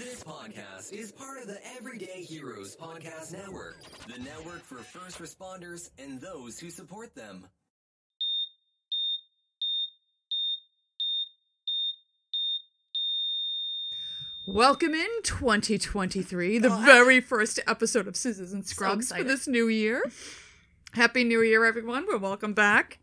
This 0.00 0.24
podcast 0.24 0.94
is 0.94 1.12
part 1.12 1.42
of 1.42 1.46
the 1.46 1.58
Everyday 1.76 2.22
Heroes 2.22 2.74
Podcast 2.74 3.34
Network, 3.34 3.76
the 4.08 4.18
network 4.22 4.62
for 4.62 4.76
first 4.76 5.18
responders 5.18 5.90
and 5.98 6.18
those 6.18 6.58
who 6.58 6.70
support 6.70 7.14
them. 7.14 7.44
Welcome 14.46 14.94
in 14.94 15.06
2023, 15.22 16.58
the 16.60 16.72
oh, 16.72 16.76
very 16.78 17.20
first 17.20 17.60
episode 17.66 18.08
of 18.08 18.16
Scissors 18.16 18.54
and 18.54 18.66
Scrubs 18.66 19.12
for 19.12 19.22
this 19.22 19.46
new 19.46 19.68
year. 19.68 20.02
Happy 20.94 21.24
New 21.24 21.42
Year, 21.42 21.66
everyone. 21.66 22.06
We're 22.08 22.16
welcome 22.16 22.54
back. 22.54 23.00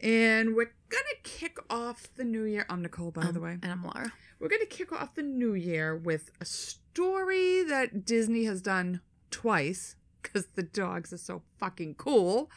And 0.00 0.54
we're 0.54 0.72
going 0.88 1.04
to 1.10 1.16
kick 1.22 1.58
off 1.68 2.08
the 2.16 2.24
new 2.24 2.44
year. 2.44 2.64
I'm 2.70 2.80
Nicole, 2.80 3.10
by 3.10 3.30
the 3.30 3.40
way. 3.40 3.58
And 3.62 3.70
I'm 3.70 3.84
Laura. 3.84 4.14
We're 4.40 4.48
going 4.48 4.60
to 4.60 4.66
kick 4.66 4.92
off 4.92 5.14
the 5.14 5.22
new 5.22 5.54
year 5.54 5.96
with 5.96 6.30
a 6.40 6.44
story 6.44 7.62
that 7.64 8.04
Disney 8.04 8.44
has 8.44 8.60
done 8.62 9.00
twice 9.30 9.96
because 10.22 10.46
the 10.54 10.62
dogs 10.62 11.12
are 11.12 11.18
so 11.18 11.42
fucking 11.58 11.94
cool. 11.96 12.50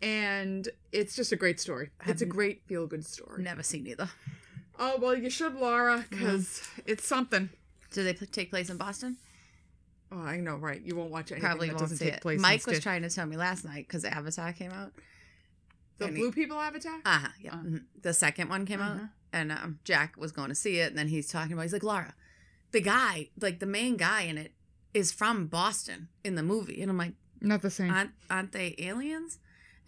And 0.00 0.68
it's 0.90 1.14
just 1.14 1.30
a 1.32 1.36
great 1.36 1.60
story. 1.60 1.90
It's 2.06 2.22
a 2.22 2.26
great 2.26 2.62
feel 2.66 2.86
good 2.86 3.04
story. 3.06 3.42
Never 3.42 3.62
seen 3.62 3.86
either. 3.86 4.08
Oh, 4.78 4.96
well, 5.00 5.14
you 5.16 5.30
should, 5.30 5.54
Laura, 5.54 6.04
because 6.10 6.66
it's 6.86 7.06
something. 7.06 7.50
Do 7.92 8.02
they 8.02 8.14
p- 8.14 8.26
take 8.26 8.50
place 8.50 8.68
in 8.70 8.78
Boston? 8.78 9.16
Oh, 10.10 10.18
I 10.20 10.38
know, 10.38 10.56
right? 10.56 10.80
You 10.82 10.96
won't 10.96 11.10
watch 11.10 11.30
anything 11.30 11.46
Probably 11.48 11.68
that 11.68 11.74
won't 11.74 11.82
doesn't 11.84 11.98
see 11.98 12.06
take 12.06 12.14
it. 12.14 12.20
place. 12.20 12.36
in 12.36 12.42
Mike 12.42 12.66
was 12.66 12.80
trying 12.80 13.02
to 13.02 13.10
tell 13.10 13.26
me 13.26 13.36
last 13.36 13.64
night 13.64 13.86
because 13.86 14.04
Avatar 14.04 14.52
came 14.52 14.72
out. 14.72 14.92
the 15.98 16.06
and 16.06 16.16
he- 16.16 16.22
Blue 16.22 16.32
People 16.32 16.58
Avatar. 16.58 16.94
Uh 17.04 17.18
huh. 17.18 17.28
Yeah. 17.40 17.52
Uh. 17.54 17.58
mhm. 17.58 17.82
The 18.00 18.12
second 18.14 18.48
one 18.48 18.66
came 18.66 18.80
Uh-huh. 18.80 18.92
out, 18.94 19.00
and 19.32 19.52
um, 19.52 19.78
Jack 19.84 20.16
was 20.16 20.32
going 20.32 20.48
to 20.48 20.54
see 20.54 20.78
it, 20.78 20.90
and 20.90 20.98
then 20.98 21.08
he's 21.08 21.28
talking 21.28 21.52
about. 21.52 21.62
He's 21.62 21.72
like, 21.72 21.82
Laura, 21.82 22.14
the 22.72 22.80
guy, 22.80 23.28
like 23.40 23.58
the 23.60 23.66
main 23.66 23.96
guy 23.96 24.22
in 24.22 24.38
it, 24.38 24.52
is 24.94 25.12
from 25.12 25.46
Boston 25.46 26.08
in 26.24 26.34
the 26.34 26.42
movie, 26.42 26.80
and 26.82 26.90
I'm 26.90 26.98
like, 26.98 27.14
Not 27.40 27.62
the 27.62 27.70
same. 27.70 27.90
aren't 27.90 28.10
aren't 28.30 28.52
they 28.52 28.74
aliens? 28.78 29.38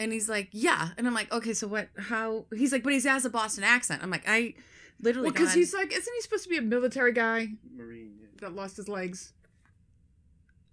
And 0.01 0.13
he's 0.13 0.29
like, 0.29 0.49
yeah, 0.51 0.89
and 0.99 1.07
I'm 1.07 1.15
like, 1.15 1.33
okay, 1.33 1.53
so 1.55 1.69
what? 1.69 1.89
How? 1.97 2.47
He's 2.53 2.73
like, 2.73 2.83
but 2.83 2.93
he 2.93 3.01
has 3.03 3.25
a 3.25 3.31
Boston 3.31 3.63
accent. 3.63 4.03
I'm 4.03 4.11
like, 4.11 4.25
I 4.27 4.55
literally 5.01 5.27
well, 5.27 5.33
because 5.33 5.51
don't- 5.51 5.59
he's 5.59 5.73
like, 5.73 5.93
isn't 5.93 6.15
he 6.15 6.21
supposed 6.21 6.43
to 6.45 6.49
be 6.51 6.57
a 6.57 6.63
military 6.63 7.13
guy 7.13 7.51
Marine. 7.77 8.15
Yeah. 8.21 8.27
that 8.41 8.55
lost 8.57 8.77
his 8.77 8.89
legs? 8.89 9.33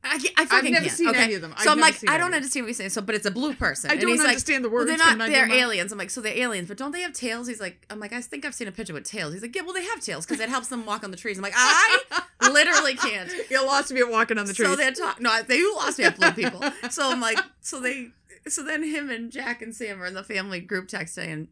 I, 0.03 0.17
can't- 0.17 0.33
I 0.37 0.45
fucking 0.45 0.71
never 0.71 0.85
can't. 0.85 0.97
seen 0.97 1.09
okay. 1.09 1.23
any 1.23 1.33
of 1.35 1.41
them. 1.41 1.53
I've 1.55 1.63
So 1.63 1.71
I'm 1.71 1.79
like, 1.79 1.95
I 2.09 2.17
don't 2.17 2.33
understand 2.33 2.63
what 2.63 2.69
you're 2.69 2.73
saying. 2.73 2.89
So, 2.89 3.01
but 3.01 3.13
it's 3.13 3.25
a 3.25 3.31
blue 3.31 3.53
person. 3.53 3.91
I 3.91 3.95
don't 3.95 4.09
he's 4.09 4.19
like, 4.19 4.29
understand 4.29 4.65
the 4.65 4.69
well, 4.69 4.85
they're 4.85 4.97
not. 4.97 5.17
They're 5.17 5.47
my- 5.47 5.55
aliens. 5.55 5.91
I'm 5.91 5.97
like, 5.99 6.09
so 6.09 6.21
they're 6.21 6.37
aliens, 6.37 6.67
but 6.67 6.77
don't 6.77 6.91
they 6.91 7.01
have 7.01 7.13
tails? 7.13 7.47
He's 7.47 7.59
like, 7.59 7.85
I'm 7.89 7.99
like, 7.99 8.11
I 8.11 8.21
think 8.21 8.43
I've 8.43 8.55
seen 8.55 8.67
a 8.67 8.71
picture 8.71 8.93
with 8.93 9.03
tails. 9.03 9.33
He's 9.33 9.43
like, 9.43 9.55
yeah, 9.55 9.61
well, 9.61 9.73
they 9.73 9.85
have 9.85 10.01
tails 10.01 10.25
because 10.25 10.39
it 10.39 10.49
helps 10.49 10.69
them 10.69 10.85
walk 10.85 11.03
on 11.03 11.11
the 11.11 11.17
trees. 11.17 11.37
I'm 11.37 11.43
like, 11.43 11.53
I 11.55 11.99
literally 12.51 12.95
can't. 12.95 13.31
You 13.49 13.63
lost 13.65 13.91
me 13.91 14.01
at 14.01 14.09
walking 14.09 14.39
on 14.39 14.45
the 14.47 14.53
trees. 14.53 14.69
So 14.69 14.75
they're 14.75 14.91
talking. 14.91 15.23
No, 15.23 15.41
they 15.43 15.61
lost 15.75 15.99
me 15.99 16.05
at 16.05 16.17
blue 16.17 16.31
people. 16.31 16.63
So 16.89 17.11
I'm 17.11 17.21
like, 17.21 17.37
so 17.61 17.79
they, 17.79 18.07
so 18.47 18.63
then 18.63 18.83
him 18.83 19.09
and 19.11 19.31
Jack 19.31 19.61
and 19.61 19.75
Sam 19.75 20.01
are 20.01 20.07
in 20.07 20.15
the 20.15 20.23
family 20.23 20.59
group 20.61 20.87
texting, 20.87 21.31
and 21.31 21.47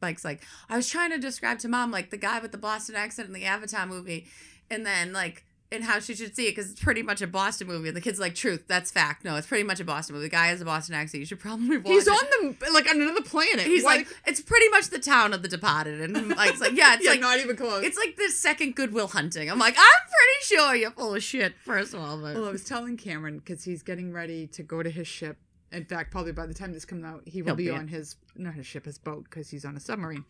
Mike's 0.00 0.24
like, 0.24 0.42
I 0.68 0.76
was 0.76 0.88
trying 0.88 1.10
to 1.10 1.18
describe 1.18 1.60
to 1.60 1.68
mom 1.68 1.92
like 1.92 2.10
the 2.10 2.16
guy 2.16 2.40
with 2.40 2.50
the 2.50 2.58
Boston 2.58 2.96
accent 2.96 3.28
in 3.28 3.32
the 3.34 3.44
Avatar 3.44 3.86
movie, 3.86 4.26
and 4.70 4.84
then 4.84 5.12
like. 5.12 5.44
And 5.72 5.82
how 5.84 5.98
she 6.00 6.14
should 6.14 6.36
see 6.36 6.46
it 6.48 6.50
because 6.54 6.70
it's 6.70 6.80
pretty 6.82 7.02
much 7.02 7.22
a 7.22 7.26
Boston 7.26 7.66
movie. 7.66 7.88
And 7.88 7.96
the 7.96 8.00
kid's 8.00 8.20
like, 8.20 8.34
"Truth, 8.34 8.64
that's 8.68 8.90
fact. 8.90 9.24
No, 9.24 9.36
it's 9.36 9.46
pretty 9.46 9.64
much 9.64 9.80
a 9.80 9.84
Boston 9.84 10.14
movie. 10.14 10.26
The 10.26 10.30
guy 10.30 10.48
has 10.48 10.60
a 10.60 10.64
Boston 10.66 10.94
accent. 10.94 11.20
You 11.20 11.26
should 11.26 11.40
probably 11.40 11.78
watch 11.78 11.86
He's 11.86 12.06
it." 12.06 12.10
on 12.12 12.54
the 12.60 12.70
like 12.72 12.88
on 12.90 13.00
another 13.00 13.22
planet. 13.22 13.60
He's 13.66 13.82
Why- 13.82 13.96
like, 13.96 14.08
"It's 14.26 14.40
pretty 14.40 14.68
much 14.68 14.88
the 14.90 14.98
town 14.98 15.32
of 15.32 15.42
the 15.42 15.48
Departed." 15.48 16.00
And 16.02 16.28
Mike's 16.28 16.60
like, 16.60 16.72
"Yeah, 16.76 16.94
it's 16.94 17.02
yeah, 17.04 17.12
like 17.12 17.20
not 17.20 17.38
even 17.40 17.56
close. 17.56 17.82
it's 17.84 17.96
like 17.96 18.16
the 18.16 18.28
second 18.28 18.76
Good 18.76 18.92
Will 18.92 19.08
Hunting." 19.08 19.50
I'm 19.50 19.58
like, 19.58 19.74
"I'm 19.78 19.84
pretty 20.08 20.56
sure 20.56 20.74
you're 20.76 20.90
full 20.90 21.14
of 21.14 21.22
shit." 21.22 21.54
First 21.64 21.94
of 21.94 22.00
all, 22.00 22.18
but 22.18 22.34
well, 22.34 22.48
I 22.48 22.52
was 22.52 22.64
telling 22.64 22.96
Cameron 22.98 23.38
because 23.38 23.64
he's 23.64 23.82
getting 23.82 24.12
ready 24.12 24.46
to 24.48 24.62
go 24.62 24.82
to 24.82 24.90
his 24.90 25.08
ship. 25.08 25.38
In 25.72 25.86
fact, 25.86 26.10
probably 26.10 26.32
by 26.32 26.44
the 26.44 26.52
time 26.52 26.72
this 26.74 26.84
comes 26.84 27.02
out, 27.02 27.22
he 27.24 27.40
will 27.40 27.54
be 27.56 27.64
be 27.64 27.70
on 27.70 27.88
his 27.88 28.16
not 28.36 28.52
his 28.54 28.66
ship, 28.66 28.84
his 28.84 28.98
boat, 28.98 29.24
because 29.24 29.48
he's 29.48 29.64
on 29.64 29.74
a 29.74 29.80
submarine. 29.80 30.24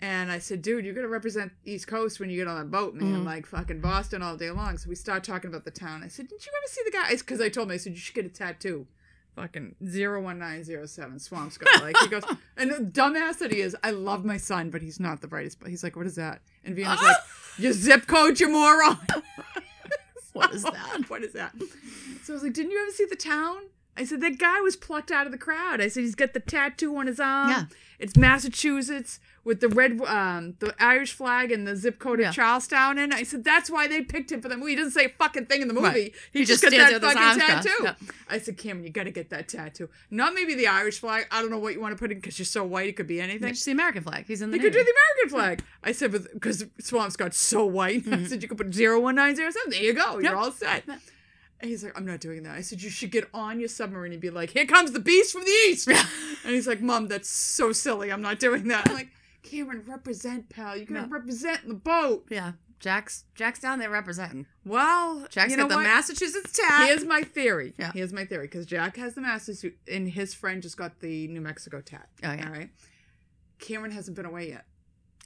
And 0.00 0.30
I 0.30 0.38
said, 0.38 0.60
dude, 0.60 0.84
you're 0.84 0.94
gonna 0.94 1.08
represent 1.08 1.52
East 1.64 1.86
Coast 1.86 2.20
when 2.20 2.28
you 2.28 2.36
get 2.36 2.46
on 2.46 2.58
that 2.58 2.70
boat, 2.70 2.94
man. 2.94 3.22
Mhm. 3.22 3.24
Like 3.24 3.46
fucking 3.46 3.80
Boston 3.80 4.22
all 4.22 4.36
day 4.36 4.50
long. 4.50 4.76
So 4.76 4.88
we 4.90 4.94
start 4.94 5.24
talking 5.24 5.48
about 5.48 5.64
the 5.64 5.70
town. 5.70 6.02
I 6.02 6.08
said, 6.08 6.28
didn't 6.28 6.44
you 6.44 6.52
ever 6.54 6.68
see 6.68 6.82
the 6.84 6.90
guy? 6.90 7.14
Because 7.14 7.40
I 7.40 7.48
told 7.48 7.68
him, 7.68 7.74
I 7.74 7.78
said, 7.78 7.92
you 7.92 7.98
should 7.98 8.14
get 8.14 8.26
a 8.26 8.28
tattoo. 8.28 8.86
Fucking 9.36 9.74
zero 9.86 10.20
one 10.22 10.38
nine 10.38 10.64
zero 10.64 10.86
seven 10.86 11.18
Swampscott. 11.18 11.80
Like 11.82 11.96
he 11.98 12.08
goes, 12.08 12.24
and 12.56 12.70
the 12.70 12.76
dumbass 12.76 13.38
that 13.38 13.52
he 13.52 13.60
is, 13.60 13.76
I 13.82 13.90
love 13.90 14.24
my 14.24 14.36
son, 14.38 14.70
but 14.70 14.80
he's 14.82 14.98
not 15.00 15.20
the 15.20 15.28
brightest. 15.28 15.60
But 15.60 15.68
he's 15.70 15.82
like, 15.82 15.94
what 15.96 16.06
is 16.06 16.14
that? 16.16 16.40
And 16.64 16.74
Vienna's 16.76 17.02
like, 17.02 17.16
your 17.58 17.72
zip 17.72 18.06
code, 18.06 18.38
you 18.40 18.48
moron. 18.50 18.98
What 20.32 20.52
is 20.54 20.64
that? 20.64 21.04
what 21.08 21.22
is 21.24 21.32
that? 21.32 21.54
So 22.22 22.32
I 22.32 22.34
was 22.34 22.42
like, 22.42 22.52
didn't 22.52 22.70
you 22.70 22.82
ever 22.82 22.90
see 22.90 23.06
the 23.06 23.16
town? 23.16 23.56
I 23.96 24.04
said 24.04 24.20
that 24.20 24.38
guy 24.38 24.60
was 24.60 24.76
plucked 24.76 25.10
out 25.10 25.26
of 25.26 25.32
the 25.32 25.38
crowd. 25.38 25.80
I 25.80 25.88
said 25.88 26.00
he's 26.02 26.14
got 26.14 26.32
the 26.34 26.40
tattoo 26.40 26.96
on 26.96 27.06
his 27.06 27.18
arm. 27.18 27.48
Yeah. 27.50 27.64
It's 27.98 28.14
Massachusetts 28.14 29.20
with 29.42 29.60
the 29.60 29.68
red, 29.68 30.00
um, 30.02 30.54
the 30.58 30.74
Irish 30.78 31.12
flag 31.14 31.50
and 31.50 31.66
the 31.66 31.74
zip 31.76 31.98
code 31.98 32.20
Yeah. 32.20 32.28
of 32.28 32.34
Charlestown 32.34 32.98
in. 32.98 33.10
it. 33.12 33.16
I 33.16 33.22
said 33.22 33.42
that's 33.44 33.70
why 33.70 33.86
they 33.88 34.02
picked 34.02 34.30
him 34.32 34.42
for 34.42 34.48
the 34.48 34.56
movie. 34.56 34.72
He 34.72 34.76
doesn't 34.76 34.92
say 34.92 35.06
a 35.06 35.08
fucking 35.08 35.46
thing 35.46 35.62
in 35.62 35.68
the 35.68 35.74
movie. 35.74 35.86
Right. 35.86 36.14
He, 36.32 36.40
He 36.40 36.44
just, 36.44 36.62
just 36.62 36.76
got 36.76 37.00
that 37.00 37.00
fucking 37.00 37.40
tattoo. 37.40 37.70
crossed. 37.78 37.98
I 38.28 38.38
said, 38.38 38.58
Cameron, 38.58 38.84
you 38.84 38.90
got 38.90 39.04
to 39.04 39.10
get 39.12 39.30
that 39.30 39.48
tattoo. 39.48 39.88
Not 40.10 40.34
maybe 40.34 40.54
the 40.54 40.66
Irish 40.66 40.98
flag. 40.98 41.26
I 41.30 41.40
don't 41.40 41.50
know 41.50 41.58
what 41.58 41.72
you 41.72 41.80
want 41.80 41.96
to 41.96 41.98
put 41.98 42.10
in 42.12 42.18
because 42.18 42.38
you're 42.38 42.44
so 42.46 42.64
white. 42.64 42.88
It 42.88 42.96
could 42.96 43.06
be 43.06 43.20
anything. 43.20 43.48
It's 43.48 43.64
the 43.64 43.72
American 43.72 44.02
flag. 44.02 44.26
He's 44.26 44.42
in 44.42 44.50
the 44.50 44.58
You 44.58 44.62
could 44.64 44.72
do 44.74 44.84
the 44.84 44.92
American 44.92 45.38
flag. 45.38 45.64
I 45.82 45.92
said, 45.92 46.12
because 46.34 46.64
Swampscott's 46.82 47.38
so 47.38 47.64
white. 47.64 48.06
I 48.12 48.24
said, 48.24 48.42
you 48.42 48.48
could 48.48 48.58
put 48.58 48.66
01907. 48.74 49.70
There 49.70 49.82
you 49.82 49.94
go. 49.94 50.02
Mm-hmm. 50.02 50.20
Yep. 50.22 50.30
You're 50.30 50.36
all 50.36 50.52
set. 50.52 50.84
And 51.60 51.70
he's 51.70 51.82
like, 51.82 51.96
I'm 51.96 52.04
not 52.04 52.20
doing 52.20 52.42
that. 52.42 52.54
I 52.56 52.60
said, 52.60 52.82
you 52.82 52.90
should 52.90 53.10
get 53.10 53.28
on 53.32 53.58
your 53.60 53.68
submarine 53.68 54.12
and 54.12 54.20
be 54.20 54.28
like, 54.30 54.50
here 54.50 54.66
comes 54.66 54.92
the 54.92 55.00
beast 55.00 55.32
from 55.32 55.42
the 55.44 55.50
east. 55.68 55.88
and 55.88 56.52
he's 56.54 56.66
like, 56.66 56.80
Mom, 56.82 57.08
that's 57.08 57.28
so 57.30 57.72
silly. 57.72 58.12
I'm 58.12 58.20
not 58.22 58.38
doing 58.38 58.68
that. 58.68 58.88
I'm 58.88 58.94
like, 58.94 59.08
Cameron, 59.42 59.82
represent, 59.86 60.48
pal. 60.50 60.76
You 60.76 60.84
gotta 60.84 61.02
No. 61.02 61.08
represent 61.08 61.66
the 61.66 61.74
boat. 61.74 62.26
Yeah, 62.30 62.52
Jack's 62.80 63.24
Jack's 63.34 63.60
down 63.60 63.78
there 63.78 63.88
representing. 63.88 64.44
Well, 64.66 65.26
Jack's 65.30 65.50
you 65.52 65.56
know 65.56 65.62
got 65.64 65.68
the 65.70 65.76
what? 65.76 65.84
Massachusetts 65.84 66.52
tat. 66.52 66.88
Here's 66.88 67.04
my 67.04 67.22
theory. 67.22 67.72
Yeah. 67.78 67.92
Here's 67.92 68.12
my 68.12 68.24
theory. 68.26 68.48
Because 68.48 68.66
Jack 68.66 68.96
has 68.96 69.14
the 69.14 69.20
Massachusetts, 69.22 69.78
and 69.90 70.08
his 70.10 70.34
friend 70.34 70.60
just 70.60 70.76
got 70.76 71.00
the 71.00 71.26
New 71.28 71.40
Mexico 71.40 71.80
tat. 71.80 72.08
Oh, 72.22 72.32
yeah. 72.32 72.46
All 72.46 72.52
right. 72.52 72.68
Cameron 73.60 73.92
hasn't 73.92 74.16
been 74.16 74.26
away 74.26 74.50
yet. 74.50 74.66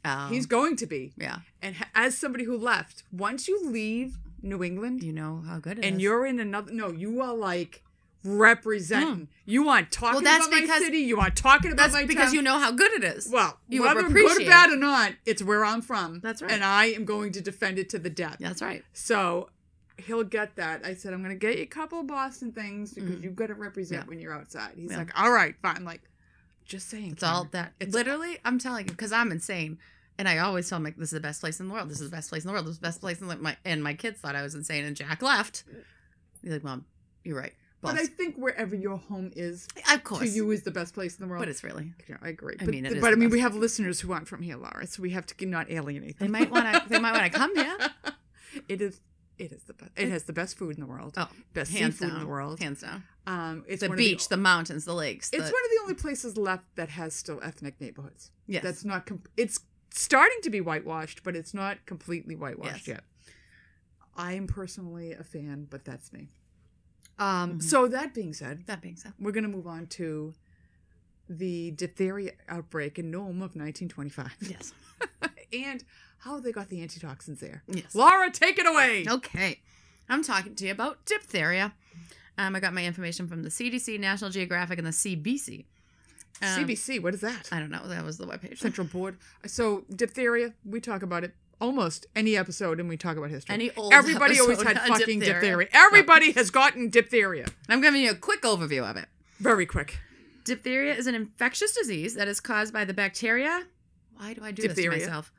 Oh, 0.05 0.29
He's 0.29 0.47
going 0.47 0.77
to 0.77 0.87
be. 0.87 1.13
yeah. 1.17 1.39
And 1.61 1.77
ha- 1.77 1.89
as 1.95 2.17
somebody 2.17 2.45
who 2.45 2.57
left, 2.57 3.03
once 3.13 3.49
you 3.49 3.61
leave 3.69 4.19
New 4.43 4.63
England 4.65 5.03
You 5.03 5.13
know 5.13 5.43
how 5.47 5.59
good 5.59 5.79
it 5.79 5.85
is. 5.85 5.91
and 5.91 6.01
you're 6.03 6.25
in 6.27 6.41
another, 6.41 6.73
no, 6.73 6.91
you 6.91 7.21
are 7.21 7.35
like 7.35 7.83
representing. 8.25 9.29
You 9.47 9.63
want 9.63 9.91
talking 9.91 10.17
Well, 10.17 10.25
that's 10.25 10.47
about 10.47 10.61
my 10.67 10.79
city. 10.79 10.99
You 10.99 11.17
want 11.17 11.37
talking 11.37 11.73
about 11.73 11.83
that's 11.85 11.95
my 11.95 12.05
because 12.05 12.27
town. 12.27 12.35
you 12.35 12.43
know 12.43 12.59
how 12.59 12.71
good 12.73 12.93
it 12.93 13.05
is. 13.05 13.29
Well, 13.31 13.59
you 13.69 13.83
whether 13.83 14.03
good 14.09 14.43
or 14.43 14.45
bad 14.47 14.71
or 14.71 14.77
not, 14.77 15.13
it's 15.27 15.43
where 15.43 15.65
I'm 15.65 15.83
from. 15.83 16.21
That's 16.21 16.43
right. 16.43 16.51
And 16.51 16.63
I 16.65 16.87
am 16.87 17.05
going 17.05 17.33
to 17.33 17.41
defend 17.41 17.79
it 17.79 17.89
to 17.91 17.99
the 17.99 18.11
death. 18.11 18.37
That's 18.41 18.61
right. 18.63 18.85
So 18.93 19.49
he'll 19.97 20.25
get 20.25 20.57
that. 20.57 20.85
I 20.85 20.95
said, 20.95 21.13
I'm 21.13 21.23
going 21.23 21.35
to 21.35 21.39
get 21.39 21.57
you 21.57 21.63
a 21.63 21.67
couple 21.67 22.01
of 22.01 22.07
Boston 22.07 22.53
things 22.53 22.93
because 22.95 23.11
Mhm. 23.17 23.23
you've 23.23 23.37
got 23.37 23.49
to 23.49 23.55
represent 23.55 24.05
Yeah. 24.05 24.09
when 24.09 24.21
you're 24.21 24.35
outside. 24.35 24.73
He's 24.77 24.91
Yeah. 24.91 24.99
like, 24.99 25.19
all 25.21 25.31
right, 25.33 25.55
fine. 25.63 25.77
I'm 25.77 25.85
like, 25.85 26.03
just 26.65 26.89
saying. 26.89 27.13
It's 27.13 27.23
all 27.23 27.49
that. 27.53 27.73
It's- 27.81 27.95
literally, 27.95 28.39
I'm 28.45 28.59
telling 28.59 28.87
you, 28.87 28.93
because 28.93 29.13
I'm 29.13 29.31
insane. 29.33 29.79
And 30.19 30.29
I 30.29 30.39
always 30.39 30.69
tell 30.69 30.77
him 30.77 30.85
like, 30.85 30.97
"This 30.97 31.13
is 31.13 31.17
the 31.17 31.21
best 31.21 31.41
place 31.41 31.61
in 31.61 31.69
the 31.69 31.75
world. 31.75 31.89
This 31.89 32.01
is 32.01 32.11
the 32.11 32.17
best 32.17 32.29
place 32.29 32.45
in 32.45 32.49
the 32.49 32.53
world. 32.53 32.67
This 32.67 32.73
is 32.73 32.79
the 32.79 32.87
best 32.87 33.01
place 33.01 33.21
in 33.21 33.29
the 33.29 33.37
my." 33.37 33.57
And 33.65 33.83
my 33.83 33.95
kids 33.95 34.21
thought 34.21 34.37
I 34.37 34.43
was 34.43 34.55
insane, 34.55 34.85
and 34.85 34.97
Jack 34.97 35.23
left. 35.23 35.65
He's 36.43 36.53
like, 36.53 36.65
"Mom, 36.65 36.85
you're 37.25 37.39
right." 37.39 37.55
But 37.83 37.95
I 37.95 38.05
think 38.05 38.37
wherever 38.37 38.77
your 38.77 38.99
home 38.99 39.33
is, 39.35 39.67
of 39.91 40.05
course, 40.05 40.21
to 40.21 40.29
you 40.29 40.51
is 40.51 40.63
the 40.63 40.71
best 40.71 40.93
place 40.93 41.19
in 41.19 41.25
the 41.25 41.31
world. 41.31 41.41
but 41.41 41.49
it's 41.49 41.65
really. 41.65 41.95
Yeah, 42.09 42.17
I 42.21 42.29
agree. 42.29 42.57
I 42.61 42.65
but 42.65 42.75
mean, 42.75 43.01
but 43.01 43.13
I 43.13 43.17
mean, 43.17 43.31
we 43.31 43.41
have 43.41 43.55
listeners 43.55 44.01
who 44.01 44.13
aren't 44.13 44.29
from 44.29 44.43
here, 44.43 44.57
Laura, 44.57 44.87
so 44.87 45.01
we 45.03 45.11
have 45.11 45.27
to 45.27 45.47
not 45.47 45.71
alienate 45.71 46.19
They 46.19 46.29
might 46.29 46.51
want 46.51 46.73
to. 46.75 46.89
They 46.89 46.99
might 46.99 47.13
want 47.13 47.33
to 47.33 47.39
come 47.39 47.57
here. 47.57 47.79
it 48.69 48.83
is. 48.83 49.01
It 49.39 49.53
is 49.53 49.63
the 49.63 49.73
best. 49.73 49.93
It 49.97 50.11
has 50.11 50.25
the 50.25 50.35
best 50.35 50.59
food 50.59 50.75
in 50.75 50.81
the 50.81 50.87
world. 50.87 51.15
Oh, 51.17 51.29
best 51.55 51.73
hands 51.73 51.95
seafood 51.95 52.09
down. 52.09 52.17
in 52.19 52.23
the 52.25 52.29
world. 52.29 52.61
Hands 52.61 52.79
down. 52.79 53.05
Um, 53.27 53.65
it's 53.67 53.81
the 53.81 53.89
beach, 53.89 54.29
the, 54.29 54.37
the, 54.37 54.43
mountains, 54.43 54.85
the 54.85 54.93
lakes. 54.93 55.31
it's 55.33 55.37
the, 55.37 55.43
one 55.43 55.65
of 55.65 55.71
the 55.71 55.79
only 55.83 55.95
places 55.95 56.37
left 56.37 56.65
that 56.77 56.91
has 56.91 57.15
still 57.15 57.41
ethnic 57.43 57.81
neighborhoods. 57.81 58.31
Yes. 58.47 58.63
That's 58.63 58.85
not. 58.85 59.07
Com- 59.07 59.23
it's 59.39 59.61
starting 59.91 60.39
to 60.43 60.51
be 60.51 60.61
whitewashed, 60.61 61.23
but 61.23 61.35
it's 61.37 61.53
not 61.55 61.85
completely 61.87 62.35
whitewashed 62.37 62.87
Yes. 62.87 62.89
yet. 62.89 63.05
I 64.17 64.33
am 64.35 64.47
personally 64.47 65.13
a 65.13 65.25
fan, 65.25 65.67
but 65.71 65.85
that's 65.85 66.13
me. 66.13 66.29
Um. 67.19 67.59
Mhm. 67.59 67.63
So 67.63 67.87
that 67.89 68.15
being 68.15 68.33
said, 68.33 68.67
that 68.67 68.81
being 68.81 68.97
said, 68.97 69.13
we're 69.19 69.33
going 69.33 69.45
to 69.45 69.51
move 69.51 69.67
on 69.67 69.87
to 69.89 70.35
the 71.29 71.71
diphtheria 71.73 72.33
outbreak 72.49 72.99
in 72.99 73.11
Nome 73.11 73.43
of 73.43 73.55
1925. 73.57 74.33
yes, 74.41 74.73
and 75.53 75.85
how 76.19 76.41
they 76.41 76.53
got 76.53 76.69
the 76.69 76.83
antitoxins 76.83 77.41
there. 77.41 77.63
yes. 77.69 77.95
Laura, 77.95 78.31
take 78.31 78.59
it 78.59 78.67
away. 78.67 79.05
Okay. 79.09 79.61
I'm 80.09 80.23
talking 80.25 80.55
to 80.57 80.65
you 80.67 80.73
about 80.73 81.05
diphtheria. 81.07 81.73
Um, 82.37 82.57
I 82.57 82.61
got 82.61 82.73
my 82.75 82.85
information 82.85 83.29
from 83.29 83.43
the 83.43 83.49
CDC, 83.51 83.99
National 84.01 84.31
Geographic, 84.31 84.79
and 84.79 84.87
the 84.87 84.93
CBC. 84.93 85.67
Um, 86.43 86.49
CBC, 86.49 87.03
what 87.03 87.15
is 87.15 87.21
that? 87.21 87.49
I 87.53 87.59
don't 87.59 87.71
know. 87.71 87.87
That 87.87 88.05
was 88.05 88.17
the 88.19 88.27
webpage. 88.27 88.59
Central 88.59 88.87
Board. 88.87 89.19
So 89.47 89.85
diphtheria, 89.95 90.53
we 90.65 90.81
talk 90.81 91.03
about 91.03 91.25
it 91.25 91.35
almost 91.61 92.07
any 92.17 92.37
episode, 92.37 92.81
and 92.81 92.89
we 92.89 92.97
talk 92.97 93.17
about 93.17 93.31
history. 93.31 93.55
Any 93.55 93.71
old 93.77 93.93
Everybody 93.93 94.41
always 94.41 94.63
had 94.63 94.79
fucking 94.79 95.21
diphtheria. 95.21 95.41
diphtheria. 95.41 95.69
Everybody 95.73 96.33
has 96.33 96.51
gotten 96.51 96.89
diphtheria. 96.89 97.47
I'm 97.69 97.81
giving 97.81 98.03
you 98.03 98.11
a 98.11 98.15
quick 98.15 98.43
overview 98.43 98.89
of 98.89 98.97
it. 98.97 99.07
Very 99.39 99.67
quick. 99.67 99.99
Diphtheria 100.45 100.95
is 100.95 101.07
an 101.07 101.15
infectious 101.15 101.73
disease 101.73 102.15
that 102.15 102.29
is 102.29 102.41
caused 102.41 102.73
by 102.73 102.85
the 102.85 102.95
bacteria. 102.95 103.65
Why 104.17 104.35
do 104.35 104.43
I 104.43 104.53
do 104.53 104.67
this 104.67 104.77
to 104.77 104.89
myself? 104.89 105.33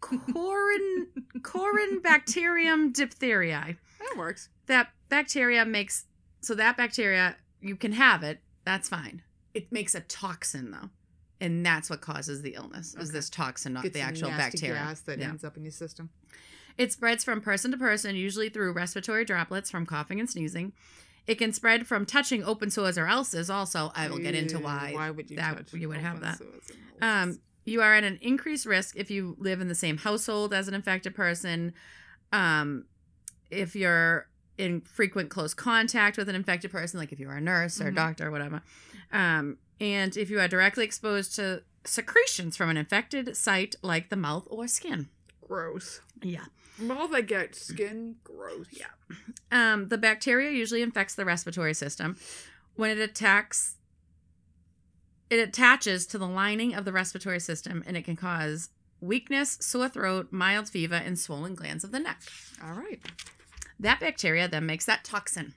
Corin, 0.00 1.08
Corynebacterium 1.40 2.92
diphtheriae. 2.92 3.76
That 3.98 4.14
works. 4.16 4.48
That 4.66 4.90
bacteria 5.08 5.64
makes 5.64 6.06
so 6.40 6.54
that 6.54 6.76
bacteria 6.76 7.36
you 7.60 7.74
can 7.76 7.92
have 7.92 8.22
it. 8.22 8.40
That's 8.64 8.88
fine. 8.88 9.22
It 9.58 9.72
makes 9.72 9.96
a 9.96 10.00
toxin 10.02 10.70
though, 10.70 10.90
and 11.40 11.66
that's 11.66 11.90
what 11.90 12.00
causes 12.00 12.42
the 12.42 12.54
illness. 12.54 12.94
Is 12.94 13.08
Okay. 13.08 13.18
this 13.18 13.28
toxin, 13.28 13.72
not 13.72 13.82
Gets 13.82 13.94
the 13.94 14.00
actual 14.00 14.30
bacteria? 14.30 14.74
gas 14.76 15.00
that 15.00 15.18
Yeah. 15.18 15.30
ends 15.30 15.42
up 15.42 15.56
in 15.56 15.64
your 15.64 15.72
system. 15.72 16.10
It 16.76 16.92
spreads 16.92 17.24
from 17.24 17.40
person 17.40 17.72
to 17.72 17.76
person, 17.76 18.14
usually 18.14 18.50
through 18.50 18.72
respiratory 18.72 19.24
droplets 19.24 19.68
from 19.68 19.84
coughing 19.84 20.20
and 20.20 20.30
sneezing. 20.30 20.74
It 21.26 21.34
can 21.38 21.52
spread 21.52 21.88
from 21.88 22.06
touching 22.06 22.44
open 22.44 22.70
sores 22.70 22.96
or 22.96 23.08
ulcers. 23.08 23.50
Also, 23.50 23.90
I 23.96 24.08
will 24.08 24.18
get 24.18 24.36
into 24.36 24.60
why. 24.60 24.92
Why 24.94 25.10
would 25.10 25.28
you 25.28 25.36
that 25.38 25.72
you 25.72 25.88
would 25.88 25.98
have 25.98 26.20
that. 26.20 26.40
Um, 27.02 27.40
you 27.64 27.82
are 27.82 27.94
at 27.94 28.04
an 28.04 28.18
increased 28.22 28.64
risk 28.64 28.94
if 28.96 29.10
you 29.10 29.34
live 29.40 29.60
in 29.60 29.66
the 29.66 29.74
same 29.74 29.96
household 29.98 30.54
as 30.54 30.68
an 30.68 30.74
infected 30.74 31.16
person. 31.16 31.74
Um, 32.32 32.84
if 33.50 33.74
you're 33.74 34.28
in 34.56 34.80
frequent 34.82 35.30
close 35.30 35.52
contact 35.54 36.16
with 36.16 36.28
an 36.28 36.34
infected 36.34 36.70
person, 36.70 36.98
like 36.98 37.12
if 37.12 37.18
you're 37.20 37.32
a 37.32 37.40
nurse 37.40 37.80
or 37.80 37.88
a 37.88 37.92
Mhm. 37.92 37.96
doctor 37.96 38.28
or 38.28 38.30
whatever. 38.30 38.62
Um, 39.12 39.58
and 39.80 40.16
if 40.16 40.30
you 40.30 40.40
are 40.40 40.48
directly 40.48 40.84
exposed 40.84 41.34
to 41.36 41.62
secretions 41.84 42.56
from 42.56 42.70
an 42.70 42.76
infected 42.76 43.36
site 43.36 43.76
like 43.82 44.08
the 44.08 44.16
mouth 44.16 44.46
or 44.50 44.68
skin. 44.68 45.08
gross. 45.46 46.00
Yeah. 46.22 46.44
Mouth, 46.78 47.12
I 47.12 47.22
get 47.22 47.54
skin 47.54 48.16
gross. 48.22 48.66
Yeah. 48.70 48.86
Um, 49.50 49.88
the 49.88 49.98
bacteria 49.98 50.50
usually 50.50 50.82
infects 50.82 51.14
the 51.14 51.24
respiratory 51.24 51.74
system. 51.74 52.16
When 52.76 52.90
it 52.90 52.98
attacks, 52.98 53.76
it 55.30 55.40
attaches 55.40 56.06
to 56.08 56.18
the 56.18 56.28
lining 56.28 56.74
of 56.74 56.84
the 56.84 56.92
respiratory 56.92 57.40
system 57.40 57.82
and 57.86 57.96
it 57.96 58.04
can 58.04 58.16
cause 58.16 58.70
weakness, 59.00 59.58
sore 59.60 59.88
throat, 59.88 60.28
mild 60.30 60.68
fever, 60.68 60.94
and 60.94 61.18
swollen 61.18 61.54
glands 61.54 61.84
of 61.84 61.92
the 61.92 62.00
neck. 62.00 62.20
All 62.62 62.72
right. 62.72 63.00
That 63.80 64.00
bacteria 64.00 64.48
then 64.48 64.66
makes 64.66 64.86
that 64.86 65.04
toxin. 65.04 65.54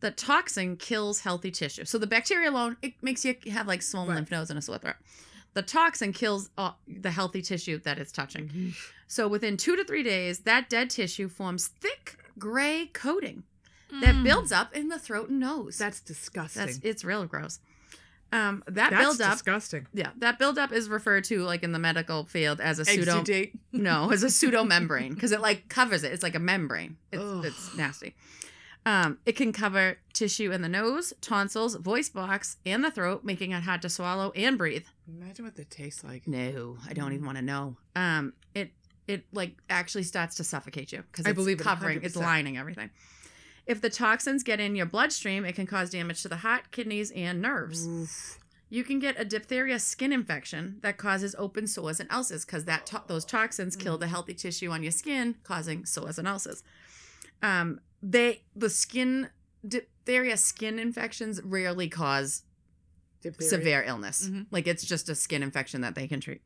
The 0.00 0.10
toxin 0.10 0.76
kills 0.76 1.20
healthy 1.20 1.50
tissue. 1.50 1.84
So 1.84 1.98
the 1.98 2.06
bacteria 2.06 2.50
alone, 2.50 2.76
it 2.82 2.94
makes 3.02 3.24
you 3.24 3.36
have 3.52 3.66
like 3.66 3.80
swollen 3.82 4.10
Right. 4.10 4.16
lymph 4.16 4.30
nodes 4.30 4.50
and 4.50 4.58
a 4.58 4.62
sore 4.62 4.78
throat. 4.78 4.96
The 5.54 5.62
toxin 5.62 6.12
kills 6.12 6.50
uh, 6.58 6.72
the 6.88 7.10
healthy 7.10 7.40
tissue 7.40 7.78
that 7.80 7.98
it's 7.98 8.10
touching. 8.12 8.74
So 9.06 9.28
within 9.28 9.56
two 9.56 9.76
to 9.76 9.84
three 9.84 10.02
days, 10.02 10.40
that 10.40 10.68
dead 10.68 10.90
tissue 10.90 11.28
forms 11.28 11.68
thick 11.68 12.18
gray 12.38 12.90
coating 12.92 13.44
that 14.00 14.14
Mm. 14.16 14.24
builds 14.24 14.50
up 14.50 14.74
in 14.74 14.88
the 14.88 14.98
throat 14.98 15.28
and 15.28 15.38
nose. 15.38 15.78
That's 15.78 16.00
disgusting. 16.00 16.66
That's 16.66 16.80
it's 16.82 17.04
real 17.04 17.24
gross. 17.26 17.60
Um, 18.32 18.64
that 18.66 18.90
That's 18.90 19.00
buildup, 19.00 19.32
disgusting. 19.34 19.86
yeah, 19.94 20.10
that 20.16 20.40
buildup 20.40 20.72
is 20.72 20.88
referred 20.88 21.22
to 21.24 21.42
like 21.44 21.62
in 21.62 21.70
the 21.70 21.78
medical 21.78 22.24
field 22.24 22.60
as 22.60 22.80
a 22.80 22.84
pseudo 22.84 23.22
Exudate. 23.22 23.52
no, 23.70 24.10
as 24.10 24.24
a 24.24 24.30
pseudo 24.36 24.64
membrane 24.64 25.14
because 25.14 25.30
it 25.30 25.40
like 25.40 25.68
covers 25.68 26.02
it. 26.02 26.12
It's 26.12 26.24
like 26.24 26.34
a 26.34 26.40
membrane. 26.40 26.96
It's, 27.12 27.46
it's 27.46 27.76
nasty. 27.76 28.16
Um, 28.86 29.18
it 29.24 29.32
can 29.32 29.52
cover 29.52 29.96
tissue 30.12 30.52
in 30.52 30.60
the 30.60 30.68
nose, 30.68 31.14
tonsils, 31.22 31.74
voice 31.76 32.10
box, 32.10 32.58
and 32.66 32.84
the 32.84 32.90
throat, 32.90 33.24
making 33.24 33.52
it 33.52 33.62
hard 33.62 33.80
to 33.82 33.88
swallow 33.88 34.30
and 34.36 34.58
breathe. 34.58 34.84
Imagine 35.08 35.46
what 35.46 35.56
they 35.56 35.64
tastes 35.64 36.04
like. 36.04 36.28
No, 36.28 36.76
I 36.86 36.92
don't 36.92 37.12
even 37.14 37.24
want 37.24 37.38
to 37.38 37.42
know. 37.44 37.76
Um, 37.96 38.34
it 38.54 38.72
it 39.06 39.24
like 39.32 39.54
actually 39.70 40.02
starts 40.02 40.36
to 40.36 40.44
suffocate 40.44 40.92
you 40.92 41.02
because 41.10 41.26
I 41.26 41.30
it's 41.30 41.36
believe 41.36 41.60
it, 41.60 41.64
covering, 41.64 42.00
it's 42.02 42.16
100%. 42.16 42.20
lining 42.22 42.58
everything. 42.58 42.90
If 43.66 43.80
the 43.80 43.88
toxins 43.90 44.42
get 44.42 44.60
in 44.60 44.76
your 44.76 44.86
bloodstream, 44.86 45.46
it 45.46 45.54
can 45.54 45.66
cause 45.66 45.88
damage 45.88 46.20
to 46.22 46.28
the 46.28 46.36
heart, 46.36 46.70
kidneys, 46.70 47.10
and 47.12 47.40
nerves. 47.40 47.86
Oof. 47.86 48.38
You 48.68 48.84
can 48.84 48.98
get 48.98 49.18
a 49.18 49.24
diphtheria 49.24 49.78
skin 49.78 50.12
infection 50.12 50.78
that 50.82 50.98
causes 50.98 51.34
open 51.38 51.66
sores 51.66 52.00
and 52.00 52.10
ulcers 52.10 52.44
because 52.44 52.64
that 52.66 52.84
to- 52.86 53.02
those 53.06 53.24
toxins 53.24 53.76
kill 53.76 53.96
the 53.96 54.08
healthy 54.08 54.34
tissue 54.34 54.70
on 54.70 54.82
your 54.82 54.92
skin, 54.92 55.36
causing 55.44 55.86
sores 55.86 56.18
and 56.18 56.28
ulcers. 56.28 56.62
Um, 57.42 57.80
they 58.06 58.42
the 58.54 58.68
skin 58.68 59.30
diphtheria 59.66 60.36
skin 60.36 60.78
infections 60.78 61.40
rarely 61.42 61.88
cause 61.88 62.42
Diphtheria. 63.22 63.48
severe 63.50 63.82
illness. 63.86 64.28
Mhm. 64.28 64.46
Like 64.50 64.66
it's 64.66 64.84
just 64.84 65.08
a 65.08 65.14
skin 65.14 65.42
infection 65.42 65.80
that 65.80 65.94
they 65.94 66.06
can 66.06 66.20
treat. 66.20 66.42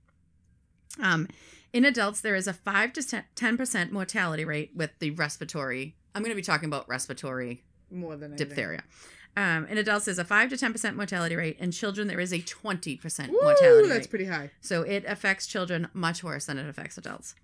Um, 1.01 1.27
in 1.73 1.85
adults, 1.85 2.21
there 2.21 2.37
is 2.37 2.47
a 2.47 2.53
five 2.53 2.93
to 2.95 3.25
ten 3.35 3.57
percent 3.57 3.93
mortality 3.93 4.45
rate 4.45 4.71
with 4.75 4.91
the 5.01 5.11
respiratory. 5.11 5.97
I'm 6.15 6.23
going 6.23 6.31
to 6.31 6.37
be 6.37 6.43
talking 6.43 6.67
about 6.69 6.89
respiratory 6.89 7.65
More 7.91 8.17
than 8.17 8.37
diphtheria. 8.37 8.85
Um, 9.37 9.67
in 9.67 9.79
adults, 9.79 10.05
there's 10.07 10.19
a 10.19 10.25
five 10.25 10.49
to 10.51 10.57
ten 10.57 10.73
percent 10.73 10.97
mortality 10.97 11.35
rate. 11.37 11.59
In 11.59 11.71
children, 11.73 12.07
there 12.09 12.21
is 12.21 12.33
a 12.33 12.41
twenty 12.41 12.97
percent 12.97 13.33
mortality 13.33 13.89
that's 13.89 14.01
rate. 14.07 14.11
pretty 14.11 14.25
high. 14.27 14.51
So 14.61 14.83
it 14.83 15.05
affects 15.07 15.47
children 15.49 15.89
much 15.93 16.23
worse 16.23 16.47
than 16.47 16.59
it 16.59 16.69
affects 16.69 16.97
adults. 16.99 17.35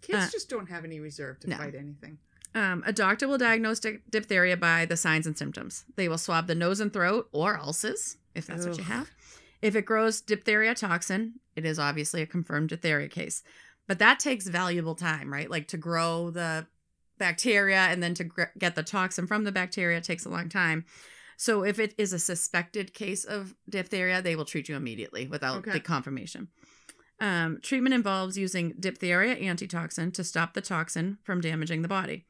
Kids 0.00 0.18
Uh, 0.18 0.28
just 0.32 0.48
don't 0.48 0.68
have 0.68 0.84
any 0.84 0.98
reserve 1.00 1.38
to 1.40 1.50
no. 1.50 1.56
fight 1.58 1.74
anything. 1.74 2.18
Um, 2.54 2.82
a 2.86 2.92
doctor 2.92 3.26
will 3.26 3.38
diagnose 3.38 3.80
di- 3.80 3.98
diphtheria 4.10 4.56
by 4.56 4.84
the 4.84 4.96
signs 4.96 5.26
and 5.26 5.36
symptoms. 5.38 5.84
They 5.96 6.08
will 6.08 6.18
swab 6.18 6.46
the 6.46 6.54
nose 6.54 6.80
and 6.80 6.92
throat 6.92 7.28
or 7.32 7.58
ulcers, 7.58 8.18
if 8.34 8.46
that's 8.46 8.66
what 8.66 8.76
you 8.78 8.84
have. 8.84 9.10
If 9.62 9.74
it 9.74 9.86
grows 9.86 10.20
diphtheria 10.20 10.74
toxin, 10.74 11.34
it 11.56 11.64
is 11.64 11.78
obviously 11.78 12.20
a 12.20 12.26
confirmed 12.26 12.68
diphtheria 12.70 13.08
case. 13.08 13.42
But 13.88 13.98
that 14.00 14.18
takes 14.18 14.46
valuable 14.48 14.94
time, 14.94 15.32
right? 15.32 15.50
Like 15.50 15.68
to 15.68 15.76
grow 15.76 16.30
the 16.30 16.66
bacteria 17.18 17.78
and 17.78 18.02
then 18.02 18.14
to 18.14 18.24
gr- 18.24 18.42
get 18.58 18.74
the 18.74 18.82
toxin 18.82 19.26
from 19.26 19.44
the 19.44 19.52
bacteria 19.52 20.00
takes 20.00 20.24
a 20.24 20.28
long 20.30 20.48
time. 20.48 20.84
So 21.36 21.64
if 21.64 21.78
it 21.78 21.94
is 21.96 22.12
a 22.12 22.18
suspected 22.18 22.92
case 22.94 23.24
of 23.24 23.54
diphtheria, 23.68 24.20
they 24.20 24.36
will 24.36 24.44
treat 24.44 24.68
you 24.68 24.76
immediately 24.76 25.26
without 25.26 25.58
Okay. 25.58 25.72
the 25.72 25.80
confirmation. 25.80 26.48
Um, 27.20 27.60
treatment 27.62 27.94
involves 27.94 28.36
using 28.36 28.74
diphtheria 28.78 29.34
antitoxin 29.36 30.10
to 30.12 30.24
stop 30.24 30.54
the 30.54 30.60
toxin 30.60 31.18
from 31.22 31.40
damaging 31.40 31.82
the 31.82 31.88
body. 31.88 32.26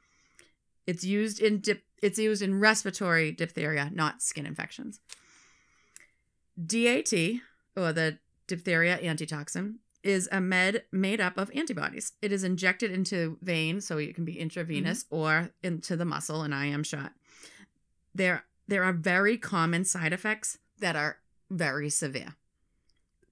It's 0.86 1.04
used 1.04 1.40
in 1.40 1.60
dip, 1.60 1.84
it's 2.00 2.18
used 2.18 2.42
in 2.42 2.58
respiratory 2.58 3.32
diphtheria, 3.32 3.90
not 3.92 4.22
skin 4.22 4.46
infections. 4.46 5.00
DAT, 6.64 7.12
or 7.76 7.92
the 7.92 8.18
diphtheria 8.46 8.98
antitoxin, 9.00 9.78
is 10.02 10.28
a 10.32 10.40
med 10.40 10.82
made 10.90 11.20
up 11.20 11.38
of 11.38 11.50
antibodies. 11.54 12.12
It 12.20 12.32
is 12.32 12.44
injected 12.44 12.90
into 12.90 13.38
vein, 13.42 13.80
so 13.80 13.98
it 13.98 14.14
can 14.14 14.24
be 14.24 14.38
intravenous 14.38 15.04
mm-hmm. 15.04 15.16
or 15.16 15.50
into 15.62 15.96
the 15.96 16.04
muscle, 16.04 16.42
an 16.42 16.52
IM 16.52 16.82
shot. 16.82 17.12
There, 18.14 18.44
there 18.66 18.82
are 18.82 18.92
very 18.92 19.38
common 19.38 19.84
side 19.84 20.12
effects 20.12 20.58
that 20.80 20.96
are 20.96 21.18
very 21.50 21.88
severe 21.88 22.34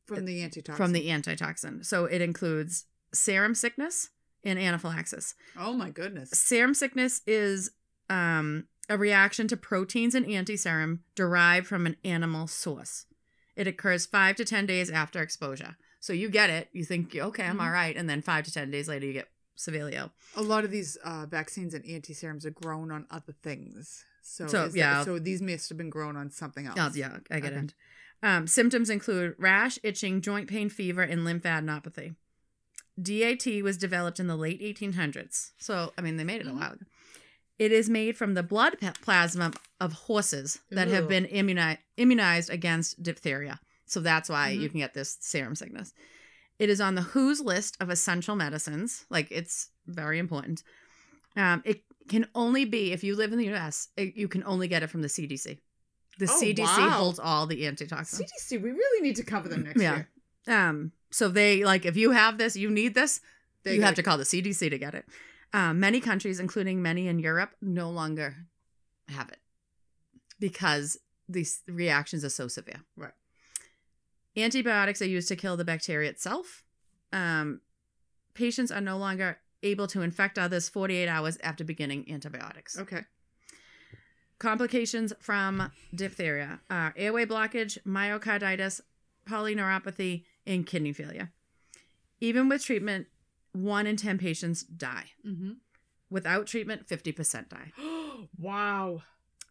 From 0.07 0.19
uh, 0.19 0.27
the 0.27 0.43
antitoxin. 0.43 0.77
from 0.77 0.93
the 0.93 1.11
antitoxin. 1.11 1.83
So 1.83 2.05
it 2.05 2.21
includes 2.21 2.87
serum 3.13 3.55
sickness 3.55 4.11
and 4.45 4.59
anaphylaxis. 4.59 5.35
Oh 5.59 5.73
my 5.73 5.91
goodness. 5.91 6.31
Serum 6.31 6.75
sickness 6.75 7.23
is 7.27 7.71
um, 8.09 8.67
a 8.89 8.97
reaction 8.99 9.47
to 9.49 9.57
proteins 9.57 10.15
in 10.15 10.25
antiserum 10.25 11.01
derived 11.15 11.67
from 11.67 11.87
an 11.87 11.97
animal 12.05 12.47
source. 12.47 13.07
It 13.57 13.67
occurs 13.67 14.07
five 14.07 14.37
to 14.37 14.45
10 14.45 14.67
days 14.67 14.91
after 14.91 15.21
exposure. 15.21 15.77
So 16.01 16.13
you 16.15 16.31
get 16.31 16.49
it, 16.51 16.69
you 16.73 16.85
think, 16.85 17.15
okay, 17.15 17.45
I'm 17.45 17.59
Mhm. 17.59 17.63
all 17.63 17.71
right. 17.71 17.95
And 17.97 18.09
then 18.09 18.23
five 18.23 18.45
to 18.47 18.53
10 18.53 18.71
days 18.71 18.89
later, 18.89 19.05
you 19.07 19.13
get 19.13 19.29
severely 19.55 19.95
ill. 19.95 20.13
A 20.35 20.41
lot 20.43 20.65
of 20.65 20.71
these 20.71 20.97
uh, 21.05 21.27
vaccines 21.27 21.75
and 21.75 21.85
anti-serums 21.85 22.47
are 22.47 22.51
grown 22.51 22.91
on 22.91 23.07
other 23.11 23.35
things. 23.43 24.03
So, 24.23 24.47
So, 24.47 24.65
is 24.65 24.73
that- 24.73 24.79
yeah. 24.79 25.05
so 25.05 25.19
these 25.19 25.43
must 25.43 25.69
have 25.69 25.77
been 25.77 25.91
grown 25.91 26.17
on 26.17 26.31
something 26.31 26.67
else. 26.67 26.79
Oh, 26.81 26.91
yeah, 26.95 27.19
I 27.31 27.41
get 27.41 27.53
Okay. 27.53 27.65
it. 27.67 27.75
Um, 28.23 28.47
symptoms 28.47 28.89
include 28.91 29.35
rash, 29.39 29.79
itching, 29.83 30.21
joint 30.23 30.49
pain, 30.49 30.69
fever, 30.71 31.03
and 31.03 31.21
lymphadenopathy. 31.23 32.17
DAT 33.01 33.47
was 33.63 33.77
developed 33.77 34.21
in 34.21 34.27
the 34.27 34.37
late 34.37 34.61
1800s. 34.61 35.53
So, 35.59 35.93
I 35.97 36.01
mean, 36.03 36.17
they 36.17 36.25
made 36.25 36.41
it 36.41 36.47
a 36.47 36.51
Mhm. 36.51 36.59
while 36.59 36.73
ago. 36.73 36.85
It 37.59 37.73
is 37.73 37.91
made 37.91 38.17
from 38.17 38.35
the 38.35 38.43
blood 38.43 38.79
plasma 39.03 39.53
of 39.81 39.93
horses 39.93 40.61
that 40.71 40.89
have 40.89 41.09
been 41.09 41.27
immuni- 41.27 41.79
immunized 41.97 42.49
against 42.51 43.03
diphtheria. 43.03 43.61
So 43.87 44.01
that's 44.01 44.29
why 44.29 44.55
Mhm. 44.55 44.61
you 44.61 44.69
can 44.71 44.79
get 44.81 44.95
this 44.95 45.19
serum 45.21 45.55
sickness. 45.55 45.93
It 46.59 46.71
is 46.71 46.81
on 46.81 46.95
the 46.95 47.03
WHO's 47.03 47.41
list 47.41 47.77
of 47.81 47.91
essential 47.91 48.35
medicines. 48.37 49.05
Like, 49.11 49.29
it's 49.31 49.71
very 49.87 50.19
important. 50.19 50.63
Um, 51.37 51.63
it 51.65 51.85
can 52.09 52.29
only 52.35 52.65
be, 52.65 52.93
if 52.93 53.05
you 53.05 53.15
live 53.15 53.33
in 53.33 53.39
the 53.39 53.49
US, 53.55 53.89
it, 53.97 54.17
you 54.17 54.27
can 54.29 54.43
only 54.45 54.67
get 54.69 54.83
it 54.83 54.89
from 54.89 55.03
the 55.03 55.09
CDC. 55.09 55.59
The 56.19 56.29
Oh, 56.31 56.41
CDC 56.41 56.63
wow. 56.79 56.91
holds 56.91 57.19
all 57.19 57.47
the 57.47 57.67
antitoxins. 57.67 58.21
CDC, 58.23 58.59
we 58.63 58.71
really 58.71 59.01
need 59.03 59.17
to 59.17 59.23
cover 59.23 59.49
them 59.49 59.63
next 59.63 59.81
Yeah. 59.81 59.97
year. 59.97 60.09
Um, 60.51 60.93
so 61.11 61.29
they 61.29 61.65
like 61.65 61.85
if 61.87 61.97
you 61.97 62.11
have 62.11 62.37
this, 62.39 62.57
you 62.57 62.71
need 62.71 62.95
this, 62.95 63.21
They 63.63 63.77
you 63.77 63.83
have 63.83 63.93
gotta- 63.93 64.03
call 64.03 64.19
the 64.19 64.25
CDC 64.25 64.69
to 64.71 64.79
get 64.79 64.95
it. 64.95 65.07
Um, 65.53 65.81
many 65.81 66.01
countries, 66.01 66.39
including 66.39 66.81
many 66.83 67.09
in 67.09 67.19
Europe, 67.19 67.53
no 67.61 67.91
longer 67.91 68.37
have 69.09 69.29
it 69.31 69.39
because 70.39 70.99
these 71.29 71.63
reactions 71.69 72.25
are 72.25 72.29
so 72.31 72.47
severe. 72.49 72.81
Right. 72.97 73.13
Antibiotics 74.37 75.03
are 75.03 75.07
used 75.09 75.29
to 75.29 75.37
kill 75.37 75.57
the 75.57 75.65
bacteria 75.65 76.09
itself. 76.11 76.63
Um, 77.13 77.61
patients 78.35 78.71
are 78.71 78.81
no 78.81 78.97
longer 78.97 79.39
able 79.63 79.87
to 79.89 80.03
infect 80.03 80.39
others 80.39 80.69
48 80.69 81.09
hours 81.09 81.37
after 81.43 81.65
beginning 81.65 82.07
antibiotics. 82.11 82.79
Okay. 82.79 83.03
Complications 84.39 85.13
from 85.21 85.71
diphtheria 85.95 86.61
are 86.71 86.95
airway 86.97 87.27
blockage, 87.27 87.77
myocarditis, 87.85 88.81
polyneuropathy, 89.29 90.25
and 90.47 90.67
kidney 90.67 90.93
failure. 90.93 91.33
Even 92.21 92.49
with 92.49 92.65
treatment, 92.65 93.07
one 93.53 93.87
in 93.87 93.97
10 93.97 94.19
patients 94.19 94.63
die. 94.63 95.07
Mm-hmm. 95.27 95.53
Without 96.11 96.47
treatment, 96.47 96.87
50% 96.89 97.49
die. 97.49 97.73
wow. 98.39 99.03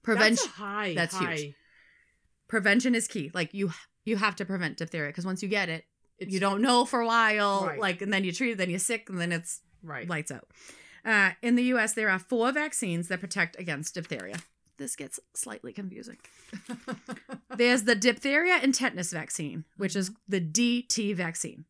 Prevention 0.04 0.46
That's 0.46 0.58
high. 0.58 0.94
That's 0.94 1.18
huge. 1.18 1.56
prevention 2.48 2.96
is 2.96 3.08
key. 3.08 3.32
Like 3.34 3.54
you 3.54 3.72
you 4.06 4.16
have 4.18 4.36
to 4.38 4.46
prevent 4.46 4.78
diphtheria 4.78 5.10
because 5.10 5.26
once 5.26 5.44
you 5.44 5.50
get 5.50 5.70
it, 5.70 5.84
It's, 6.18 6.32
you 6.34 6.40
don't 6.40 6.62
know 6.62 6.86
for 6.86 7.02
a 7.02 7.06
while, 7.06 7.66
Right. 7.66 7.80
like 7.80 8.02
and 8.02 8.12
then 8.12 8.24
you 8.24 8.32
treat 8.32 8.52
it, 8.52 8.58
then 8.58 8.70
you're 8.70 8.80
sick, 8.80 9.10
and 9.10 9.20
then 9.20 9.32
it's 9.32 9.62
right. 9.84 10.08
lights 10.10 10.32
out. 10.32 10.48
Uh, 11.06 11.32
in 11.42 11.56
the 11.56 11.64
US, 11.76 11.94
there 11.94 12.10
are 12.10 12.20
four 12.20 12.52
vaccines 12.52 13.08
that 13.10 13.20
protect 13.20 13.60
against 13.60 13.94
diphtheria. 13.96 14.38
This 14.80 14.96
gets 14.96 15.20
slightly 15.36 15.74
confusing. 15.74 16.18
There's 17.56 17.84
the 17.84 17.96
diphtheria 17.96 18.56
and 18.56 18.74
tetanus 18.74 19.12
vaccine, 19.12 19.66
which 19.78 19.96
is 19.96 20.12
the 20.28 20.40
DT 20.42 21.16
vaccine. 21.16 21.66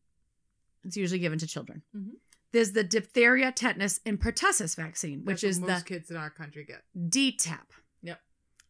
It's 0.84 0.96
usually 0.96 1.18
given 1.18 1.38
to 1.40 1.46
children. 1.46 1.82
Mhm. 1.94 2.12
There's 2.52 2.72
the 2.72 2.84
diphtheria, 2.84 3.52
tetanus, 3.52 4.00
and 4.06 4.18
pertussis 4.20 4.74
vaccine, 4.76 5.24
which 5.24 5.42
That's 5.42 5.56
is 5.56 5.60
what 5.60 5.78
the 5.80 5.84
kids 5.84 6.10
in 6.10 6.16
our 6.16 6.30
country 6.30 6.64
get. 6.64 6.84
DTaP. 6.96 7.66
Yep. 8.02 8.20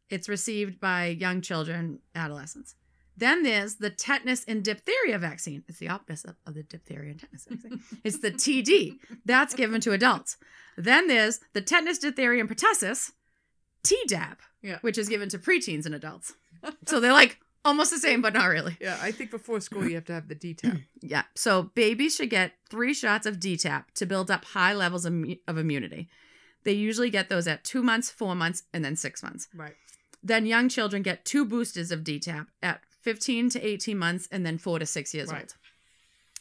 It's 0.09 0.28
received 0.28 0.80
by 0.80 1.06
young 1.06 1.40
children, 1.40 2.00
adolescents. 2.14 2.75
Then 3.16 3.42
there's 3.42 3.76
the 3.76 3.90
tetanus 3.90 4.44
and 4.49 4.64
diphtheria 4.64 5.18
vaccine. 5.18 5.64
It's 5.68 5.78
the 5.78 5.88
opposite 5.88 6.37
of 6.47 6.54
the 6.54 6.62
diphtheria 6.62 7.11
and 7.11 7.20
tetanus 7.20 7.44
vaccine. 7.47 7.82
It's 8.04 8.18
the 8.20 8.30
TD. 8.32 8.99
That's 9.26 9.54
given 9.54 9.80
to 9.82 9.92
adults. 9.92 10.37
Then 10.76 11.06
there's 11.09 11.40
the 11.52 11.61
tetanus, 11.61 11.99
diphtheria, 11.99 12.40
and 12.40 12.49
pertussis, 12.50 13.12
TDAP, 13.83 14.37
Yeah. 14.63 14.79
which 14.81 14.99
is 14.99 15.09
given 15.09 15.29
to 15.31 15.39
preteens 15.39 15.87
and 15.87 15.95
adults. 15.95 16.35
So 16.87 17.01
they're 17.01 17.13
like 17.15 17.39
almost 17.65 17.91
the 17.91 17.99
same, 17.99 18.21
but 18.21 18.35
not 18.35 18.45
really. 18.47 18.77
Yeah, 18.81 18.99
I 19.01 19.13
think 19.13 19.31
before 19.31 19.61
school 19.61 19.89
you 19.89 19.95
have 19.95 20.05
to 20.07 20.13
have 20.13 20.29
the 20.29 20.35
DTaP. 20.35 20.85
Yeah. 21.01 21.23
So 21.35 21.63
babies 21.75 22.15
should 22.17 22.29
get 22.31 22.53
three 22.69 22.93
shots 22.93 23.25
of 23.27 23.39
DTaP 23.39 23.85
to 23.95 24.05
build 24.07 24.31
up 24.31 24.45
high 24.45 24.75
levels 24.75 25.07
of, 25.07 25.15
of 25.49 25.57
immunity. 25.57 26.09
They 26.65 26.73
usually 26.73 27.09
get 27.09 27.31
those 27.31 27.49
at 27.49 27.65
two 27.65 27.83
months, 27.83 28.11
four 28.11 28.35
months, 28.35 28.65
and 28.75 28.85
then 28.85 28.95
six 28.97 29.23
months. 29.23 29.49
right. 29.55 29.75
Then 30.23 30.45
young 30.45 30.69
children 30.69 31.03
get 31.03 31.25
two 31.25 31.47
boosters 31.47 31.91
of 31.91 32.01
DTaP 32.01 32.47
at 32.63 32.83
15 33.01 33.49
to 33.51 33.67
18 33.67 33.97
months 33.97 34.29
and 34.31 34.45
then 34.45 34.59
four 34.59 34.79
to 34.79 34.85
six 34.85 35.15
years 35.15 35.31
Right. 35.33 35.41
old. 35.41 35.55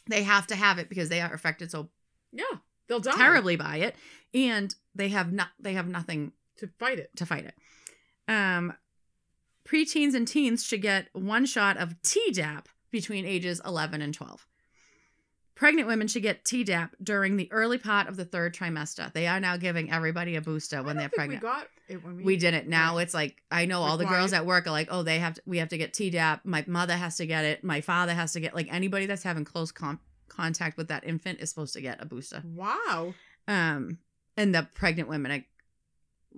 They 0.06 0.22
have 0.24 0.46
to 0.48 0.56
have 0.56 0.78
it 0.78 0.90
because 0.90 1.08
they 1.08 1.22
are 1.22 1.32
affected 1.32 1.70
so 1.70 1.88
Yeah. 2.30 2.44
They'll 2.88 3.00
die. 3.00 3.16
terribly 3.16 3.56
by 3.56 3.76
it, 3.78 3.94
and 4.34 4.74
they 4.94 5.08
have 5.08 5.32
not 5.32 5.48
they 5.58 5.72
have 5.74 5.88
nothing 5.88 6.32
to 6.60 6.68
fight 6.78 6.98
it. 6.98 7.10
to 7.16 7.26
fight 7.26 7.44
it. 7.44 7.54
Um, 8.28 8.72
preteens 9.66 10.14
and 10.14 10.26
teens 10.26 10.64
should 10.64 10.82
get 10.82 11.08
one 11.12 11.46
shot 11.46 11.76
of 11.76 12.00
Tdap 12.02 12.66
between 12.90 13.24
ages 13.24 13.60
11 13.64 14.02
and 14.02 14.14
12. 14.14 14.46
Pregnant 15.54 15.88
women 15.88 16.08
should 16.08 16.22
get 16.22 16.44
Tdap 16.44 16.92
during 17.02 17.36
the 17.36 17.52
early 17.52 17.76
part 17.76 18.08
of 18.08 18.16
the 18.16 18.24
third 18.24 18.54
trimester. 18.54 19.12
They 19.12 19.26
are 19.26 19.38
now 19.38 19.58
giving 19.58 19.92
everybody 19.92 20.36
a 20.36 20.40
booster 20.40 20.82
when 20.82 20.96
they're 20.96 21.10
pregnant. 21.10 21.42
We 21.42 21.48
got 21.48 21.68
it 21.86 22.02
when 22.02 22.16
we. 22.16 22.22
We 22.22 22.36
didn't. 22.38 22.66
Now 22.66 22.96
it's 22.96 23.12
like 23.12 23.42
I 23.50 23.66
know 23.66 23.82
all 23.82 23.98
the 23.98 24.06
girls 24.06 24.32
at 24.32 24.46
work 24.46 24.66
are 24.66 24.70
like, 24.70 24.88
oh, 24.90 25.02
they 25.02 25.18
have 25.18 25.34
to. 25.34 25.42
We 25.44 25.58
have 25.58 25.68
to 25.68 25.76
get 25.76 25.92
Tdap. 25.92 26.40
My 26.44 26.64
mother 26.66 26.96
has 26.96 27.18
to 27.18 27.26
get 27.26 27.44
it. 27.44 27.62
My 27.62 27.82
father 27.82 28.14
has 28.14 28.32
to 28.32 28.40
get. 28.40 28.54
Like 28.54 28.72
anybody 28.72 29.04
that's 29.04 29.22
having 29.22 29.44
close 29.44 29.70
com- 29.70 30.00
contact 30.28 30.78
with 30.78 30.88
that 30.88 31.04
infant 31.04 31.40
is 31.40 31.50
supposed 31.50 31.74
to 31.74 31.82
get 31.82 32.02
a 32.02 32.06
booster. 32.06 32.42
Wow. 32.42 33.12
Um, 33.46 33.98
and 34.38 34.54
the 34.54 34.66
pregnant 34.74 35.10
women, 35.10 35.30
I, 35.30 35.44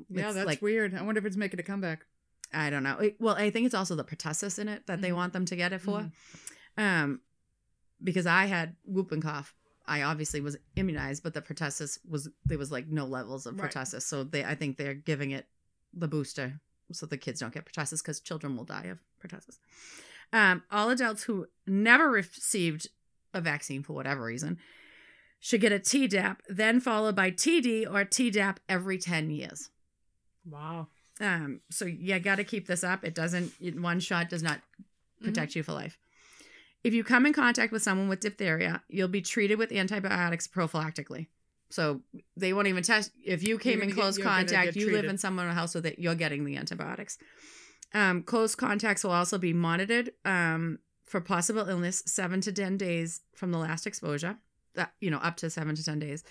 Yeah, 0.09 0.33
that's 0.33 0.47
like 0.47 0.63
weird. 0.63 0.95
I 0.95 1.03
wonder 1.03 1.19
if 1.19 1.25
it's 1.25 1.37
making 1.37 1.61
a 1.61 1.63
comeback. 1.63 2.07
I 2.53 2.71
don't 2.71 2.83
know. 2.83 2.99
It- 2.99 3.17
well, 3.21 3.35
I 3.35 3.51
think 3.51 3.67
it's 3.67 3.75
also 3.75 3.95
the 3.95 4.05
pertussis 4.05 4.59
in 4.59 4.69
it 4.69 4.87
that 4.87 5.01
they 5.01 5.11
Mhm. 5.11 5.17
want 5.17 5.33
them 5.33 5.45
to 5.47 5.57
get 5.57 5.73
it 5.73 5.81
for. 5.81 6.01
Mhm. 6.01 6.13
Um, 6.83 7.21
because 8.03 8.27
I 8.27 8.47
had 8.47 8.77
whooping 8.85 9.21
cough. 9.23 9.55
I 9.87 10.03
obviously 10.03 10.41
was 10.41 10.57
immunized, 10.77 11.23
but 11.23 11.35
the 11.35 11.43
pertussis 11.43 11.99
was 12.09 12.29
there 12.45 12.59
was 12.59 12.71
like 12.71 12.89
no 12.89 13.05
levels 13.07 13.47
of 13.47 13.59
Right. 13.59 13.71
pertussis, 13.71 14.03
so 14.03 14.23
they 14.25 14.45
I 14.45 14.55
think 14.55 14.77
they're 14.77 14.95
giving 14.95 15.31
it 15.31 15.47
the 15.93 16.09
booster 16.09 16.61
so 16.93 17.07
the 17.07 17.17
kids 17.19 17.41
don't 17.41 17.53
get 17.55 17.65
pertussis 17.65 18.03
because 18.03 18.21
children 18.21 18.57
will 18.57 18.65
die 18.65 18.85
of 18.85 18.99
pertussis. 19.21 19.59
Um, 20.33 20.63
all 20.71 20.89
adults 20.91 21.25
who 21.25 21.47
never 21.67 22.11
received 22.11 22.89
a 23.35 23.41
vaccine 23.41 23.83
for 23.83 23.93
whatever 23.95 24.25
reason 24.25 24.59
should 25.41 25.61
get 25.61 25.73
a 25.73 25.79
Tdap, 25.79 26.39
then 26.49 26.81
followed 26.81 27.17
by 27.17 27.31
TD 27.31 27.85
or 27.87 28.05
Tdap 28.05 28.59
every 28.69 28.99
ten 28.99 29.31
years. 29.31 29.71
Wow. 30.49 30.89
Um, 31.21 31.61
so 31.71 31.85
you 31.85 32.19
got 32.19 32.37
to 32.37 32.45
keep 32.45 32.67
this 32.67 32.83
up. 32.85 33.05
It 33.05 33.15
doesn't 33.15 33.53
one 33.81 34.01
shot 34.01 34.29
does 34.29 34.43
not 34.43 34.59
Mm-hmm. 35.21 35.31
protect 35.35 35.55
you 35.55 35.63
for 35.63 35.73
life. 35.73 35.99
If 36.83 36.95
you 36.95 37.05
come 37.05 37.27
in 37.27 37.33
contact 37.33 37.71
with 37.73 37.81
someone 37.81 38.09
with 38.09 38.19
diphtheria, 38.19 38.83
you'll 38.89 39.07
be 39.07 39.23
treated 39.23 39.57
with 39.57 39.71
antibiotics 39.71 40.49
prophylactically. 40.49 41.29
So 41.71 42.01
they 42.37 42.53
won't 42.53 42.67
even 42.67 42.83
test 42.83 43.13
if 43.25 43.45
you 43.47 43.57
came 43.57 43.75
You're 43.75 43.83
in 43.85 43.89
get- 43.91 43.99
close 43.99 44.19
contact. 44.19 44.75
You 44.75 44.87
live 44.87 44.95
treated. 44.95 45.11
in 45.11 45.19
someone 45.19 45.45
in 45.45 45.53
a 45.53 45.55
house 45.55 45.77
with 45.77 45.87
it. 45.87 46.01
You're 46.01 46.17
getting 46.17 46.45
the 46.45 46.57
antibiotics. 46.57 47.19
Um, 47.95 48.25
close 48.25 48.57
contacts 48.57 49.05
will 49.05 49.13
also 49.13 49.39
be 49.39 49.53
monitored 49.53 50.11
um, 50.25 50.81
for 51.05 51.21
possible 51.21 51.69
illness 51.69 52.03
seven 52.05 52.41
to 52.41 52.53
ten 52.53 52.77
days 52.77 53.21
from 53.33 53.53
the 53.53 53.59
last 53.59 53.87
exposure. 53.87 54.39
That 54.75 54.93
you 55.01 55.09
know, 55.11 55.19
up 55.19 55.37
to 55.37 55.51
seven 55.51 55.77
to 55.77 55.85
ten 55.85 56.01
days. 56.01 56.25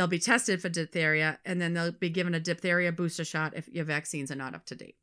They'll 0.00 0.06
be 0.06 0.18
tested 0.18 0.62
for 0.62 0.70
diphtheria, 0.70 1.38
and 1.44 1.60
then 1.60 1.74
they'll 1.74 1.92
be 1.92 2.08
given 2.08 2.34
a 2.34 2.40
diphtheria 2.40 2.90
booster 2.90 3.22
shot 3.22 3.52
if 3.54 3.68
your 3.68 3.84
vaccines 3.84 4.30
are 4.30 4.34
not 4.34 4.54
up 4.54 4.64
to 4.64 4.74
date. 4.74 4.96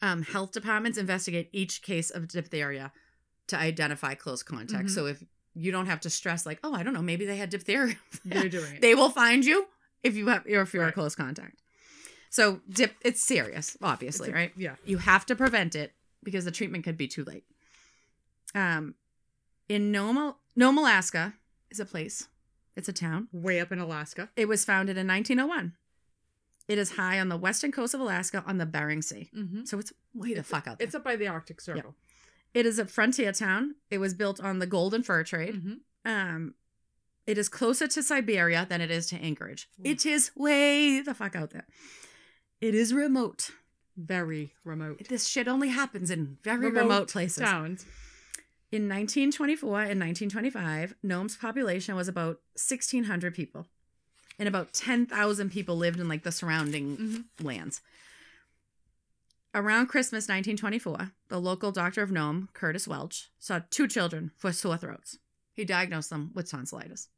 Um, 0.00 0.22
health 0.22 0.50
departments 0.50 0.98
investigate 0.98 1.48
each 1.52 1.80
case 1.80 2.10
of 2.10 2.26
diphtheria 2.26 2.90
to 3.46 3.56
identify 3.56 4.14
close 4.16 4.42
contact. 4.42 4.86
Mhm. 4.88 4.90
So 4.90 5.06
if 5.06 5.22
you 5.54 5.70
don't 5.70 5.86
have 5.86 6.00
to 6.00 6.10
stress, 6.10 6.44
like, 6.44 6.58
oh, 6.64 6.74
I 6.74 6.82
don't 6.82 6.92
know, 6.92 7.02
maybe 7.02 7.24
they 7.24 7.36
had 7.36 7.50
diphtheria, 7.50 7.94
They're 8.24 8.48
doing 8.48 8.74
it. 8.74 8.80
they 8.82 8.96
will 8.96 9.10
find 9.10 9.44
you 9.44 9.68
if 10.02 10.16
you 10.16 10.26
have 10.26 10.44
or 10.44 10.62
if 10.62 10.74
you're 10.74 10.88
a 10.88 10.90
close 10.90 11.14
contact. 11.14 11.62
So 12.30 12.62
dip, 12.68 12.96
it's 13.02 13.22
serious, 13.22 13.76
obviously, 13.80 14.30
It's 14.30 14.32
a- 14.34 14.36
right? 14.36 14.52
Yeah. 14.56 14.74
You 14.84 14.98
have 14.98 15.24
to 15.26 15.36
prevent 15.36 15.76
it 15.76 15.92
because 16.24 16.44
the 16.44 16.50
treatment 16.50 16.82
could 16.82 16.96
be 16.96 17.06
too 17.06 17.22
late. 17.22 17.44
Um, 18.56 18.96
in 19.68 19.92
Nome, 19.92 20.34
Nome, 20.56 20.78
Alaska, 20.78 21.34
is 21.70 21.78
a 21.78 21.84
place. 21.84 22.26
It's 22.76 22.88
a 22.88 22.92
town. 22.92 23.28
Way 23.32 23.60
up 23.60 23.72
in 23.72 23.78
Alaska. 23.78 24.30
It 24.36 24.48
was 24.48 24.64
founded 24.64 24.96
in 24.96 25.06
1901. 25.06 25.74
It 26.68 26.78
is 26.78 26.92
high 26.92 27.20
on 27.20 27.28
the 27.28 27.36
western 27.36 27.72
coast 27.72 27.92
of 27.92 28.00
Alaska 28.00 28.42
on 28.46 28.58
the 28.58 28.66
Bering 28.66 29.02
Sea. 29.02 29.30
Mm-hmm. 29.36 29.64
So 29.64 29.78
it's 29.78 29.92
way 30.14 30.34
the 30.34 30.42
fuck 30.42 30.66
out 30.66 30.78
there. 30.78 30.86
It's 30.86 30.94
up 30.94 31.04
by 31.04 31.16
the 31.16 31.28
Arctic 31.28 31.60
Circle. 31.60 31.94
It 32.54 32.66
is 32.66 32.78
a 32.78 32.86
frontier 32.86 33.32
town. 33.32 33.76
It 33.90 33.98
was 33.98 34.14
built 34.14 34.40
on 34.40 34.58
the 34.58 34.66
golden 34.66 35.02
fur 35.02 35.24
trade. 35.24 35.54
Mm-hmm. 35.56 36.10
Um, 36.10 36.54
it 37.26 37.38
is 37.38 37.48
closer 37.48 37.86
to 37.88 38.02
Siberia 38.02 38.66
than 38.68 38.80
it 38.80 38.90
is 38.90 39.06
to 39.08 39.16
Anchorage. 39.16 39.68
Ooh. 39.80 39.90
It 39.90 40.04
is 40.04 40.30
way 40.36 41.00
the 41.00 41.14
fuck 41.14 41.36
out 41.36 41.50
there. 41.50 41.66
It 42.60 42.74
is 42.74 42.92
remote. 42.92 43.50
Very 43.96 44.54
remote. 44.64 45.08
This 45.08 45.26
shit 45.26 45.48
only 45.48 45.68
happens 45.68 46.10
in 46.10 46.38
very 46.42 46.70
remote, 46.70 47.10
places. 47.10 47.42
Towns. 47.42 47.84
In 48.72 48.88
1924 48.88 49.68
and 49.82 50.00
1925, 50.00 50.94
Nome's 51.02 51.36
population 51.36 51.94
was 51.94 52.08
about 52.08 52.40
1,600 52.56 53.34
people, 53.34 53.66
and 54.38 54.48
about 54.48 54.72
10,000 54.72 55.50
people 55.50 55.76
lived 55.76 56.00
in 56.00 56.08
like 56.08 56.22
the 56.22 56.32
surrounding 56.32 56.96
Mhm. 56.96 57.24
lands. 57.44 57.82
Around 59.54 59.88
Christmas 59.88 60.26
1924, 60.26 61.12
the 61.28 61.38
local 61.38 61.70
doctor 61.70 62.00
of 62.00 62.10
Nome, 62.10 62.48
Curtis 62.54 62.88
Welch, 62.88 63.30
saw 63.38 63.60
two 63.68 63.86
children 63.86 64.30
for 64.38 64.50
sore 64.54 64.78
throats. 64.78 65.18
He 65.52 65.66
diagnosed 65.66 66.08
them 66.08 66.32
with 66.32 66.48
tonsillitis. 66.48 67.08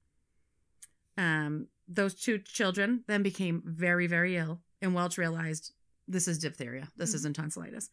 Um, 1.16 1.68
those 1.86 2.14
two 2.16 2.40
children 2.40 3.04
then 3.06 3.22
became 3.22 3.62
very, 3.64 4.08
very 4.08 4.36
ill, 4.36 4.60
and 4.82 4.92
Welch 4.92 5.16
realized 5.16 5.72
this 6.08 6.26
is 6.26 6.40
diphtheria. 6.40 6.90
This 6.96 7.12
Mhm. 7.12 7.14
isn't 7.14 7.36
tonsillitis. 7.36 7.90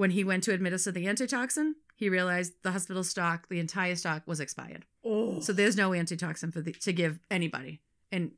When 0.00 0.12
he 0.12 0.24
went 0.24 0.44
to 0.44 0.54
administer 0.54 0.90
the 0.90 1.06
antitoxin, 1.06 1.74
he 1.94 2.08
realized 2.08 2.54
the 2.62 2.72
hospital 2.72 3.04
stock, 3.04 3.48
the 3.50 3.60
entire 3.60 3.94
stock, 3.96 4.22
was 4.24 4.40
expired. 4.40 4.86
Oh. 5.04 5.40
So 5.40 5.52
there's 5.52 5.76
no 5.76 5.92
antitoxin 5.92 6.52
for 6.52 6.62
the, 6.62 6.72
to 6.72 6.94
give 6.94 7.18
anybody. 7.30 7.82
And 8.10 8.30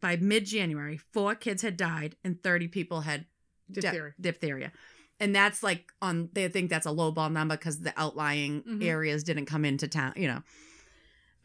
by 0.00 0.16
mid 0.16 0.46
January, 0.46 0.96
four 0.96 1.36
kids 1.36 1.62
had 1.62 1.76
died 1.76 2.16
and 2.24 2.42
30 2.42 2.66
people 2.66 3.02
had 3.02 3.26
di- 3.70 3.82
Diphtheria. 3.82 4.14
diphtheria. 4.20 4.72
And 5.20 5.32
that's 5.32 5.62
like 5.62 5.92
on, 6.02 6.28
they 6.32 6.48
think 6.48 6.70
that's 6.70 6.86
a 6.86 6.90
low 6.90 7.12
ball 7.12 7.30
number 7.30 7.56
because 7.56 7.78
the 7.78 7.94
outlying 7.96 8.64
Mhm. 8.64 8.84
areas 8.84 9.22
didn't 9.22 9.46
come 9.46 9.64
into 9.64 9.86
town, 9.86 10.14
you 10.16 10.26
know. 10.26 10.42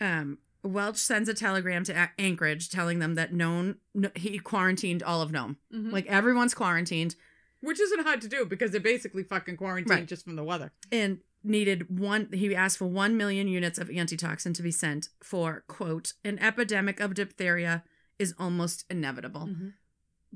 Um, 0.02 0.40
Welch 0.64 0.98
sends 0.98 1.30
a 1.30 1.36
telegram 1.36 1.84
to 1.84 2.10
Anchorage 2.20 2.70
telling 2.70 2.98
them 2.98 3.14
that 3.14 3.32
known 3.32 3.76
no, 3.94 4.10
he 4.16 4.40
quarantined 4.40 5.04
all 5.04 5.22
of 5.22 5.32
Nome. 5.32 5.58
Mhm. 5.72 5.92
Like 5.92 6.08
everyone's 6.08 6.56
quarantined. 6.56 7.16
Which 7.62 7.80
isn't 7.80 8.04
hard 8.04 8.22
to 8.22 8.28
do 8.30 8.46
because 8.46 8.72
they're 8.72 8.80
basically 8.80 9.24
fucking 9.24 9.58
quarantined 9.58 9.90
Right. 9.90 10.06
just 10.08 10.24
from 10.24 10.36
the 10.36 10.44
weather. 10.44 10.72
And 10.92 11.20
needed 11.44 12.00
one 12.00 12.28
he 12.34 12.54
asked 12.56 12.78
for 12.78 12.86
1 12.88 13.16
million 13.16 13.48
units 13.48 13.78
of 13.80 13.90
antitoxin 13.90 14.54
to 14.54 14.62
be 14.62 14.72
sent 14.72 15.08
for 15.24 15.64
quote 15.70 16.12
an 16.26 16.38
epidemic 16.40 17.00
of 17.00 17.14
diphtheria 17.14 17.82
is 18.18 18.34
almost 18.38 18.84
inevitable 18.90 19.48
Mm-hmm. 19.48 19.68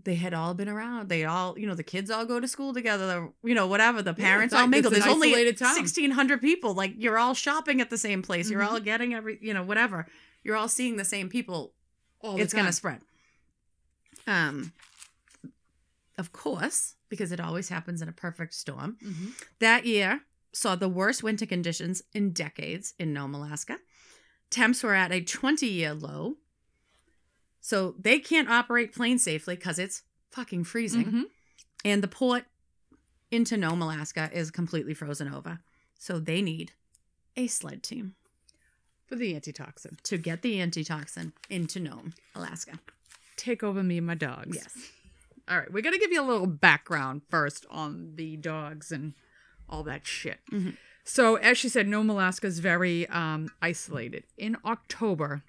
they 0.01 0.15
had 0.15 0.34
all 0.34 0.53
been 0.53 0.70
around 0.70 1.10
they 1.10 1.25
all 1.25 1.60
you 1.60 1.68
know 1.68 1.75
the 1.75 1.84
kids 1.84 2.10
all 2.10 2.25
go 2.25 2.39
to 2.39 2.48
school 2.48 2.74
together 2.74 3.06
the- 3.06 3.34
you 3.50 3.53
know 3.53 3.68
whatever 3.68 4.01
the 4.01 4.13
parents 4.13 4.53
it's 4.53 4.62
all 4.62 4.65
mingle 4.68 4.89
there's 4.92 5.06
only 5.06 5.34
town. 5.51 5.75
1600 5.75 6.39
people 6.39 6.74
like 6.74 6.94
you're 6.98 7.18
all 7.18 7.34
shopping 7.34 7.82
at 7.82 7.89
the 7.89 7.98
same 7.98 8.22
place 8.22 8.50
you're 8.50 8.62
Mhm. 8.62 8.72
all 8.72 8.80
getting 8.80 9.13
every 9.13 9.38
you 9.42 9.53
know 9.53 9.62
whatever 9.63 10.08
you're 10.42 10.56
all 10.56 10.70
seeing 10.70 10.96
the 10.96 11.03
same 11.06 11.27
people 11.27 11.74
All 12.22 12.39
it's 12.39 12.53
going 12.53 12.65
to 12.65 12.72
spread. 12.72 13.01
Um, 14.25 14.72
of 16.17 16.32
course, 16.32 16.96
because 17.10 17.32
it 17.32 17.39
always 17.39 17.70
happens 17.70 18.01
in 18.01 18.10
a 18.10 18.13
perfect 18.13 18.53
storm. 18.53 18.98
Mhm. 19.01 19.34
That 19.60 19.86
year 19.86 20.25
saw 20.51 20.75
the 20.75 20.89
worst 20.89 21.24
winter 21.24 21.46
conditions 21.46 22.03
in 22.13 22.32
decades 22.32 22.93
in 23.00 23.13
Nome, 23.13 23.34
Alaska. 23.36 23.79
Temps 24.50 24.84
were 24.84 24.93
at 24.93 25.12
a 25.12 25.22
20 25.22 25.67
year 25.67 25.93
low. 25.93 26.38
So 27.62 27.96
they 27.98 28.20
can't 28.20 28.50
operate 28.50 28.93
planes 28.93 29.24
safely 29.24 29.55
because 29.55 29.79
it's 29.79 30.03
fucking 30.32 30.65
freezing. 30.65 31.05
Mhm. 31.05 31.24
And 31.86 32.03
the 32.03 32.08
port 32.08 32.46
into 33.32 33.58
Nome, 33.58 33.82
Alaska 33.82 34.29
is 34.34 34.51
completely 34.51 34.93
frozen 34.93 35.27
over. 35.27 35.60
So 35.98 36.20
they 36.20 36.41
need 36.41 36.74
a 37.36 37.48
sled 37.48 37.82
team 37.82 38.15
For 39.08 39.15
the 39.15 39.34
antitoxin. 39.36 39.98
to 40.03 40.17
get 40.17 40.41
the 40.41 40.60
antitoxin 40.62 41.34
into 41.50 41.79
Nome, 41.79 42.13
Alaska. 42.36 42.79
Take 43.38 43.63
over 43.63 43.82
me 43.82 43.98
and 43.98 44.05
my 44.08 44.15
dogs. 44.15 44.55
Yes. 44.55 44.77
All 45.48 45.58
right, 45.60 45.72
we're 45.72 45.84
gonna 45.84 45.98
give 46.00 46.12
you 46.12 46.22
a 46.22 46.26
little 46.26 46.48
background 46.48 47.22
first 47.30 47.66
on 47.70 48.14
the 48.16 48.38
dogs 48.38 48.92
and 48.92 49.14
all 49.70 49.84
that 49.84 50.06
shit. 50.08 50.40
Mhm. 50.52 50.78
So, 51.04 51.36
as 51.36 51.58
she 51.58 51.68
said, 51.68 51.88
Nome, 51.88 52.10
Alaska 52.10 52.48
is 52.48 52.60
very 52.60 53.08
um, 53.08 53.50
isolated. 53.62 54.24
In 54.38 54.56
October, 54.64 55.44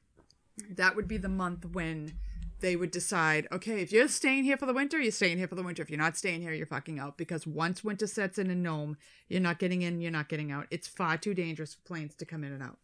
that 0.68 0.96
would 0.96 1.06
be 1.06 1.16
the 1.16 1.28
month 1.28 1.64
when 1.64 2.14
they 2.60 2.76
would 2.76 2.90
decide, 2.90 3.46
okay, 3.52 3.82
if 3.82 3.92
you're 3.92 4.08
staying 4.08 4.44
here 4.44 4.56
for 4.56 4.66
the 4.66 4.72
winter, 4.72 4.98
you're 5.00 5.12
staying 5.12 5.38
here 5.38 5.46
for 5.46 5.54
the 5.54 5.62
winter. 5.62 5.82
If 5.82 5.90
you're 5.90 5.98
not 5.98 6.16
staying 6.16 6.40
here, 6.40 6.52
you're 6.52 6.66
fucking 6.66 6.98
out. 6.98 7.16
Because 7.18 7.46
once 7.46 7.84
winter 7.84 8.06
sets 8.06 8.38
in 8.38 8.50
in 8.50 8.62
Nome, 8.62 8.96
you're 9.28 9.40
not 9.40 9.58
getting 9.58 9.82
in, 9.82 10.00
you're 10.00 10.10
not 10.10 10.28
getting 10.28 10.50
out. 10.50 10.66
It's 10.70 10.88
far 10.88 11.16
too 11.18 11.34
dangerous 11.34 11.74
for 11.74 11.82
planes 11.82 12.14
to 12.16 12.24
come 12.24 12.42
in 12.42 12.52
and 12.52 12.62
out. 12.62 12.78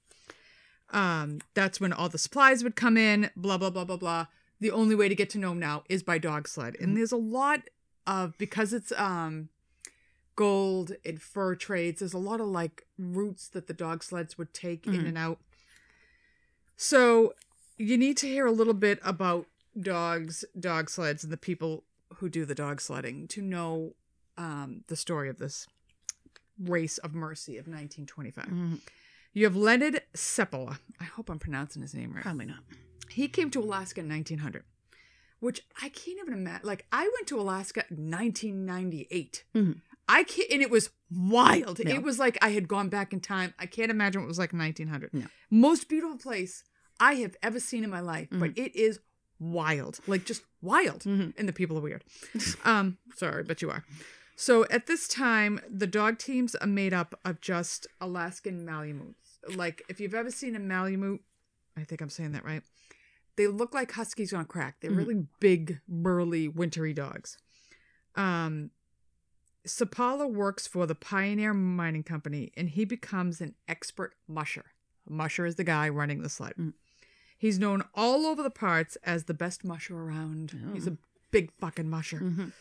Um, 0.90 1.40
that's 1.54 1.80
when 1.80 1.92
all 1.92 2.08
the 2.08 2.18
supplies 2.18 2.62
would 2.62 2.76
come 2.76 2.96
in, 2.96 3.30
blah, 3.36 3.56
blah, 3.58 3.70
blah, 3.70 3.84
blah, 3.84 3.96
blah. 3.96 4.26
The 4.60 4.70
only 4.70 4.94
way 4.94 5.08
to 5.08 5.14
get 5.14 5.30
to 5.30 5.38
know 5.38 5.48
Nome 5.48 5.58
now 5.60 5.84
is 5.88 6.02
by 6.02 6.18
dog 6.18 6.46
sled. 6.46 6.76
And 6.80 6.96
there's 6.96 7.12
a 7.12 7.16
lot 7.16 7.68
of, 8.06 8.36
because 8.38 8.72
it's 8.72 8.92
um 8.92 9.48
gold 10.36 10.92
and 11.04 11.20
fur 11.20 11.54
trades, 11.54 12.00
there's 12.00 12.12
a 12.14 12.18
lot 12.18 12.40
of 12.40 12.46
like 12.46 12.86
routes 12.98 13.48
that 13.48 13.66
the 13.66 13.74
dog 13.74 14.02
sleds 14.02 14.36
would 14.38 14.52
take 14.54 14.86
in 14.86 14.94
Mhm. 14.94 15.08
and 15.08 15.18
out. 15.18 15.38
So 16.76 17.34
you 17.76 17.96
need 17.98 18.16
to 18.18 18.26
hear 18.26 18.46
a 18.46 18.52
little 18.52 18.74
bit 18.74 18.98
about 19.02 19.46
dogs, 19.78 20.44
dog 20.58 20.90
sleds, 20.90 21.24
and 21.24 21.32
the 21.32 21.36
people 21.36 21.84
who 22.16 22.28
do 22.28 22.44
the 22.44 22.54
dog 22.54 22.80
sledding 22.80 23.28
to 23.28 23.42
know 23.42 23.94
um, 24.38 24.84
the 24.86 24.96
story 24.96 25.28
of 25.28 25.36
this 25.38 25.66
race 26.58 26.96
of 26.98 27.12
mercy 27.14 27.58
of 27.58 27.66
1925. 27.66 28.46
Mhm. 28.46 28.80
You 29.34 29.44
have 29.44 29.54
Leonard 29.54 30.02
Seppala. 30.14 30.78
I 30.98 31.04
hope 31.04 31.28
I'm 31.28 31.38
pronouncing 31.38 31.82
his 31.82 31.92
name 31.94 32.12
right. 32.14 32.22
Probably 32.22 32.46
not. 32.46 32.62
He 33.12 33.28
came 33.28 33.50
to 33.50 33.60
Alaska 33.60 34.00
in 34.00 34.08
1900, 34.08 34.64
which 35.40 35.62
I 35.82 35.88
can't 35.88 36.18
even 36.20 36.34
imagine. 36.34 36.66
Like 36.66 36.86
I 36.92 37.02
went 37.02 37.26
to 37.28 37.40
Alaska 37.40 37.84
in 37.90 38.10
1998. 38.10 39.44
Mhm. 39.54 39.80
I 40.08 40.24
can't, 40.24 40.50
and 40.50 40.60
it 40.62 40.70
was 40.70 40.90
wild. 41.10 41.78
Yeah. 41.78 41.94
It 41.94 42.02
was 42.02 42.18
like 42.18 42.36
I 42.42 42.50
had 42.50 42.66
gone 42.66 42.88
back 42.88 43.12
in 43.12 43.20
time. 43.20 43.54
I 43.58 43.66
can't 43.66 43.90
imagine 43.90 44.20
what 44.22 44.26
it 44.26 44.28
was 44.28 44.38
like 44.38 44.52
in 44.52 44.58
1900. 44.58 45.14
No. 45.14 45.26
Most 45.50 45.88
beautiful 45.88 46.16
place 46.18 46.64
I 46.98 47.14
have 47.14 47.36
ever 47.42 47.60
seen 47.60 47.84
in 47.84 47.90
my 47.90 48.00
life, 48.00 48.28
but 48.30 48.50
Mm-hmm. 48.54 48.62
it 48.64 48.76
is 48.76 48.98
wild, 49.38 50.00
like 50.06 50.24
just 50.24 50.42
wild. 50.60 51.02
Mhm. 51.04 51.32
And 51.38 51.48
the 51.48 51.52
people 51.52 51.78
are 51.78 51.80
weird. 51.80 52.04
um, 52.64 52.98
sorry, 53.14 53.42
but 53.44 53.62
you 53.62 53.70
are. 53.70 53.84
So 54.36 54.66
at 54.70 54.86
this 54.86 55.06
time, 55.06 55.60
the 55.68 55.86
dog 55.86 56.18
teams 56.18 56.54
are 56.56 56.66
made 56.66 56.92
up 56.94 57.18
of 57.24 57.40
just 57.40 57.86
Alaskan 58.00 58.64
Malamutes. 58.64 59.38
Like 59.54 59.82
if 59.88 60.00
you've 60.00 60.14
ever 60.14 60.30
seen 60.30 60.56
a 60.56 60.58
Malamute, 60.58 61.20
I 61.76 61.84
think 61.84 62.00
I'm 62.00 62.10
saying 62.10 62.32
that 62.32 62.44
right. 62.44 62.62
They 63.40 63.46
look 63.46 63.72
like 63.72 63.92
huskies 63.92 64.34
on 64.34 64.44
crack. 64.44 64.80
They're 64.80 64.90
Mhm. 64.90 64.96
really 64.98 65.26
big, 65.40 65.80
burly, 65.88 66.46
wintry 66.46 66.92
dogs. 66.92 67.38
Um, 68.14 68.70
Seppala 69.66 70.30
works 70.30 70.66
for 70.66 70.84
the 70.86 70.94
Pioneer 70.94 71.54
Mining 71.54 72.02
Company, 72.02 72.52
and 72.54 72.68
he 72.68 72.84
becomes 72.84 73.40
an 73.40 73.54
expert 73.66 74.14
musher. 74.28 74.66
Musher 75.08 75.46
is 75.46 75.54
the 75.54 75.64
guy 75.64 75.88
running 75.88 76.20
the 76.20 76.28
sled. 76.28 76.52
Mm. 76.58 76.74
He's 77.38 77.58
known 77.58 77.82
all 77.94 78.26
over 78.26 78.42
the 78.42 78.50
parts 78.50 78.96
as 79.04 79.24
the 79.24 79.32
best 79.32 79.64
musher 79.64 79.96
around. 79.96 80.50
He's 80.74 80.86
a 80.86 80.98
big 81.30 81.50
fucking 81.52 81.88
musher. 81.88 82.18
Mhm. 82.20 82.52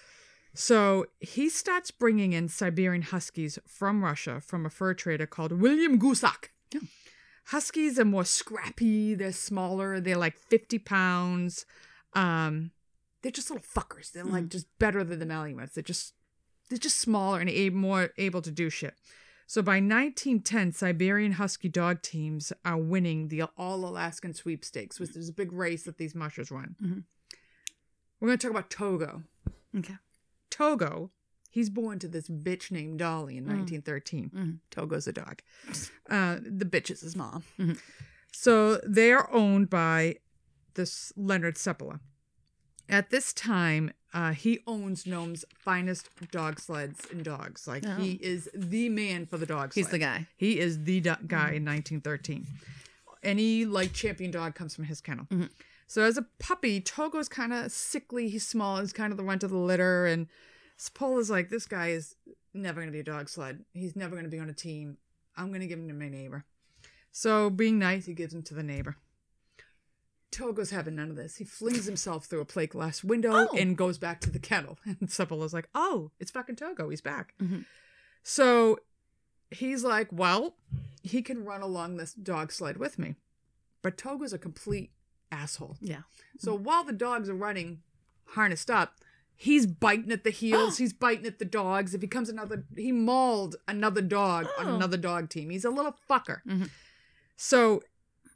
So 0.54 1.08
he 1.20 1.50
starts 1.50 1.92
bringing 1.92 2.32
in 2.32 2.48
Siberian 2.48 3.02
Huskies 3.02 3.60
from 3.68 4.02
Russia 4.02 4.40
from 4.40 4.66
a 4.66 4.70
fur 4.70 4.94
trader 4.94 5.28
called 5.28 5.52
William 5.52 6.00
Goosak. 6.00 6.52
Yeah. 6.72 6.80
Huskies 7.48 7.98
are 8.00 8.06
more 8.06 8.26
scrappy. 8.26 9.16
They're 9.16 9.32
smaller. 9.32 10.00
They're 10.00 10.18
like 10.18 10.38
50 10.38 10.80
pounds. 10.80 11.66
Um, 12.14 12.72
they're 13.22 13.32
just 13.32 13.50
little 13.50 13.66
fuckers. 13.66 14.12
They're 14.12 14.24
like 14.24 14.50
just 14.50 14.68
better 14.80 15.04
than 15.04 15.20
the 15.20 15.26
Malamutes. 15.26 15.74
They're 15.74 15.84
just 15.84 16.14
they're 16.70 16.78
just 16.78 16.98
smaller 17.00 17.40
and 17.40 17.50
a- 17.50 17.70
more 17.72 18.12
able 18.18 18.42
to 18.44 18.52
do 18.52 18.70
shit. 18.70 18.94
So 19.48 19.64
by 19.64 19.78
1910, 19.78 20.74
Siberian 20.74 21.32
Husky 21.34 21.70
dog 21.70 22.04
teams 22.04 22.54
are 22.64 22.78
winning 22.78 23.30
the 23.30 23.44
All 23.58 23.84
Alaskan 23.84 24.36
Sweepstakes, 24.36 25.00
which 25.00 25.16
is 25.16 25.30
a 25.30 25.34
big 25.34 25.52
race 25.52 25.84
that 25.84 25.98
these 25.98 26.14
mushers 26.14 26.52
run. 26.52 26.76
Mhm. 26.80 27.04
We're 28.20 28.28
going 28.28 28.38
to 28.38 28.48
talk 28.48 28.52
about 28.52 28.70
Togo. 28.70 29.24
Okay. 29.76 29.96
Togo, 30.52 31.10
he's 31.50 31.70
born 31.70 32.00
to 32.00 32.08
this 32.08 32.30
bitch 32.30 32.72
named 32.72 33.00
Dolly 33.00 33.38
in 33.38 33.46
Mm. 33.46 33.50
1913. 33.50 34.30
Mhm. 34.30 34.60
Togo's 34.72 35.08
a 35.08 35.14
dog. 35.14 35.42
Uh, 36.10 36.38
the 36.42 36.66
bitch 36.66 36.90
is 36.92 37.02
his 37.02 37.16
mom. 37.16 37.44
Mhm. 37.58 37.80
So 38.32 38.78
they 38.86 39.12
are 39.12 39.30
owned 39.32 39.70
by 39.70 40.18
this 40.76 41.12
Leonard 41.18 41.56
Seppala. 41.56 42.00
At 42.88 43.10
this 43.12 43.34
time, 43.34 43.92
uh, 44.14 44.32
he 44.34 44.60
owns 44.66 45.06
Nome's 45.06 45.46
finest 45.54 46.10
dog 46.32 46.60
sleds 46.60 47.06
and 47.12 47.24
dogs. 47.24 47.68
Like 47.68 47.86
he 48.00 48.20
Oh. 48.24 48.26
is 48.28 48.50
the 48.56 48.90
man 48.90 49.26
for 49.26 49.38
the 49.38 49.46
dog 49.46 49.74
He's 49.74 49.86
sled. 49.86 49.94
the 49.94 50.00
guy. 50.00 50.28
He 50.38 50.60
is 50.60 50.84
the 50.84 51.00
do- 51.02 51.16
guy 51.28 51.52
in 51.52 51.64
1913. 51.64 52.48
Any 53.22 53.66
like 53.66 53.94
champion 53.94 54.32
dog 54.32 54.56
comes 54.56 54.74
from 54.76 54.86
his 54.86 55.02
kennel. 55.02 55.26
Mhm. 55.26 55.50
So 55.88 56.04
as 56.04 56.18
a 56.18 56.22
puppy, 56.40 56.80
Togo's 56.82 57.28
kind 57.30 57.52
of 57.52 57.72
sickly. 57.72 58.30
He's 58.30 58.46
small. 58.48 58.80
He's 58.80 58.94
kind 58.94 59.12
of 59.12 59.18
the 59.18 59.24
runt 59.24 59.44
of 59.44 59.50
the 59.52 59.58
litter. 59.58 60.06
And 60.06 60.28
Seppala's 60.80 61.30
like, 61.30 61.50
this 61.50 61.66
guy 61.66 61.90
is 61.90 62.16
never 62.54 62.76
going 62.82 62.88
to 62.88 62.92
be 62.94 63.00
a 63.02 63.04
dog 63.04 63.28
sled. 63.30 63.66
He's 63.74 63.96
never 63.96 64.12
going 64.12 64.24
to 64.24 64.30
be 64.32 64.40
on 64.40 64.50
a 64.50 64.54
team. 64.54 64.98
I'm 65.36 65.50
going 65.50 65.62
to 65.62 65.68
give 65.68 65.80
him 65.80 65.88
to 65.90 65.94
my 65.94 66.10
neighbor. 66.10 66.46
So 67.12 67.50
being 67.50 67.78
nice, 67.80 68.06
he 68.06 68.14
gives 68.14 68.34
him 68.34 68.44
to 68.44 68.54
the 68.54 68.64
neighbor. 68.64 68.96
Togo's 70.32 70.70
having 70.70 70.96
none 70.96 71.10
of 71.10 71.16
this. 71.16 71.38
He 71.38 71.44
flings 71.44 71.86
himself 71.86 72.26
through 72.26 72.42
a 72.42 72.46
plate 72.46 72.70
glass 72.72 73.04
window 73.04 73.32
Oh. 73.52 73.58
and 73.58 73.76
goes 73.78 73.98
back 73.98 74.22
to 74.22 74.30
the 74.30 74.40
kennel. 74.40 74.78
And 74.86 75.10
Seppala's 75.10 75.54
like, 75.54 75.68
oh, 75.74 76.12
it's 76.20 76.32
fucking 76.32 76.56
Togo. 76.56 76.90
He's 76.90 77.02
back. 77.02 77.34
Mhm. 77.42 77.66
So 78.22 78.80
he's 79.50 79.84
like, 79.84 80.08
well, 80.12 80.56
he 81.02 81.22
can 81.24 81.44
run 81.46 81.62
along 81.62 81.98
this 81.98 82.14
dog 82.14 82.52
sled 82.52 82.78
with 82.78 83.00
me. 83.00 83.16
But 83.82 83.98
Togo's 83.98 84.34
a 84.34 84.38
complete 84.38 84.92
asshole. 85.32 85.78
Yeah. 85.82 86.02
So 86.38 86.54
while 86.56 86.84
the 86.84 86.94
dogs 86.94 87.28
are 87.28 87.34
running 87.36 87.82
harnessed 88.26 88.70
up, 88.70 88.96
he's 89.42 89.66
biting 89.66 90.12
at 90.12 90.26
the 90.26 90.30
heels, 90.32 90.78
he's 90.84 90.92
biting 90.92 91.26
at 91.26 91.40
the 91.40 91.46
dogs. 91.46 91.94
If 91.94 92.02
he 92.02 92.08
comes 92.08 92.28
another, 92.28 92.66
he 92.76 92.92
mauled 92.92 93.56
another 93.70 94.02
dog 94.02 94.48
on 94.60 94.68
Oh. 94.68 94.76
another 94.76 94.98
dog 94.98 95.30
team. 95.30 95.50
He's 95.50 95.64
a 95.64 95.70
little 95.70 95.96
fucker. 96.10 96.42
Mhm. 96.46 96.70
So 97.38 97.82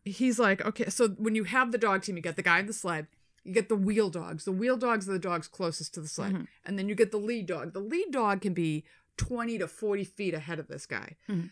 he's 0.05 0.39
like, 0.39 0.63
okay, 0.65 0.85
so 0.89 1.09
when 1.09 1.35
you 1.35 1.43
have 1.43 1.73
the 1.73 1.77
dog 1.77 2.03
team, 2.03 2.15
you 2.15 2.21
get 2.23 2.37
the 2.37 2.41
guy 2.41 2.59
in 2.59 2.67
the 2.67 2.73
sled, 2.73 3.07
you 3.43 3.53
get 3.53 3.67
the 3.67 3.75
wheel 3.75 4.09
dogs. 4.09 4.45
The 4.45 4.53
wheel 4.53 4.77
dogs 4.77 5.09
are 5.09 5.11
the 5.11 5.19
dogs 5.19 5.49
closest 5.49 5.93
to 5.95 5.99
the 6.01 6.07
sled. 6.07 6.33
Mhm. 6.33 6.47
And 6.65 6.79
then 6.79 6.87
you 6.87 6.95
get 6.95 7.11
the 7.11 7.17
lead 7.19 7.47
dog. 7.47 7.73
The 7.73 7.81
lead 7.81 8.11
dog 8.11 8.39
can 8.41 8.53
be 8.53 8.85
20 9.17 9.57
to 9.57 9.67
40 9.67 10.05
feet 10.05 10.33
ahead 10.33 10.57
of 10.59 10.69
this 10.69 10.85
guy. 10.85 11.17
Mhm. 11.27 11.49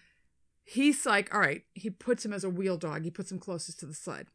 He's 0.63 1.05
like, 1.05 1.33
all 1.33 1.41
right, 1.41 1.65
he 1.73 1.89
puts 1.89 2.23
him 2.23 2.31
as 2.31 2.45
a 2.45 2.49
wheel 2.49 2.77
dog. 2.77 3.03
He 3.03 3.11
puts 3.11 3.31
him 3.31 3.39
closest 3.39 3.79
to 3.81 3.85
the 3.85 3.93
sled. 3.93 4.27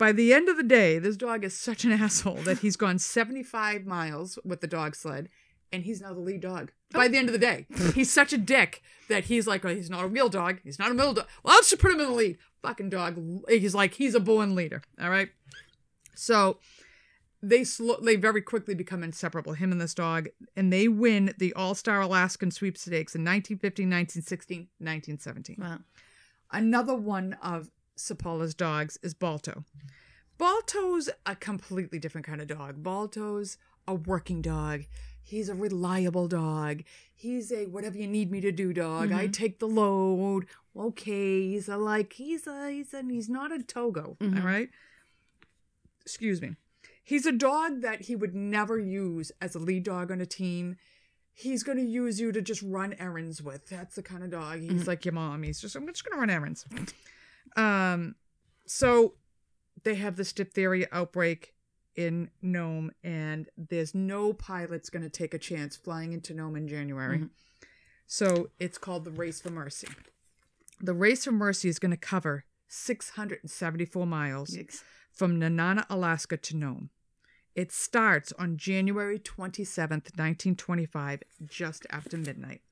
By 0.00 0.12
the 0.12 0.32
end 0.32 0.48
of 0.48 0.56
the 0.56 0.62
day, 0.62 0.98
this 0.98 1.18
dog 1.18 1.44
is 1.44 1.54
such 1.54 1.84
an 1.84 1.92
asshole 2.02 2.38
that 2.44 2.60
he's 2.60 2.74
gone 2.74 2.98
75 2.98 3.84
miles 3.84 4.38
with 4.46 4.62
the 4.62 4.66
dog 4.66 4.96
sled 4.96 5.28
and 5.70 5.84
he's 5.84 6.00
now 6.00 6.14
the 6.14 6.20
lead 6.20 6.40
dog. 6.40 6.72
By 6.90 7.06
the 7.06 7.18
end 7.18 7.28
of 7.28 7.34
the 7.34 7.38
day, 7.38 7.66
he's 7.94 8.10
such 8.10 8.32
a 8.32 8.38
dick 8.38 8.82
that 9.10 9.24
he's 9.24 9.46
like, 9.46 9.62
oh, 9.62 9.74
he's 9.74 9.90
not 9.90 10.04
a 10.04 10.08
real 10.08 10.30
dog. 10.30 10.60
He's 10.64 10.78
not 10.78 10.90
a 10.90 10.94
middle 10.94 11.12
dog. 11.12 11.26
Well, 11.44 11.54
let's 11.54 11.68
just 11.68 11.82
put 11.82 11.92
him 11.92 12.00
in 12.00 12.06
the 12.06 12.14
lead. 12.14 12.38
Fucking 12.62 12.88
dog. 12.88 13.22
He's 13.46 13.74
like, 13.74 13.92
he's 13.92 14.14
a 14.14 14.20
born 14.20 14.54
leader. 14.54 14.80
All 14.98 15.10
right. 15.10 15.28
So 16.14 16.56
they 17.42 17.62
slow, 17.62 18.00
they 18.00 18.16
very 18.16 18.40
quickly 18.40 18.74
become 18.74 19.02
inseparable, 19.02 19.52
him 19.52 19.70
and 19.70 19.82
this 19.82 19.94
dog, 19.94 20.28
and 20.56 20.72
they 20.72 20.88
win 20.88 21.34
the 21.36 21.52
All 21.52 21.74
Star 21.74 22.00
Alaskan 22.00 22.50
Sweepstakes 22.50 23.14
in 23.14 23.20
1915, 23.20 23.84
1916, 23.84 24.60
1917. 24.78 25.56
Wow. 25.60 25.80
Another 26.50 26.94
one 26.94 27.36
of 27.42 27.70
Sapolla's 27.96 28.54
dogs 28.54 28.98
is 29.02 29.14
Balto. 29.14 29.64
Balto's 30.38 31.10
a 31.26 31.36
completely 31.36 31.98
different 31.98 32.26
kind 32.26 32.40
of 32.40 32.46
dog. 32.46 32.82
Balto's 32.82 33.58
a 33.86 33.94
working 33.94 34.40
dog. 34.40 34.84
He's 35.22 35.48
a 35.48 35.54
reliable 35.54 36.28
dog. 36.28 36.82
He's 37.14 37.52
a 37.52 37.66
whatever 37.66 37.98
you 37.98 38.06
need 38.06 38.30
me 38.30 38.40
to 38.40 38.50
do 38.50 38.72
dog. 38.72 39.12
I 39.12 39.24
mm-hmm. 39.24 39.32
take 39.32 39.58
the 39.58 39.68
load. 39.68 40.46
Okay, 40.76 41.48
he's 41.48 41.68
a 41.68 41.76
like 41.76 42.14
he's 42.14 42.46
a 42.46 42.70
he's 42.70 42.94
a 42.94 43.02
he's 43.02 43.28
not 43.28 43.52
a 43.52 43.62
Togo. 43.62 44.16
Mm-hmm. 44.18 44.38
All 44.38 44.44
right. 44.44 44.70
Excuse 46.02 46.40
me. 46.40 46.56
He's 47.04 47.26
a 47.26 47.32
dog 47.32 47.82
that 47.82 48.02
he 48.02 48.16
would 48.16 48.34
never 48.34 48.78
use 48.78 49.32
as 49.40 49.54
a 49.54 49.58
lead 49.58 49.84
dog 49.84 50.10
on 50.10 50.20
a 50.20 50.26
team. 50.26 50.76
He's 51.32 51.62
going 51.62 51.78
to 51.78 51.84
use 51.84 52.20
you 52.20 52.32
to 52.32 52.40
just 52.40 52.62
run 52.62 52.94
errands 52.98 53.42
with. 53.42 53.68
That's 53.68 53.96
the 53.96 54.02
kind 54.02 54.22
of 54.22 54.30
dog. 54.30 54.60
He's 54.60 54.70
mm-hmm. 54.70 54.88
like 54.88 55.04
your 55.04 55.14
mom. 55.14 55.42
He's 55.42 55.60
just 55.60 55.76
I'm 55.76 55.86
just 55.86 56.04
going 56.04 56.16
to 56.16 56.20
run 56.20 56.30
errands. 56.30 56.64
Um, 57.56 58.14
so 58.66 59.14
they 59.82 59.96
have 59.96 60.16
this 60.16 60.32
diphtheria 60.32 60.86
outbreak 60.92 61.54
in 61.96 62.30
Nome, 62.40 62.92
and 63.02 63.48
there's 63.56 63.94
no 63.94 64.32
pilot's 64.32 64.90
going 64.90 65.02
to 65.02 65.10
take 65.10 65.34
a 65.34 65.38
chance 65.38 65.76
flying 65.76 66.12
into 66.12 66.34
Nome 66.34 66.56
in 66.56 66.68
January. 66.68 67.24
So 68.06 68.50
it's 68.58 68.78
called 68.78 69.04
the 69.04 69.10
Race 69.10 69.40
for 69.40 69.50
Mercy. 69.50 69.88
The 70.80 70.94
Race 70.94 71.24
for 71.24 71.32
Mercy 71.32 71.68
is 71.68 71.78
going 71.78 71.90
to 71.90 71.96
cover 71.96 72.44
674 72.68 74.06
miles 74.06 74.56
Yikes. 74.56 74.82
from 75.12 75.38
Nenana, 75.38 75.84
Alaska 75.90 76.36
to 76.36 76.56
Nome. 76.56 76.90
It 77.54 77.72
starts 77.72 78.32
on 78.38 78.56
January 78.56 79.18
27th, 79.18 80.16
1925, 80.16 81.22
just 81.44 81.86
after 81.90 82.16
midnight. 82.16 82.62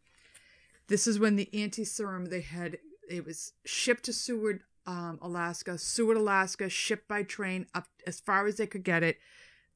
This 0.86 1.06
is 1.06 1.18
when 1.18 1.36
the 1.36 1.50
anti 1.52 1.84
serum 1.84 2.26
they 2.26 2.40
had, 2.40 2.78
it 3.10 3.26
was 3.26 3.52
shipped 3.64 4.04
to 4.04 4.12
Seward, 4.12 4.62
um, 4.88 5.18
Alaska, 5.20 5.76
Seward, 5.76 6.16
Alaska, 6.16 6.70
shipped 6.70 7.06
by 7.06 7.22
train 7.22 7.66
up 7.74 7.86
as 8.06 8.20
far 8.20 8.46
as 8.46 8.56
they 8.56 8.66
could 8.66 8.82
get 8.82 9.02
it. 9.02 9.18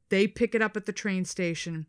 They 0.09 0.27
pick 0.27 0.55
it 0.55 0.63
up 0.63 0.75
at 0.75 0.87
the 0.87 0.93
train 0.93 1.27
station, 1.27 1.87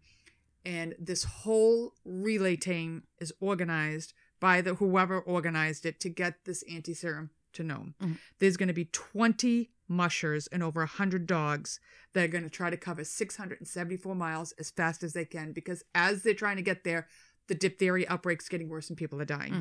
and 0.65 0.93
this 0.99 1.23
whole 1.23 1.93
relay 2.03 2.57
team 2.57 3.03
is 3.19 3.33
organized 3.39 4.13
by 4.41 4.59
the 4.59 4.75
whoever 4.75 5.19
organized 5.19 5.85
it 5.85 6.01
to 6.01 6.09
get 6.09 6.43
this 6.43 6.63
anti 6.69 6.93
serum 6.93 7.29
to 7.53 7.63
Nome. 7.63 7.95
There's 8.39 8.57
going 8.57 8.67
to 8.67 8.73
be 8.73 8.85
20 8.85 9.69
mushers 9.87 10.47
and 10.47 10.61
over 10.61 10.81
100 10.81 11.25
dogs 11.25 11.79
that 12.13 12.25
are 12.25 12.27
going 12.27 12.43
to 12.43 12.49
try 12.49 12.69
to 12.69 12.77
cover 12.77 13.05
674 13.05 14.15
miles 14.15 14.53
as 14.59 14.69
fast 14.71 15.01
as 15.03 15.13
they 15.13 15.25
can 15.25 15.53
because 15.53 15.83
as 15.95 16.23
they're 16.23 16.33
trying 16.33 16.57
to 16.57 16.61
get 16.61 16.83
there, 16.83 17.07
the 17.47 17.55
diphtheria 17.55 18.05
outbreak's 18.09 18.49
getting 18.49 18.67
worse 18.69 18.89
and 18.89 18.97
people 18.97 19.21
are 19.21 19.25
dying. 19.25 19.53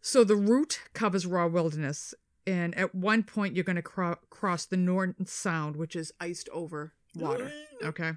So 0.00 0.24
the 0.24 0.36
route 0.36 0.80
covers 0.94 1.26
raw 1.26 1.46
wilderness, 1.46 2.14
and 2.46 2.74
at 2.76 2.94
one 2.94 3.22
point 3.22 3.54
you're 3.54 3.64
going 3.64 3.76
to 3.76 3.82
cro- 3.82 4.18
cross 4.30 4.66
the 4.66 4.76
Norton 4.76 5.26
Sound, 5.26 5.76
which 5.76 5.94
is 5.94 6.12
iced 6.20 6.48
over 6.50 6.92
water. 7.14 7.52
Okay. 7.82 8.12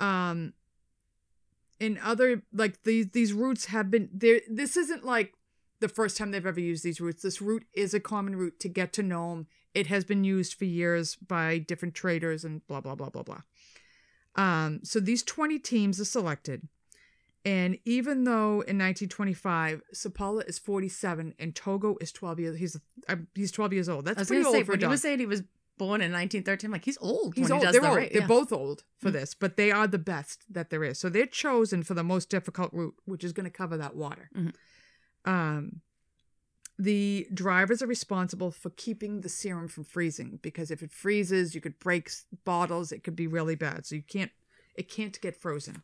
Um. 0.00 0.54
In 1.80 1.98
other 2.02 2.42
like 2.52 2.82
these 2.82 3.08
these 3.10 3.32
routes 3.32 3.66
have 3.66 3.90
been 3.90 4.08
there. 4.12 4.40
This 4.50 4.76
isn't 4.76 5.04
like 5.04 5.34
the 5.80 5.88
first 5.88 6.16
time 6.16 6.32
they've 6.32 6.44
ever 6.44 6.60
used 6.60 6.82
these 6.82 7.00
routes. 7.00 7.22
This 7.22 7.40
route 7.40 7.64
is 7.72 7.94
a 7.94 8.00
common 8.00 8.34
route 8.34 8.58
to 8.60 8.68
get 8.68 8.92
to 8.94 9.02
Nome. 9.02 9.46
It 9.74 9.86
has 9.86 10.04
been 10.04 10.24
used 10.24 10.54
for 10.54 10.64
years 10.64 11.14
by 11.14 11.58
different 11.58 11.94
traders 11.94 12.44
and 12.44 12.66
blah 12.66 12.80
blah 12.80 12.96
blah 12.96 13.10
blah 13.10 13.22
blah. 13.22 13.42
Um. 14.34 14.80
So 14.82 14.98
these 14.98 15.22
twenty 15.22 15.58
teams 15.58 16.00
are 16.00 16.04
selected. 16.04 16.68
And 17.44 17.78
even 17.84 18.24
though 18.24 18.60
in 18.62 18.76
1925, 18.78 19.82
Seppala 19.94 20.48
is 20.48 20.58
47 20.58 21.34
and 21.38 21.54
Togo 21.54 21.96
is 22.00 22.12
12 22.12 22.40
years, 22.40 22.58
he's 22.58 22.76
uh, 23.08 23.16
he's 23.34 23.52
12 23.52 23.72
years 23.72 23.88
old. 23.88 24.04
That's 24.04 24.26
pretty 24.28 24.44
old 24.44 24.54
say, 24.54 24.62
for 24.64 24.72
a 24.72 24.74
when 24.74 24.80
you 24.80 24.86
dog. 24.86 24.90
was 24.90 25.02
saying 25.02 25.18
he 25.20 25.26
was 25.26 25.42
born 25.78 26.00
in 26.00 26.10
1913, 26.12 26.68
I'm 26.68 26.72
like, 26.72 26.84
he's 26.84 26.98
old 27.00 27.34
He's 27.36 27.50
old. 27.52 27.64
he 27.64 27.70
They're 27.70 27.80
the 27.80 27.86
old. 27.88 27.96
right. 27.96 28.12
They're 28.12 28.22
yeah. 28.22 28.26
both 28.26 28.52
old 28.52 28.82
for 28.98 29.10
Mm. 29.10 29.12
this, 29.12 29.34
but 29.34 29.56
they 29.56 29.70
are 29.70 29.86
the 29.86 29.98
best 29.98 30.44
that 30.50 30.70
there 30.70 30.82
is. 30.82 30.98
So 30.98 31.08
they're 31.08 31.24
chosen 31.26 31.84
for 31.84 31.94
the 31.94 32.02
most 32.02 32.28
difficult 32.28 32.72
route, 32.72 32.96
which 33.04 33.22
is 33.22 33.32
going 33.32 33.44
to 33.44 33.50
cover 33.50 33.76
that 33.76 33.94
water. 33.94 34.28
Mhm. 34.36 34.54
Um, 35.24 35.80
the 36.78 37.26
drivers 37.34 37.82
are 37.82 37.86
responsible 37.86 38.50
for 38.50 38.70
keeping 38.70 39.20
the 39.20 39.28
serum 39.28 39.68
from 39.68 39.84
freezing 39.84 40.38
because 40.42 40.70
if 40.70 40.82
it 40.82 40.92
freezes, 40.92 41.54
you 41.54 41.60
could 41.60 41.78
break 41.78 42.10
bottles. 42.44 42.92
It 42.92 43.02
could 43.04 43.16
be 43.16 43.26
really 43.26 43.54
bad. 43.56 43.86
So 43.86 43.94
you 43.96 44.02
can't. 44.02 44.30
It 44.76 44.88
can't 44.88 45.20
get 45.20 45.36
frozen. 45.36 45.82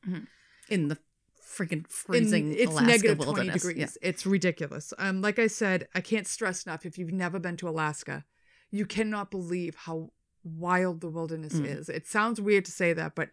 in 0.69 0.88
the 0.88 0.99
freaking 1.44 1.72
In- 1.72 1.85
freezing 1.85 2.52
it's 2.52 2.70
Alaska 2.72 2.87
negative 2.87 3.16
20 3.18 3.26
wilderness. 3.26 3.62
degrees. 3.62 3.98
Yeah. 4.02 4.09
It's 4.09 4.24
ridiculous. 4.26 4.92
Um, 4.98 5.20
like 5.20 5.38
I 5.38 5.46
said, 5.46 5.88
I 5.94 6.00
can't 6.00 6.26
stress 6.26 6.64
enough. 6.66 6.85
If 6.87 6.98
you've 6.98 7.12
never 7.12 7.38
been 7.38 7.57
to 7.59 7.68
Alaska, 7.68 8.24
you 8.70 8.87
cannot 8.87 9.30
believe 9.30 9.74
how 9.74 10.11
wild 10.42 11.00
the 11.00 11.09
wilderness 11.11 11.54
Mm. 11.54 11.66
is. 11.66 11.88
It 11.88 12.07
sounds 12.07 12.40
weird 12.40 12.64
to 12.66 12.72
say 12.72 12.92
that, 12.92 13.14
but 13.14 13.30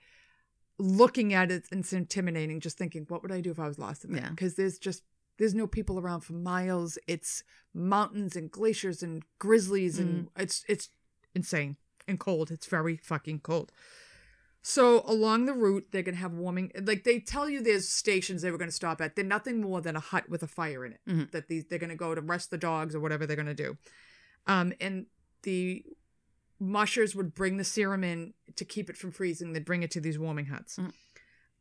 looking 0.78 1.34
at 1.34 1.52
it, 1.52 1.65
it's 1.71 1.93
intimidating. 1.93 2.60
Just 2.60 2.78
thinking, 2.78 3.06
what 3.08 3.21
would 3.21 3.32
I 3.32 3.41
do 3.41 3.52
if 3.52 3.60
I 3.60 3.67
was 3.67 3.78
lost 3.80 4.04
in 4.06 4.13
there? 4.13 4.24
Yeah. 4.24 4.30
Because 4.32 4.56
there's 4.56 4.78
just 4.78 5.04
there's 5.38 5.56
no 5.56 5.65
people 5.65 5.97
around 6.00 6.21
for 6.21 6.34
miles. 6.34 6.97
It's 7.08 7.43
mountains 7.74 8.36
and 8.36 8.52
glaciers 8.52 9.02
and 9.02 9.24
grizzlies, 9.39 9.97
and 10.00 10.26
Mm. 10.26 10.41
it's 10.43 10.63
it's 10.67 10.89
insane 11.34 11.78
and 12.08 12.19
cold. 12.19 12.52
It's 12.52 12.67
very 12.67 12.97
fucking 12.97 13.39
cold. 13.39 13.71
So 14.63 15.02
along 15.08 15.45
the 15.45 15.54
route, 15.54 15.88
they're 15.91 16.04
gonna 16.04 16.17
have 16.17 16.34
warming. 16.34 16.71
Like 16.84 17.04
they 17.04 17.19
tell 17.19 17.50
you, 17.50 17.62
there's 17.62 17.89
stations 17.89 18.41
they 18.41 18.52
were 18.52 18.58
gonna 18.60 18.71
stop 18.71 19.02
at. 19.02 19.15
They're 19.15 19.26
nothing 19.26 19.60
more 19.62 19.82
than 19.82 19.95
a 19.95 20.00
hut 20.00 20.30
with 20.30 20.43
a 20.43 20.47
fire 20.47 20.86
in 20.86 20.93
it. 20.93 21.00
Mhm. 21.08 21.32
That 21.32 21.47
these 21.47 21.65
they're 21.65 21.80
gonna 21.80 21.95
go 21.95 22.13
to 22.13 22.21
rest 22.21 22.52
the 22.52 22.58
dogs 22.58 22.93
or 22.93 23.00
whatever 23.00 23.26
they're 23.26 23.36
gonna 23.36 23.54
do. 23.56 23.78
Um, 24.45 24.74
and 24.80 25.08
the 25.43 25.84
mushers 26.60 27.15
would 27.15 27.34
bring 27.34 27.58
the 27.58 27.63
serum 27.63 28.04
in 28.04 28.34
to 28.56 28.63
keep 28.63 28.88
it 28.89 28.97
from 28.97 29.12
freezing. 29.12 29.54
They'd 29.54 29.65
bring 29.65 29.82
it 29.82 29.89
to 29.91 30.00
these 30.02 30.19
warming 30.19 30.45
huts. 30.45 30.78
Mhm. 30.78 30.93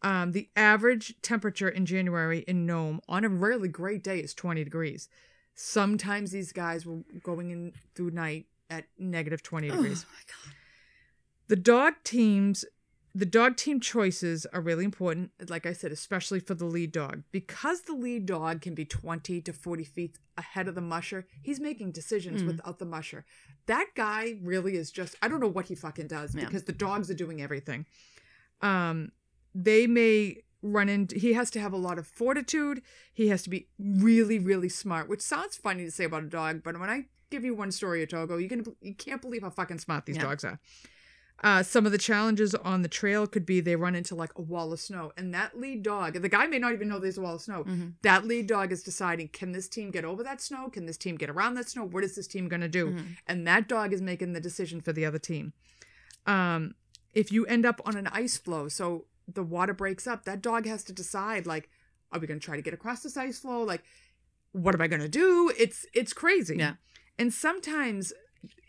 Um, 0.02 0.32
the 0.32 0.50
average 0.56 1.14
temperature 1.22 1.68
in 1.68 1.86
January 1.86 2.40
in 2.40 2.66
Nome 2.66 3.00
on 3.08 3.24
a 3.24 3.28
really 3.28 3.68
great 3.68 4.02
day 4.02 4.20
is 4.20 4.34
20 4.34 4.62
degrees. 4.64 5.08
Sometimes 5.54 6.32
these 6.32 6.52
guys 6.52 6.84
were 6.86 7.02
going 7.22 7.50
in 7.50 7.72
through 7.94 8.10
night 8.10 8.46
at 8.70 8.86
negative 8.98 9.42
20 9.42 9.70
degrees. 9.70 10.04
Oh 10.08 10.12
my 10.12 10.22
god. 10.26 10.54
The 11.48 11.56
dog 11.56 11.94
teams, 12.04 12.64
the 13.14 13.26
dog 13.26 13.56
team 13.56 13.80
choices 13.80 14.46
are 14.52 14.60
really 14.60 14.84
important, 14.84 15.32
like 15.48 15.66
I 15.66 15.72
said, 15.72 15.90
especially 15.90 16.38
for 16.40 16.54
the 16.54 16.64
lead 16.64 16.92
dog. 16.92 17.24
Because 17.32 17.82
the 17.82 17.92
lead 17.94 18.26
dog 18.26 18.60
can 18.60 18.74
be 18.74 18.84
20 18.84 19.40
to 19.42 19.52
40 19.52 19.84
feet 19.84 20.18
ahead 20.38 20.68
of 20.68 20.74
the 20.76 20.80
musher, 20.80 21.26
he's 21.42 21.58
making 21.58 21.90
decisions 21.92 22.42
Mm. 22.42 22.46
without 22.46 22.78
the 22.78 22.84
musher. 22.84 23.24
That 23.66 23.88
guy 23.96 24.38
really 24.42 24.76
is 24.76 24.90
just, 24.92 25.16
I 25.20 25.28
don't 25.28 25.40
know 25.40 25.48
what 25.48 25.66
he 25.66 25.74
fucking 25.74 26.06
does 26.06 26.34
Yeah. 26.34 26.44
because 26.44 26.64
the 26.64 26.72
dogs 26.72 27.10
are 27.10 27.14
doing 27.14 27.42
everything. 27.42 27.86
Um, 28.62 29.12
they 29.54 29.86
may 29.86 30.42
run 30.62 30.88
into, 30.88 31.18
he 31.18 31.32
has 31.32 31.50
to 31.52 31.60
have 31.60 31.72
a 31.72 31.76
lot 31.78 31.98
of 31.98 32.06
fortitude. 32.06 32.82
He 33.12 33.28
has 33.28 33.42
to 33.42 33.50
be 33.50 33.68
really, 33.78 34.38
really 34.38 34.68
smart, 34.68 35.08
which 35.08 35.20
sounds 35.22 35.56
funny 35.56 35.84
to 35.84 35.90
say 35.90 36.04
about 36.04 36.24
a 36.24 36.28
dog, 36.28 36.62
but 36.62 36.78
when 36.78 36.90
I 36.90 37.06
give 37.30 37.44
you 37.44 37.54
one 37.54 37.70
story 37.72 38.02
of 38.02 38.08
Togo, 38.10 38.36
you 38.36 38.48
can 38.48 38.64
you 38.82 38.94
can't 38.94 39.22
believe 39.22 39.42
how 39.42 39.50
fucking 39.50 39.78
smart 39.78 40.04
these 40.06 40.16
Yeah. 40.16 40.22
dogs 40.22 40.44
are. 40.44 40.60
Uh, 41.42 41.62
some 41.62 41.86
of 41.86 41.92
the 41.92 41.96
challenges 41.98 42.54
on 42.54 42.82
the 42.82 42.88
trail 42.88 43.26
could 43.26 43.46
be 43.46 43.60
they 43.60 43.74
run 43.74 43.94
into 43.94 44.14
like 44.14 44.30
a 44.36 44.42
wall 44.42 44.72
of 44.74 44.80
snow, 44.80 45.10
and 45.16 45.32
that 45.32 45.58
lead 45.58 45.82
dog, 45.82 46.12
the 46.20 46.28
guy 46.28 46.46
may 46.46 46.58
not 46.58 46.74
even 46.74 46.86
know 46.86 46.98
there's 46.98 47.16
a 47.16 47.20
wall 47.22 47.36
of 47.36 47.40
snow. 47.40 47.64
Mhm. 47.64 47.94
That 48.02 48.26
lead 48.26 48.46
dog 48.46 48.72
is 48.72 48.82
deciding: 48.82 49.28
can 49.28 49.52
this 49.52 49.66
team 49.66 49.90
get 49.90 50.04
over 50.04 50.22
that 50.22 50.42
snow? 50.42 50.68
Can 50.68 50.84
this 50.84 50.98
team 50.98 51.16
get 51.16 51.30
around 51.30 51.54
that 51.54 51.68
snow? 51.70 51.84
What 51.84 52.04
is 52.04 52.14
this 52.14 52.26
team 52.26 52.48
going 52.48 52.60
to 52.60 52.68
do? 52.68 52.90
Mhm. 52.90 53.16
And 53.26 53.46
that 53.46 53.68
dog 53.68 53.92
is 53.94 54.02
making 54.02 54.34
the 54.34 54.40
decision 54.40 54.82
for 54.82 54.92
the 54.92 55.06
other 55.06 55.18
team. 55.18 55.54
Um, 56.26 56.74
if 57.14 57.32
you 57.32 57.46
end 57.46 57.64
up 57.64 57.80
on 57.86 57.96
an 57.96 58.06
ice 58.08 58.36
floe, 58.36 58.68
so 58.68 59.06
the 59.26 59.42
water 59.42 59.72
breaks 59.72 60.06
up, 60.06 60.24
that 60.26 60.42
dog 60.42 60.66
has 60.66 60.84
to 60.84 60.92
decide: 60.92 61.46
like, 61.46 61.70
are 62.12 62.18
we 62.20 62.26
going 62.26 62.38
to 62.38 62.44
try 62.44 62.56
to 62.56 62.62
get 62.62 62.74
across 62.74 63.02
this 63.02 63.16
ice 63.16 63.38
floe? 63.38 63.62
Like, 63.62 63.82
what 64.52 64.74
am 64.74 64.82
I 64.82 64.88
going 64.88 65.00
to 65.00 65.08
do? 65.08 65.50
It's 65.58 65.86
it's 65.94 66.12
crazy. 66.12 66.56
Yeah. 66.56 66.74
And 67.18 67.32
sometimes, 67.32 68.12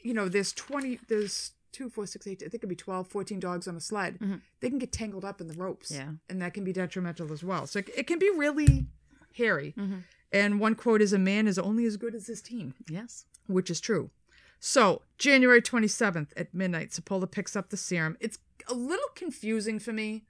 you 0.03 0.13
know, 0.13 0.29
there's 0.29 0.51
20, 0.53 0.99
there's 1.07 1.51
two, 1.71 1.89
four, 1.89 2.05
six, 2.05 2.27
eight, 2.27 2.41
I 2.41 2.45
think 2.45 2.55
it 2.55 2.59
could 2.61 2.69
be 2.69 2.75
12, 2.75 3.07
14 3.07 3.39
dogs 3.39 3.67
on 3.67 3.75
a 3.75 3.79
sled. 3.81 4.19
Mhm. 4.19 4.41
They 4.59 4.69
can 4.69 4.79
get 4.79 4.91
tangled 4.91 5.23
up 5.25 5.39
in 5.41 5.47
the 5.47 5.53
ropes. 5.53 5.91
Yeah. 5.91 6.13
And 6.29 6.41
that 6.41 6.53
can 6.53 6.63
be 6.63 6.73
detrimental 6.73 7.31
as 7.31 7.43
well. 7.43 7.67
So 7.67 7.79
it, 7.79 7.89
it 7.95 8.07
can 8.07 8.19
be 8.19 8.29
really 8.29 8.87
hairy. 9.35 9.73
Mhm. 9.77 10.03
And 10.31 10.59
one 10.59 10.75
quote 10.75 11.01
is 11.01 11.13
a 11.13 11.19
man 11.19 11.47
is 11.47 11.57
only 11.59 11.85
as 11.85 11.97
good 11.97 12.15
as 12.15 12.27
his 12.27 12.41
team, 12.41 12.73
Yes. 12.89 13.25
which 13.47 13.69
is 13.69 13.79
true. 13.81 14.11
So 14.59 15.01
January 15.17 15.61
27th 15.61 16.33
at 16.37 16.53
midnight, 16.53 16.91
Sapola 16.91 17.29
picks 17.29 17.55
up 17.55 17.69
the 17.69 17.77
serum. 17.77 18.15
It's 18.19 18.37
a 18.67 18.73
little 18.73 19.09
confusing 19.15 19.79
for 19.79 19.91
me 19.91 20.23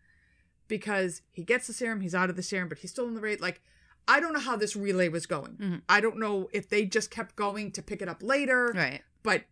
because 0.67 1.21
he 1.31 1.43
gets 1.43 1.67
the 1.67 1.73
serum, 1.73 2.01
he's 2.01 2.15
out 2.15 2.29
of 2.29 2.35
the 2.35 2.43
serum, 2.43 2.69
but 2.69 2.79
he's 2.79 2.91
still 2.91 3.07
in 3.07 3.13
the 3.13 3.21
rate. 3.21 3.41
Like, 3.41 3.61
I 4.07 4.19
don't 4.19 4.33
know 4.33 4.39
how 4.39 4.55
this 4.55 4.75
relay 4.75 5.09
was 5.09 5.25
going. 5.25 5.57
Mhm. 5.57 5.81
I 5.89 5.99
don't 6.01 6.17
know 6.17 6.49
if 6.53 6.69
they 6.69 6.85
just 6.85 7.11
kept 7.11 7.35
going 7.35 7.71
to 7.73 7.81
pick 7.83 8.01
it 8.01 8.07
up 8.07 8.23
later 8.23 8.71
Right. 8.73 9.01
but 9.21 9.43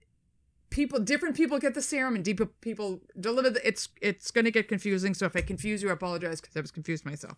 people 0.80 1.00
different 1.00 1.36
people 1.36 1.60
get 1.60 1.74
the 1.74 1.82
serum 1.82 2.16
and 2.16 2.24
deep 2.24 2.40
people 2.62 3.02
deliver 3.20 3.50
the, 3.50 3.68
it's 3.68 3.90
it's 4.02 4.32
going 4.32 4.46
to 4.46 4.52
get 4.52 4.68
confusing. 4.70 5.14
So 5.14 5.26
if 5.26 5.36
i 5.36 5.42
confuse 5.42 5.84
you 5.84 5.90
i 5.90 5.94
apologize 5.94 6.40
because 6.40 6.56
i 6.56 6.62
was 6.62 6.72
confused 6.72 7.06
myself. 7.06 7.38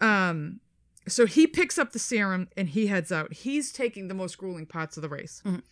Um 0.00 0.60
so 1.08 1.24
he 1.26 1.46
picks 1.46 1.76
up 1.78 1.92
the 1.92 1.98
serum 2.00 2.48
and 2.56 2.68
he 2.68 2.88
heads 2.88 3.10
out. 3.12 3.32
He's 3.32 3.70
taking 3.72 4.08
the 4.08 4.14
most 4.14 4.38
grueling 4.38 4.66
parts 4.66 4.96
of 4.96 5.02
the 5.02 5.08
race. 5.08 5.42
Mhm. 5.44 5.62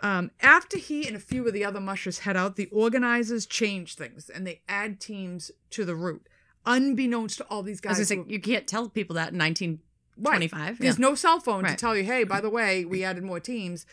um, 0.00 0.30
after 0.40 0.78
he 0.78 1.06
and 1.08 1.16
a 1.16 1.20
few 1.20 1.44
of 1.48 1.52
the 1.52 1.64
other 1.64 1.80
mushers 1.80 2.20
head 2.20 2.36
out 2.36 2.54
the 2.54 2.66
organizers 2.66 3.44
change 3.46 3.96
things 3.96 4.30
and 4.30 4.46
they 4.46 4.60
add 4.68 5.00
teams 5.00 5.50
to 5.70 5.84
the 5.84 5.96
route 5.96 6.28
unbeknownst 6.64 7.38
to 7.38 7.44
all 7.50 7.64
these 7.64 7.80
I 7.84 7.88
was 7.88 7.98
guys 7.98 8.10
who- 8.10 8.26
you 8.28 8.40
can't 8.40 8.68
tell 8.68 8.88
people 8.88 9.14
that 9.14 9.32
in 9.32 9.38
1925. 9.38 10.78
There's 10.78 10.98
yeah. 10.98 11.08
no 11.08 11.16
cell 11.16 11.40
phone 11.40 11.64
to 11.64 11.74
tell 11.74 11.96
you, 11.96 12.04
hey, 12.04 12.22
by 12.22 12.40
the 12.40 12.50
way, 12.50 12.84
we 12.84 13.02
added 13.02 13.24
more 13.24 13.40
teams 13.40 13.86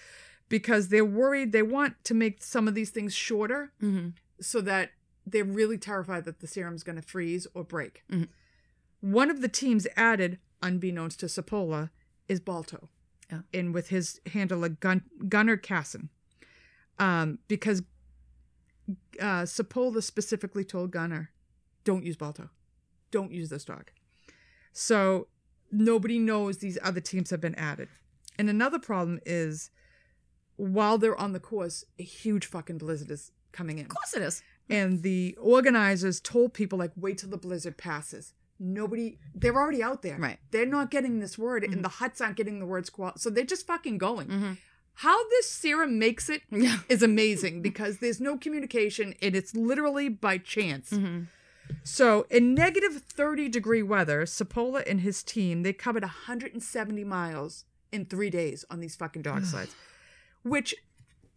because 0.49 0.89
they're 0.89 1.05
worried 1.05 1.51
they 1.51 1.63
want 1.63 2.03
to 2.03 2.13
make 2.13 2.43
some 2.43 2.67
of 2.67 2.75
these 2.75 2.89
things 2.91 3.13
shorter 3.13 3.71
Mhm. 3.81 4.13
so 4.39 4.61
that 4.61 4.91
they're 5.25 5.43
really 5.43 5.77
terrified 5.77 6.23
that 6.25 6.39
the 6.39 6.47
serum's 6.47 6.83
going 6.83 6.95
to 6.97 7.01
freeze 7.01 7.47
or 7.53 7.63
break. 7.63 8.03
Mhm. 8.11 8.27
One 9.01 9.29
of 9.31 9.41
the 9.41 9.47
teams 9.47 9.87
added, 9.95 10.39
unbeknownst 10.61 11.19
to 11.21 11.25
Sapola, 11.27 11.89
is 12.27 12.39
Balto. 12.39 12.89
Oh. 13.31 13.43
And 13.53 13.73
with 13.73 13.89
his 13.89 14.19
handler, 14.33 14.69
Gun- 14.69 15.09
Gunnar 15.27 15.57
Kaasen. 15.57 16.09
Um, 16.99 17.39
because 17.47 17.81
uh, 19.19 19.43
Sapola 19.43 20.03
specifically 20.03 20.63
told 20.63 20.91
Gunnar, 20.91 21.31
don't 21.83 22.03
use 22.05 22.15
Balto. 22.17 22.49
Don't 23.11 23.31
use 23.31 23.49
this 23.49 23.65
dog. 23.65 23.89
So 24.73 25.27
nobody 25.71 26.19
knows 26.19 26.57
these 26.59 26.77
other 26.83 27.01
teams 27.01 27.29
have 27.31 27.41
been 27.41 27.55
added. 27.55 27.89
And 28.37 28.49
another 28.49 28.77
problem 28.79 29.19
is 29.25 29.71
while 30.57 30.97
they're 30.97 31.17
on 31.19 31.33
the 31.33 31.39
course, 31.39 31.83
a 31.99 32.03
huge 32.03 32.45
fucking 32.45 32.77
blizzard 32.77 33.11
is 33.11 33.31
coming 33.51 33.77
in. 33.79 33.85
Of 33.85 33.89
course 33.89 34.13
it 34.15 34.21
is. 34.21 34.41
And 34.69 35.03
the 35.03 35.37
organizers 35.39 36.19
told 36.19 36.53
people, 36.53 36.79
like, 36.79 36.91
wait 36.95 37.19
till 37.19 37.29
the 37.29 37.37
blizzard 37.37 37.77
passes. 37.77 38.33
Nobody, 38.59 39.19
they're 39.33 39.53
already 39.55 39.83
out 39.83 40.01
there. 40.01 40.17
Right. 40.17 40.39
They're 40.51 40.65
not 40.65 40.89
getting 40.89 41.19
this 41.19 41.37
word, 41.37 41.63
and 41.63 41.83
the 41.83 41.89
huts 41.89 42.21
aren't 42.21 42.37
getting 42.37 42.59
the 42.59 42.65
word 42.65 42.85
squat. 42.85 43.19
So 43.19 43.29
they're 43.29 43.43
just 43.43 43.67
fucking 43.67 43.97
going. 43.97 44.27
Mhm. 44.27 44.57
How 44.99 45.27
this 45.29 45.49
serum 45.51 45.99
makes 45.99 46.29
it 46.29 46.41
is 46.89 47.03
amazing 47.03 47.61
because 47.61 47.97
there's 47.97 48.21
no 48.21 48.37
communication 48.37 49.13
and 49.21 49.35
it's 49.35 49.53
literally 49.53 50.07
by 50.09 50.37
chance. 50.37 50.91
Mhm. 50.91 51.27
So, 51.83 52.25
in 52.29 52.53
negative 52.53 53.01
30 53.03 53.49
degree 53.49 53.81
weather, 53.83 54.23
Sapola 54.25 54.83
and 54.89 55.01
his 55.01 55.21
team, 55.23 55.63
they 55.63 55.73
covered 55.73 56.03
170 56.03 57.03
miles 57.03 57.65
in 57.91 58.05
3 58.05 58.29
days 58.29 58.63
on 58.69 58.79
these 58.79 58.95
fucking 58.95 59.23
dog 59.23 59.43
slides. 59.51 59.75
Which 60.45 60.75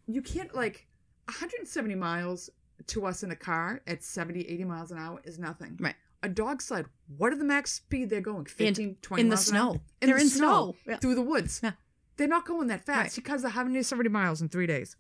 you 0.06 0.22
can't 0.22 0.54
like 0.54 0.86
170 1.26 1.94
miles 1.94 2.50
to 2.88 3.06
us 3.06 3.22
in 3.22 3.30
a 3.30 3.36
car 3.36 3.80
at 3.86 4.04
70, 4.04 4.42
80 4.48 4.64
miles 4.64 4.90
an 4.90 4.98
hour 4.98 5.20
is 5.24 5.38
nothing. 5.38 5.76
Right. 5.80 5.94
A 6.22 6.28
dog 6.28 6.60
sled, 6.62 6.86
what 7.16 7.32
are 7.32 7.36
the 7.36 7.44
max 7.44 7.72
speed 7.72 8.10
they're 8.10 8.20
going? 8.20 8.44
15, 8.44 8.96
20 9.02 9.20
in 9.20 9.28
the 9.28 9.34
miles 9.36 9.48
an 9.50 9.56
hour? 9.56 9.72
snow. 9.74 9.80
In 10.02 10.08
They're 10.08 10.16
the 10.18 10.22
in 10.22 10.28
snow. 10.28 10.76
Yeah. 10.86 10.96
through 10.98 11.14
the 11.14 11.22
woods. 11.22 11.60
Yeah. 11.62 11.72
They're 12.16 12.28
not 12.28 12.44
going 12.46 12.66
that 12.68 12.84
fast 12.84 12.98
Right. 13.16 13.24
because 13.24 13.42
they're 13.42 13.50
having 13.52 13.80
70 13.82 14.08
miles 14.10 14.42
in 14.42 14.48
three 14.48 14.66
days. 14.66 14.96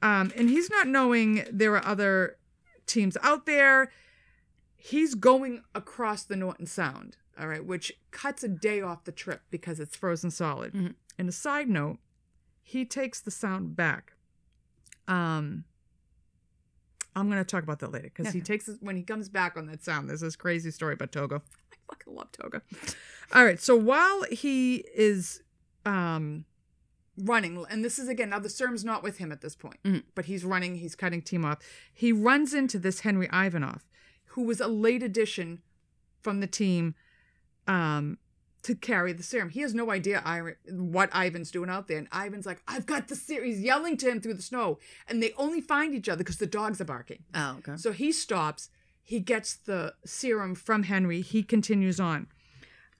Um, 0.00 0.32
and 0.36 0.48
he's 0.48 0.68
not 0.70 0.88
knowing 0.88 1.44
there 1.52 1.74
are 1.76 1.84
other 1.84 2.38
teams 2.86 3.16
out 3.22 3.46
there. 3.46 3.92
He's 4.76 5.14
going 5.14 5.62
across 5.74 6.24
the 6.24 6.34
Norton 6.34 6.66
Sound, 6.66 7.16
all 7.38 7.46
right, 7.48 7.64
which 7.64 7.92
cuts 8.10 8.42
a 8.42 8.48
day 8.48 8.80
off 8.80 9.04
the 9.04 9.12
trip 9.12 9.42
because 9.50 9.78
it's 9.78 9.94
frozen 9.94 10.30
solid. 10.30 10.72
Mhm. 10.72 10.94
And 11.18 11.28
a 11.28 11.32
side 11.32 11.68
note, 11.68 11.98
he 12.62 12.84
takes 12.84 13.20
the 13.20 13.30
sound 13.30 13.76
back. 13.76 14.12
Um, 15.08 15.64
I'm 17.14 17.26
going 17.28 17.38
to 17.38 17.44
talk 17.44 17.62
about 17.62 17.80
that 17.80 17.92
later 17.92 18.10
because 18.14 18.32
he 18.32 18.40
takes 18.40 18.68
it 18.68 18.78
when 18.80 18.96
he 18.96 19.02
comes 19.02 19.28
back 19.28 19.56
on 19.56 19.66
that 19.66 19.84
sound. 19.84 20.08
There's 20.08 20.20
this 20.22 20.36
crazy 20.36 20.70
story 20.70 20.94
about 20.94 21.12
Togo. 21.12 21.42
I 21.72 21.76
fucking 21.90 22.14
love 22.14 22.32
Togo. 22.32 22.62
All 23.34 23.44
right, 23.44 23.60
so 23.60 23.76
while 23.76 24.22
he 24.30 24.84
is 24.94 25.42
um 25.84 26.44
running, 27.18 27.62
and 27.68 27.84
this 27.84 27.98
is 27.98 28.08
again 28.08 28.30
now 28.30 28.38
the 28.38 28.48
serum's 28.48 28.84
not 28.84 29.02
with 29.02 29.18
him 29.18 29.30
at 29.32 29.42
this 29.42 29.54
point, 29.54 29.76
Mhm. 29.84 30.04
but 30.14 30.24
he's 30.26 30.44
running, 30.44 30.76
he's 30.76 30.94
cutting 30.94 31.20
team 31.20 31.44
off. 31.44 31.58
He 31.92 32.12
runs 32.12 32.54
into 32.54 32.78
this 32.78 33.00
Henry 33.00 33.28
Ivanoff, 33.28 33.82
who 34.28 34.42
was 34.44 34.60
a 34.60 34.68
late 34.68 35.02
addition 35.02 35.60
from 36.22 36.40
the 36.40 36.46
team 36.46 36.94
um 37.66 38.16
to 38.62 38.74
carry 38.76 39.12
the 39.12 39.22
serum. 39.24 39.50
He 39.50 39.60
has 39.62 39.74
no 39.74 39.90
idea 39.90 40.22
what 40.70 41.10
Ivan's 41.14 41.50
doing 41.50 41.68
out 41.68 41.88
there. 41.88 41.98
And 41.98 42.08
Ivan's 42.14 42.46
like, 42.46 42.62
I've 42.68 42.86
got 42.86 43.08
the 43.08 43.16
serum. 43.16 43.46
He's 43.48 43.60
yelling 43.60 43.96
to 43.98 44.08
him 44.08 44.20
through 44.20 44.34
the 44.34 44.42
snow. 44.42 44.78
And 45.08 45.22
they 45.22 45.32
only 45.36 45.60
find 45.60 45.94
each 45.94 46.08
other 46.08 46.18
because 46.18 46.38
the 46.38 46.46
dogs 46.46 46.80
are 46.80 46.84
barking. 46.84 47.24
Oh, 47.34 47.56
okay. 47.58 47.76
So 47.76 47.90
he 47.92 48.12
stops. 48.12 48.68
He 49.02 49.18
gets 49.18 49.54
the 49.54 49.94
serum 50.04 50.54
from 50.54 50.84
Henry. 50.84 51.22
He 51.22 51.42
continues 51.42 51.98
on. 51.98 52.28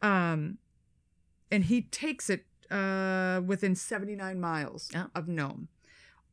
Um, 0.00 0.58
and 1.50 1.64
he 1.64 1.82
takes 1.82 2.28
it 2.28 2.44
uh, 2.70 3.40
within 3.46 3.76
79 3.76 4.40
miles 4.40 4.90
Oh. 4.96 5.06
of 5.14 5.28
Nome. 5.28 5.68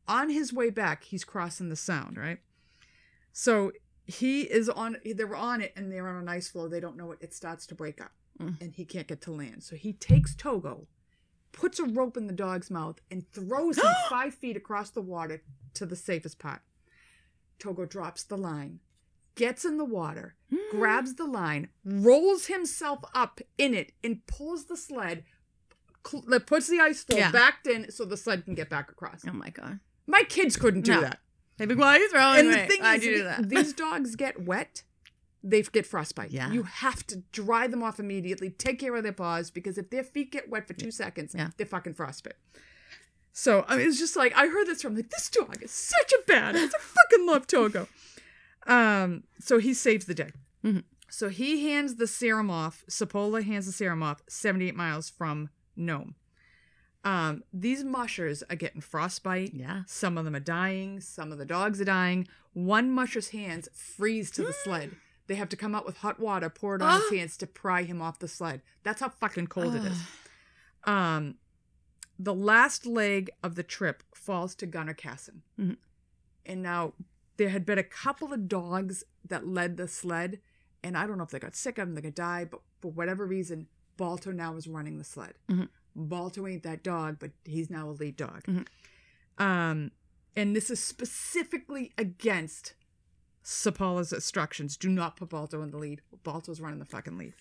On 0.07 0.29
his 0.29 0.51
way 0.51 0.71
back, 0.71 1.03
he's 1.03 1.23
crossing 1.23 1.69
the 1.69 1.75
Sound, 1.75 2.17
right? 2.17 2.39
So 3.31 3.73
he 4.07 4.41
is 4.41 4.69
on, 4.69 4.97
they're 5.05 5.35
on 5.35 5.61
it 5.61 5.71
and 5.75 5.91
they're 5.91 6.07
on 6.07 6.15
an 6.15 6.27
ice 6.27 6.47
floe. 6.47 6.67
They 6.67 6.79
don't 6.79 6.97
know 6.97 7.11
it. 7.11 7.19
It 7.21 7.31
starts 7.35 7.67
to 7.67 7.75
break 7.75 8.01
up 8.01 8.11
Mm. 8.41 8.61
and 8.61 8.75
he 8.75 8.85
can't 8.85 9.07
get 9.07 9.21
to 9.21 9.31
land. 9.31 9.63
So 9.63 9.75
he 9.75 9.91
takes 9.93 10.33
Togo, 10.35 10.87
puts 11.51 11.77
a 11.79 11.83
rope 11.85 12.15
in 12.17 12.27
the 12.27 12.33
dog's 12.33 12.71
mouth, 12.71 12.99
and 13.11 13.29
throws 13.31 13.77
him 13.77 13.91
five 14.09 14.33
feet 14.33 14.55
across 14.55 14.89
the 14.91 15.01
water 15.01 15.43
to 15.73 15.85
the 15.85 15.95
safest 15.95 16.39
part. 16.39 16.61
Togo 17.57 17.85
drops 17.85 18.23
the 18.23 18.37
line, 18.37 18.79
gets 19.35 19.65
in 19.65 19.77
the 19.77 19.83
water, 19.85 20.35
grabs 20.71 21.15
the 21.15 21.25
line, 21.25 21.67
rolls 21.83 22.45
himself 22.45 22.99
up 23.13 23.41
in 23.57 23.73
it, 23.73 23.91
and 24.03 24.25
pulls 24.25 24.65
the 24.65 24.77
sled, 24.77 25.25
cl- 26.07 26.23
that 26.29 26.47
puts 26.47 26.67
the 26.67 26.79
ice 26.79 27.03
floe 27.03 27.17
Yeah. 27.17 27.31
backed 27.31 27.67
in 27.67 27.91
so 27.91 28.05
the 28.05 28.15
sled 28.17 28.45
can 28.45 28.55
get 28.55 28.69
back 28.69 28.89
across. 28.89 29.23
Oh 29.27 29.33
my 29.33 29.49
god. 29.49 29.79
My 30.07 30.23
kids 30.23 30.55
couldn't 30.55 30.81
do 30.83 30.93
No. 30.93 31.01
that. 31.01 31.19
They'd 31.57 31.67
be 31.67 31.75
why 31.75 31.97
are 31.97 31.99
you 31.99 32.09
throwing 32.09 32.39
And 32.39 32.53
the 32.53 32.67
thing 32.67 32.85
is, 32.85 33.01
do 33.01 33.17
the- 33.17 33.23
that. 33.25 33.49
these 33.49 33.73
dogs 33.85 34.15
get 34.15 34.41
wet. 34.45 34.83
They 35.43 35.61
get 35.61 35.85
frostbite. 35.85 36.31
Yeah. 36.31 36.51
You 36.51 36.63
have 36.63 37.07
to 37.07 37.23
dry 37.31 37.67
them 37.67 37.81
off 37.81 37.99
immediately. 37.99 38.49
Take 38.49 38.79
care 38.79 38.95
of 38.95 39.03
their 39.03 39.13
paws 39.13 39.49
because 39.51 39.77
if 39.77 39.89
their 39.89 40.03
feet 40.03 40.31
get 40.31 40.49
wet 40.49 40.67
for 40.67 40.73
two 40.73 40.91
seconds, 40.91 41.33
Yeah. 41.33 41.51
they're 41.57 41.65
fucking 41.65 41.93
frostbite. 41.93 42.33
So 43.31 43.63
I 43.67 43.77
mean, 43.77 43.87
it's 43.87 43.99
just 43.99 44.17
like 44.17 44.35
I 44.35 44.47
heard 44.47 44.67
this 44.67 44.81
from 44.81 44.95
like 44.95 45.09
this 45.09 45.29
dog 45.29 45.61
is 45.63 45.71
such 45.71 46.11
a 46.11 46.29
badass. 46.31 46.55
I 46.75 46.79
fucking 46.79 47.25
love 47.25 47.47
Togo. 47.47 47.87
Um, 48.67 49.23
so 49.39 49.59
he 49.59 49.73
saves 49.73 50.05
the 50.05 50.13
day. 50.13 50.31
Mhm. 50.63 50.83
So 51.09 51.29
he 51.29 51.69
hands 51.69 51.95
the 51.95 52.05
serum 52.07 52.51
off. 52.51 52.83
Sapola 52.89 53.41
hands 53.43 53.65
the 53.65 53.71
serum 53.71 54.03
off 54.03 54.21
78 54.27 54.75
miles 54.75 55.09
from 55.09 55.49
Nome. 55.75 56.15
Um, 57.05 57.43
these 57.53 57.85
mushers 57.85 58.43
are 58.49 58.57
getting 58.57 58.81
frostbite. 58.81 59.53
Yeah. 59.53 59.83
Some 59.87 60.17
of 60.17 60.25
them 60.25 60.35
are 60.35 60.39
dying. 60.41 60.99
Some 60.99 61.31
of 61.31 61.37
the 61.37 61.45
dogs 61.45 61.79
are 61.79 61.85
dying. 61.85 62.27
One 62.51 62.91
musher's 62.91 63.29
hands 63.29 63.69
freeze 63.73 64.29
to 64.31 64.43
the 64.43 64.51
sled. 64.53 64.97
They 65.29 65.35
have 65.35 65.49
to 65.49 65.55
come 65.55 65.75
out 65.75 65.85
with 65.85 65.97
hot 65.97 66.19
water, 66.19 66.49
pour 66.49 66.75
it 66.75 66.81
on 66.81 66.99
his 67.01 67.03
Ah. 67.11 67.15
hands 67.15 67.37
to 67.37 67.45
pry 67.45 67.83
him 67.83 68.01
off 68.01 68.17
the 68.17 68.27
sled. 68.27 68.63
That's 68.81 68.99
how 68.99 69.09
fucking 69.09 69.45
cold 69.47 69.75
it 69.75 69.85
is. 69.85 70.01
Um, 70.85 71.35
the 72.17 72.33
last 72.33 72.87
leg 72.87 73.29
of 73.43 73.53
the 73.53 73.61
trip 73.61 74.01
falls 74.15 74.55
to 74.55 74.65
Gunnar 74.65 74.95
Kaasen. 74.95 75.41
Mhm. 75.59 75.77
And 76.47 76.63
now 76.63 76.95
there 77.37 77.49
had 77.49 77.63
been 77.63 77.77
a 77.77 77.83
couple 77.83 78.33
of 78.33 78.47
dogs 78.47 79.03
that 79.23 79.45
led 79.45 79.77
the 79.77 79.87
sled, 79.87 80.41
and 80.81 80.97
I 80.97 81.05
don't 81.05 81.19
know 81.19 81.25
if 81.25 81.29
they 81.29 81.37
got 81.37 81.55
sick 81.55 81.77
of 81.77 81.87
them, 81.87 81.93
they 81.93 82.01
could 82.01 82.15
die, 82.15 82.43
but 82.45 82.61
for 82.81 82.91
whatever 82.91 83.27
reason, 83.27 83.67
Balto 83.97 84.31
now 84.31 84.55
is 84.55 84.67
running 84.67 84.97
the 84.97 85.03
sled. 85.03 85.35
Mhm. 85.47 85.69
Balto 85.95 86.47
ain't 86.47 86.63
that 86.63 86.81
dog, 86.81 87.19
but 87.19 87.33
he's 87.45 87.69
now 87.69 87.87
a 87.87 87.91
lead 87.91 88.15
dog. 88.15 88.43
Mhm. 88.45 88.65
Um, 89.37 89.91
and 90.35 90.55
this 90.55 90.71
is 90.71 90.81
specifically 90.81 91.93
against 91.99 92.73
Sapola's 93.43 94.13
instructions. 94.13 94.77
Do 94.77 94.89
not 94.89 95.15
put 95.17 95.29
Balto 95.29 95.61
in 95.63 95.71
the 95.71 95.77
lead. 95.77 96.01
Balto's 96.23 96.59
running 96.61 96.79
the 96.79 96.85
fucking 96.85 97.17
lead. 97.17 97.33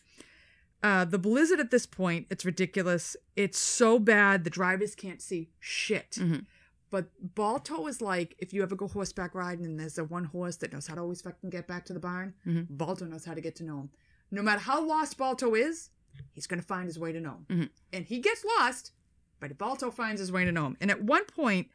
Uh, 0.82 1.04
the 1.04 1.18
blizzard 1.18 1.58
at 1.58 1.70
this 1.70 1.86
point, 1.86 2.26
it's 2.30 2.44
ridiculous. 2.44 3.16
It's 3.34 3.58
so 3.58 3.98
bad 3.98 4.44
the 4.44 4.50
drivers 4.50 4.94
can't 4.94 5.20
see 5.20 5.50
shit. 5.58 6.12
Mhm. 6.20 6.46
But 6.90 7.10
Balto 7.34 7.86
is 7.88 8.00
like 8.00 8.34
if 8.38 8.52
you 8.54 8.62
ever 8.62 8.76
go 8.76 8.86
horseback 8.88 9.34
riding 9.34 9.66
and 9.66 9.78
there's 9.78 9.98
a 9.98 10.04
one 10.04 10.24
horse 10.24 10.56
that 10.58 10.72
knows 10.72 10.86
how 10.86 10.94
to 10.94 11.00
always 11.00 11.20
fucking 11.20 11.50
get 11.50 11.66
back 11.66 11.84
to 11.86 11.92
the 11.92 12.00
barn. 12.00 12.34
Mhm. 12.46 12.66
Balto 12.70 13.04
knows 13.06 13.24
how 13.24 13.34
to 13.34 13.40
get 13.40 13.56
to 13.56 13.64
Nome. 13.64 13.90
No 14.30 14.40
matter 14.42 14.60
how 14.60 14.82
lost 14.86 15.18
Balto 15.18 15.54
is, 15.54 15.90
he's 16.32 16.46
gonna 16.46 16.62
find 16.62 16.86
his 16.86 16.98
way 16.98 17.12
to 17.12 17.20
Nome. 17.20 17.44
Mhm. 17.50 17.70
And 17.92 18.04
he 18.06 18.20
gets 18.20 18.44
lost, 18.58 18.92
but 19.40 19.58
Balto 19.58 19.90
finds 19.90 20.20
his 20.20 20.30
way 20.32 20.44
to 20.44 20.52
Nome. 20.52 20.76
And 20.80 20.90
at 20.90 21.02
one 21.02 21.24
point, 21.26 21.70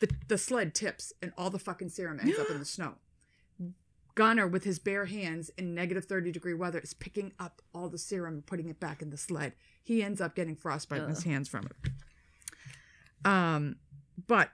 the 0.00 0.10
the 0.28 0.36
sled 0.38 0.74
tips 0.74 1.12
and 1.22 1.32
all 1.38 1.50
the 1.50 1.58
fucking 1.60 1.88
serum 1.90 2.18
ends 2.20 2.36
up 2.38 2.50
in 2.50 2.58
the 2.58 2.64
snow. 2.76 2.98
Gunnar, 4.14 4.46
with 4.46 4.64
his 4.64 4.78
bare 4.78 5.06
hands 5.06 5.50
in 5.56 5.74
negative 5.74 6.04
30 6.04 6.32
degree 6.32 6.54
weather, 6.54 6.78
is 6.80 6.92
picking 6.94 7.32
up 7.38 7.62
all 7.74 7.88
the 7.88 7.98
serum 7.98 8.34
and 8.34 8.46
putting 8.46 8.68
it 8.68 8.78
back 8.78 9.00
in 9.00 9.10
the 9.10 9.16
sled. 9.16 9.54
He 9.82 10.02
ends 10.02 10.20
up 10.20 10.34
getting 10.34 10.54
frostbite 10.56 11.02
in 11.02 11.08
his 11.08 11.22
hands 11.24 11.48
from 11.48 11.66
it. 11.66 13.26
Um, 13.26 13.76
but 14.26 14.50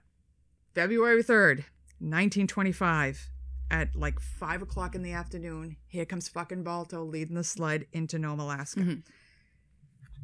February 0.74 1.22
3rd, 1.24 1.64
1925, 2.00 3.30
at 3.70 3.96
like 3.96 4.20
5 4.20 4.62
o'clock 4.62 4.94
in 4.94 5.02
the 5.02 5.12
afternoon, 5.12 5.76
here 5.86 6.04
comes 6.04 6.28
fucking 6.28 6.62
Balto 6.62 7.02
leading 7.04 7.34
the 7.34 7.44
sled 7.44 7.86
into 7.92 8.18
Nome, 8.18 8.40
Alaska. 8.40 8.80
Mhm. 8.80 9.02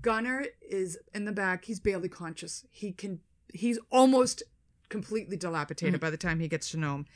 Gunnar 0.01 0.45
is 0.63 0.99
in 1.15 1.25
the 1.25 1.33
back. 1.33 1.65
He's 1.65 1.81
barely 1.81 2.09
conscious. 2.09 2.65
He 2.71 2.93
can, 2.93 3.21
he's 3.53 3.79
almost 3.91 4.43
completely 4.91 5.37
dilapidated 5.37 5.99
by 5.99 6.11
the 6.11 6.17
time 6.19 6.41
he 6.41 6.49
gets 6.49 6.71
to 6.71 6.77
Nome. 6.77 7.07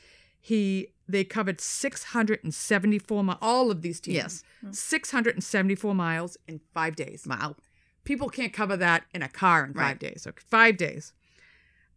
He, 0.41 0.89
they 1.09 1.25
covered 1.25 1.61
674 1.61 3.25
miles, 3.25 3.39
all 3.43 3.71
of 3.71 3.83
these 3.83 4.01
teams. 4.01 4.45
Yes. 4.63 4.79
674 4.79 5.95
miles 5.95 6.37
in 6.47 6.61
five 6.73 6.97
days 6.97 7.27
Wow. 7.29 7.57
people 8.05 8.29
can't 8.29 8.53
cover 8.53 8.77
that 8.77 9.05
in 9.13 9.23
a 9.23 9.29
car 9.29 9.65
in 9.65 9.75
five 9.75 9.83
Right. 9.83 9.99
days. 10.01 10.27
Okay, 10.27 10.43
five 10.49 10.77
days. 10.77 11.13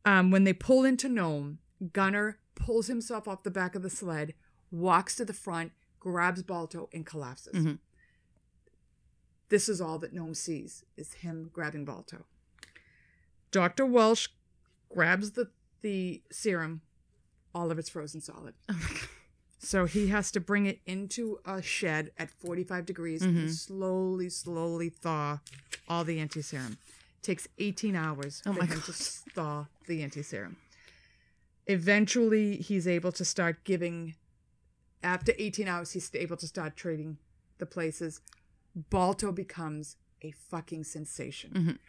Um, 0.05 0.31
when 0.31 0.43
they 0.43 0.53
pull 0.53 0.83
into 0.83 1.07
Nome, 1.07 1.59
Gunnar 1.93 2.39
pulls 2.55 2.87
himself 2.87 3.27
off 3.27 3.43
the 3.43 3.51
back 3.51 3.75
of 3.75 3.81
the 3.83 3.89
sled, 3.89 4.33
walks 4.71 5.15
to 5.17 5.25
the 5.25 5.33
front, 5.33 5.71
grabs 5.99 6.41
Balto, 6.43 6.89
and 6.91 7.05
collapses. 7.05 7.53
Mhm. 7.53 7.79
This 9.49 9.67
is 9.69 9.79
all 9.81 9.99
that 9.99 10.13
Nome 10.13 10.33
sees 10.33 10.83
is 10.97 11.13
him 11.15 11.49
grabbing 11.53 11.85
Balto. 11.85 12.25
Dr. 13.51 13.85
Welch 13.85 14.33
grabs 14.89 15.31
the, 15.31 15.51
the 15.81 16.21
serum, 16.31 16.81
all 17.53 17.71
of 17.71 17.79
it's 17.79 17.89
frozen 17.89 18.21
solid. 18.21 18.53
Oh 18.69 18.73
my 18.73 18.87
God. 18.87 19.09
So 19.59 19.85
he 19.85 20.07
has 20.07 20.31
to 20.31 20.39
bring 20.39 20.65
it 20.65 20.79
into 20.87 21.39
a 21.45 21.61
shed 21.61 22.11
at 22.17 22.31
45 22.31 22.85
degrees 22.85 23.21
Mhm. 23.21 23.37
and 23.37 23.53
slowly, 23.53 24.27
slowly 24.29 24.89
thaw 24.89 25.39
all 25.87 26.03
the 26.03 26.19
anti 26.19 26.41
serum. 26.41 26.77
Takes 27.21 27.47
18 27.59 27.95
hours 27.95 28.41
Oh 28.45 28.53
for 28.53 28.59
my 28.61 28.65
him 28.65 28.81
to 28.81 28.91
thaw 28.91 29.67
the 29.87 30.01
anti 30.01 30.23
serum. 30.23 30.57
Eventually, 31.67 32.57
he's 32.57 32.87
able 32.87 33.11
to 33.11 33.23
start 33.23 33.63
giving. 33.63 34.15
After 35.03 35.33
18 35.37 35.67
hours, 35.67 35.91
he's 35.91 36.09
able 36.15 36.37
to 36.37 36.47
start 36.47 36.75
trading 36.75 37.17
the 37.59 37.65
places. 37.67 38.21
Balto 38.75 39.31
becomes 39.31 39.97
a 40.23 40.31
fucking 40.31 40.83
sensation. 40.85 41.51
Mhm. 41.53 41.79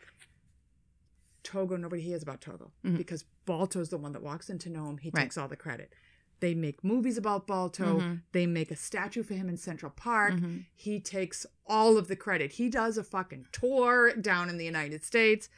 Togo, 1.42 1.77
nobody 1.77 2.03
hears 2.03 2.22
about 2.22 2.40
Togo 2.40 2.70
Mhm. 2.85 2.96
because 2.98 3.25
Balto's 3.44 3.88
the 3.90 3.98
one 3.98 4.12
that 4.12 4.22
walks 4.22 4.48
into 4.50 4.68
Nome. 4.70 4.98
He 4.98 5.11
Right. 5.11 5.22
takes 5.22 5.37
all 5.38 5.48
the 5.48 5.57
credit. 5.57 5.92
They 6.40 6.55
make 6.55 6.83
movies 6.83 7.16
about 7.16 7.46
Balto. 7.46 8.00
Mhm. 8.00 8.22
They 8.33 8.46
make 8.46 8.70
a 8.72 8.76
statue 8.76 9.22
for 9.22 9.35
him 9.35 9.48
in 9.48 9.57
Central 9.57 9.92
Park. 9.92 10.35
Mhm. 10.35 10.64
He 10.74 10.98
takes 10.98 11.46
all 11.66 11.96
of 11.96 12.09
the 12.09 12.16
credit. 12.16 12.52
He 12.52 12.68
does 12.68 12.98
a 12.98 13.05
fucking 13.05 13.46
tour 13.52 14.12
down 14.14 14.48
in 14.48 14.57
the 14.57 14.64
United 14.64 15.05
States. 15.05 15.48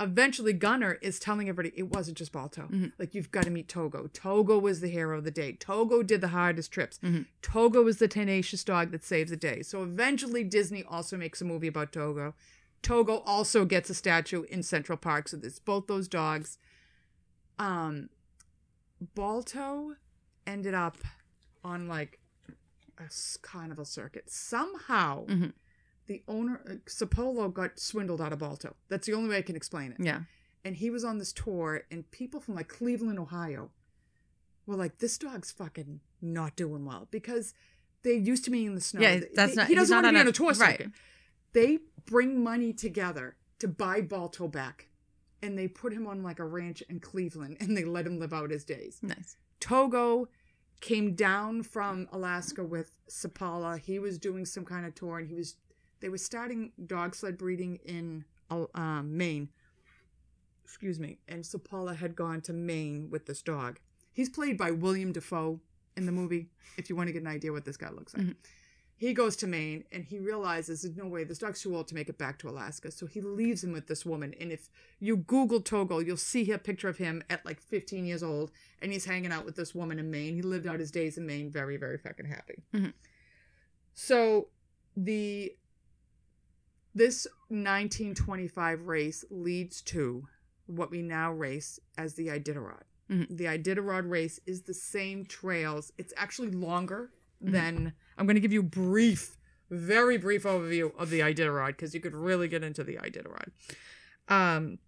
Eventually, 0.00 0.54
Gunnar 0.54 0.94
is 1.02 1.18
telling 1.20 1.50
everybody 1.50 1.72
it 1.78 1.88
wasn't 1.90 2.16
just 2.16 2.32
Balto. 2.32 2.62
Mhm. 2.62 2.92
Like, 2.98 3.14
you've 3.14 3.30
got 3.30 3.44
to 3.44 3.50
meet 3.50 3.68
Togo. 3.68 4.08
Togo 4.12 4.58
was 4.58 4.80
the 4.80 4.88
hero 4.88 5.18
of 5.18 5.24
the 5.24 5.30
day. 5.30 5.52
Togo 5.52 6.02
did 6.02 6.22
the 6.22 6.28
hardest 6.28 6.72
trips. 6.72 6.98
Mhm. 7.02 7.26
Togo 7.42 7.82
was 7.82 7.98
the 7.98 8.08
tenacious 8.08 8.64
dog 8.64 8.90
that 8.92 9.04
saves 9.04 9.30
the 9.30 9.36
day. 9.36 9.62
So 9.62 9.82
eventually, 9.82 10.44
Disney 10.44 10.82
also 10.82 11.18
makes 11.18 11.42
a 11.42 11.44
movie 11.44 11.66
about 11.68 11.92
Togo. 11.92 12.34
Togo 12.80 13.18
also 13.18 13.66
gets 13.66 13.90
a 13.90 13.94
statue 13.94 14.42
in 14.44 14.62
Central 14.62 14.96
Park. 14.96 15.28
So 15.28 15.36
there's 15.36 15.58
both 15.60 15.86
those 15.88 16.08
dogs. 16.08 16.58
Um, 17.58 18.08
Balto 19.14 19.96
ended 20.46 20.74
up 20.74 20.98
on 21.64 21.88
like 21.88 22.18
a 22.98 23.04
carnival 23.42 23.84
circuit. 23.84 24.30
Somehow, 24.30 25.26
Mhm. 25.26 25.52
the 26.06 26.22
owner, 26.28 26.60
uh, 26.66 26.74
Seppala, 26.86 27.52
got 27.52 27.78
swindled 27.78 28.20
out 28.20 28.32
of 28.32 28.38
Balto. 28.38 28.76
That's 28.88 29.06
the 29.06 29.14
only 29.14 29.30
way 29.30 29.38
I 29.38 29.42
can 29.42 29.56
explain 29.56 29.92
it. 29.92 29.98
Yeah. 30.00 30.22
And 30.64 30.76
he 30.76 30.90
was 30.90 31.04
on 31.04 31.18
this 31.18 31.32
tour, 31.32 31.82
and 31.90 32.08
people 32.10 32.40
from 32.40 32.54
like 32.54 32.68
Cleveland, 32.68 33.18
Ohio, 33.18 33.70
were 34.66 34.76
like, 34.76 34.98
"This 34.98 35.18
dog's 35.18 35.50
fucking 35.50 36.00
not 36.20 36.54
doing 36.54 36.84
well," 36.84 37.08
because 37.10 37.54
they 38.02 38.14
used 38.14 38.44
to 38.44 38.50
be 38.50 38.64
in 38.66 38.74
the 38.76 38.80
snow. 38.80 39.00
Yeah, 39.00 39.20
that's 39.34 39.52
they- 39.52 39.56
not- 39.56 39.68
He 39.68 39.74
doesn't 39.74 39.94
want 39.94 40.04
to 40.06 40.10
be 40.12 40.16
on 40.16 40.20
on 40.20 40.26
a- 40.26 40.30
a 40.30 40.32
tour 40.32 40.52
right. 40.54 40.78
circuit. 40.78 40.92
They 41.52 41.78
bring 42.04 42.42
money 42.42 42.72
together 42.72 43.36
to 43.58 43.66
buy 43.68 44.00
Balto 44.02 44.46
back, 44.48 44.88
and 45.42 45.58
they 45.58 45.68
put 45.68 45.92
him 45.92 46.06
on 46.06 46.22
like 46.22 46.38
a 46.38 46.44
ranch 46.44 46.82
in 46.88 47.00
Cleveland, 47.00 47.56
and 47.60 47.76
they 47.76 47.84
let 47.84 48.06
him 48.06 48.18
live 48.18 48.32
out 48.32 48.50
his 48.50 48.64
days. 48.64 48.98
Nice. 49.02 49.36
Togo 49.60 50.28
came 50.80 51.14
down 51.14 51.62
from 51.62 52.08
Alaska 52.12 52.64
with 52.64 52.90
Seppala. 53.08 53.78
He 53.78 53.98
was 53.98 54.18
doing 54.18 54.44
some 54.44 54.64
kind 54.64 54.84
of 54.86 54.94
tour, 54.94 55.18
and 55.18 55.28
he 55.28 55.34
was 55.34 55.56
they 56.00 56.08
were 56.08 56.18
starting 56.18 56.72
dog 56.86 57.14
sled 57.14 57.38
breeding 57.38 57.78
in 57.84 58.24
uh, 58.50 58.64
um, 58.74 59.16
Maine. 59.16 59.48
Excuse 60.64 60.98
me. 60.98 61.18
And 61.28 61.44
Seppala 61.44 61.94
had 61.96 62.16
gone 62.16 62.40
to 62.42 62.52
Maine 62.52 63.08
with 63.10 63.26
this 63.26 63.42
dog. 63.42 63.78
He's 64.12 64.28
played 64.28 64.58
by 64.58 64.70
William 64.70 65.12
Dafoe 65.12 65.60
in 65.96 66.06
the 66.06 66.12
movie. 66.12 66.48
If 66.76 66.90
you 66.90 66.96
want 66.96 67.08
to 67.08 67.12
get 67.12 67.22
an 67.22 67.28
idea 67.28 67.52
what 67.52 67.64
this 67.64 67.76
guy 67.76 67.90
looks 67.90 68.14
like. 68.14 68.26
Mhm. 68.26 68.34
He 69.02 69.14
goes 69.14 69.34
to 69.38 69.48
Maine 69.48 69.82
and 69.90 70.04
he 70.04 70.20
realizes 70.20 70.82
there's 70.82 70.96
no 70.96 71.08
way 71.08 71.24
this 71.24 71.38
dog's 71.38 71.60
too 71.60 71.74
old 71.74 71.88
to 71.88 71.94
make 71.96 72.08
it 72.08 72.18
back 72.18 72.38
to 72.38 72.48
Alaska. 72.48 72.92
So 72.92 73.06
he 73.06 73.20
leaves 73.20 73.64
him 73.64 73.72
with 73.72 73.88
this 73.88 74.06
woman. 74.06 74.32
And 74.38 74.52
if 74.52 74.70
you 75.00 75.16
Google 75.16 75.60
Togo, 75.60 75.98
you'll 75.98 76.16
see 76.16 76.52
a 76.52 76.56
picture 76.56 76.88
of 76.88 76.98
him 76.98 77.20
at 77.28 77.44
like 77.44 77.60
15 77.60 78.06
years 78.06 78.22
old 78.22 78.52
and 78.80 78.92
he's 78.92 79.04
hanging 79.04 79.32
out 79.32 79.44
with 79.44 79.56
this 79.56 79.74
woman 79.74 79.98
in 79.98 80.08
Maine. 80.08 80.36
He 80.36 80.42
lived 80.42 80.68
out 80.68 80.78
his 80.78 80.92
days 80.92 81.18
in 81.18 81.26
Maine, 81.26 81.50
very, 81.50 81.76
very 81.76 81.98
fucking 81.98 82.26
happy. 82.26 82.62
Mhm. 82.72 82.92
So 83.92 84.50
the 84.96 85.56
this 86.94 87.26
1925 87.48 88.82
race 88.82 89.24
leads 89.30 89.82
to 89.82 90.28
what 90.66 90.92
we 90.92 91.02
now 91.02 91.32
race 91.32 91.80
as 91.98 92.14
the 92.14 92.28
Iditarod. 92.28 92.84
Mhm. 93.10 93.36
The 93.36 93.46
Iditarod 93.46 94.08
race 94.08 94.38
is 94.46 94.62
the 94.62 94.74
same 94.74 95.24
trails. 95.24 95.92
It's 95.98 96.14
actually 96.16 96.52
longer 96.52 97.10
Mhm. 97.42 97.52
than 97.52 97.92
I'm 98.16 98.26
going 98.26 98.34
to 98.36 98.40
give 98.40 98.52
you 98.52 98.62
brief, 98.62 99.36
very 99.70 100.16
brief 100.18 100.44
overview 100.44 100.94
of 100.98 101.10
the 101.10 101.20
Iditarod 101.20 101.68
because 101.68 101.94
you 101.94 102.00
could 102.00 102.14
really 102.14 102.48
get 102.48 102.62
into 102.62 102.84
the 102.84 102.96
Iditarod. 102.96 103.50
Um, 104.28 104.78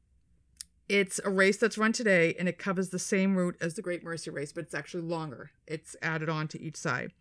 it's 0.88 1.18
a 1.24 1.30
race 1.30 1.56
that's 1.56 1.78
run 1.78 1.92
today 1.92 2.34
and 2.38 2.48
it 2.48 2.58
covers 2.58 2.90
the 2.90 2.98
same 2.98 3.36
route 3.36 3.56
as 3.60 3.74
the 3.74 3.82
Great 3.82 4.04
Mercy 4.04 4.30
race, 4.30 4.52
but 4.52 4.64
it's 4.64 4.74
actually 4.74 5.02
longer. 5.02 5.50
It's 5.66 5.96
added 6.02 6.28
on 6.28 6.48
to 6.48 6.60
each 6.60 6.76
side. 6.76 7.12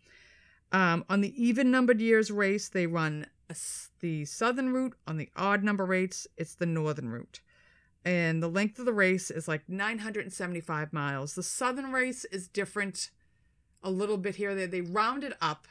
Um, 0.72 1.04
on 1.08 1.20
the 1.20 1.32
even 1.42 1.70
numbered 1.70 2.00
years 2.00 2.30
race, 2.30 2.68
they 2.68 2.86
run 2.86 3.26
a 3.48 3.56
the 4.00 4.24
southern 4.24 4.72
route. 4.72 4.94
On 5.06 5.16
the 5.16 5.30
odd 5.36 5.62
number 5.62 5.84
rates, 5.84 6.26
it's 6.36 6.54
the 6.54 6.66
northern 6.66 7.08
route. 7.10 7.40
And 8.04 8.42
the 8.42 8.48
length 8.48 8.78
of 8.78 8.84
the 8.84 8.92
race 8.92 9.30
is 9.30 9.48
like 9.48 9.66
975 9.68 10.92
miles. 10.92 11.34
The 11.34 11.42
southern 11.42 11.90
race 11.92 12.24
is 12.26 12.48
different 12.48 13.10
a 13.84 13.90
little 13.90 14.16
bit 14.16 14.34
here. 14.34 14.54
They, 14.54 14.66
they 14.66 14.80
round 14.80 15.22
it 15.22 15.34
up 15.40 15.68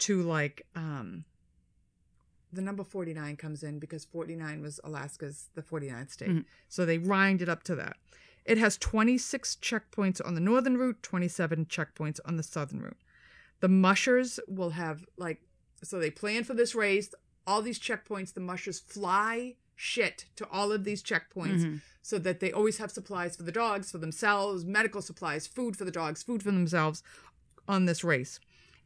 to 0.00 0.22
like 0.22 0.66
um, 0.74 1.24
the 2.52 2.60
number 2.60 2.84
49 2.84 3.36
comes 3.36 3.62
in 3.62 3.78
because 3.78 4.04
49 4.04 4.60
was 4.60 4.80
Alaska's 4.84 5.46
the 5.54 5.62
49th 5.62 6.10
state. 6.10 6.28
Mhm. 6.28 6.44
So 6.68 6.84
they 6.84 6.98
round 6.98 7.40
it 7.40 7.48
up 7.48 7.62
to 7.64 7.74
that. 7.76 7.96
It 8.44 8.58
has 8.58 8.76
26 8.76 9.56
checkpoints 9.62 10.20
on 10.26 10.34
the 10.34 10.40
northern 10.40 10.76
route, 10.76 11.02
27 11.02 11.66
checkpoints 11.66 12.18
on 12.24 12.36
the 12.36 12.42
southern 12.42 12.80
route. 12.82 12.96
The 13.60 13.68
mushers 13.68 14.40
will 14.48 14.70
have 14.70 15.06
like 15.16 15.40
so 15.84 15.98
they 15.98 16.10
plan 16.10 16.44
for 16.44 16.54
this 16.54 16.74
race, 16.74 17.12
all 17.46 17.62
these 17.62 17.78
checkpoints, 17.78 18.34
the 18.34 18.40
mushers 18.40 18.78
fly 18.80 19.54
shit 19.82 20.26
to 20.36 20.46
all 20.48 20.70
of 20.70 20.84
these 20.84 21.02
checkpoints 21.02 21.64
Mhm. 21.64 21.80
so 22.02 22.16
that 22.18 22.38
they 22.38 22.52
always 22.52 22.78
have 22.78 22.92
supplies 22.92 23.34
for 23.36 23.42
the 23.42 23.50
dogs, 23.50 23.90
for 23.90 23.98
themselves, 23.98 24.64
medical 24.64 25.02
supplies, 25.02 25.48
food 25.48 25.76
for 25.76 25.84
the 25.84 25.90
dogs, 25.90 26.22
food 26.22 26.40
for 26.42 26.52
themselves 26.52 27.02
on 27.66 27.84
this 27.86 28.04
race. 28.04 28.38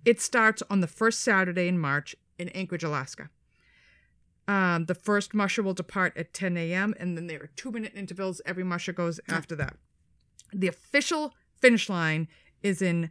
It 0.06 0.22
starts 0.22 0.62
on 0.70 0.80
the 0.80 0.86
first 0.86 1.20
Saturday 1.20 1.68
in 1.68 1.78
March 1.78 2.16
in 2.38 2.48
Anchorage, 2.50 2.82
Alaska. 2.84 3.28
Um, 4.48 4.86
the 4.86 4.94
first 4.94 5.34
musher 5.34 5.62
will 5.62 5.74
depart 5.74 6.16
at 6.16 6.32
10 6.32 6.56
a.m., 6.56 6.94
and 6.98 7.14
then 7.16 7.26
there 7.26 7.42
are 7.42 7.50
two 7.56 7.70
minute 7.72 7.92
intervals. 7.94 8.40
Every 8.46 8.64
musher 8.64 8.92
goes 8.94 9.20
after 9.28 9.54
that. 9.56 9.76
The 10.54 10.68
official 10.68 11.34
finish 11.60 11.88
line 11.90 12.28
is 12.62 12.80
in 12.80 13.10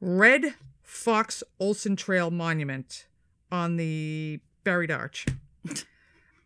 Red 0.00 0.54
Fox 0.82 1.42
Olson 1.58 1.96
Trail 1.96 2.30
Monument 2.30 3.06
on 3.52 3.76
the 3.76 4.40
Burled 4.64 4.90
Arch. 4.90 5.26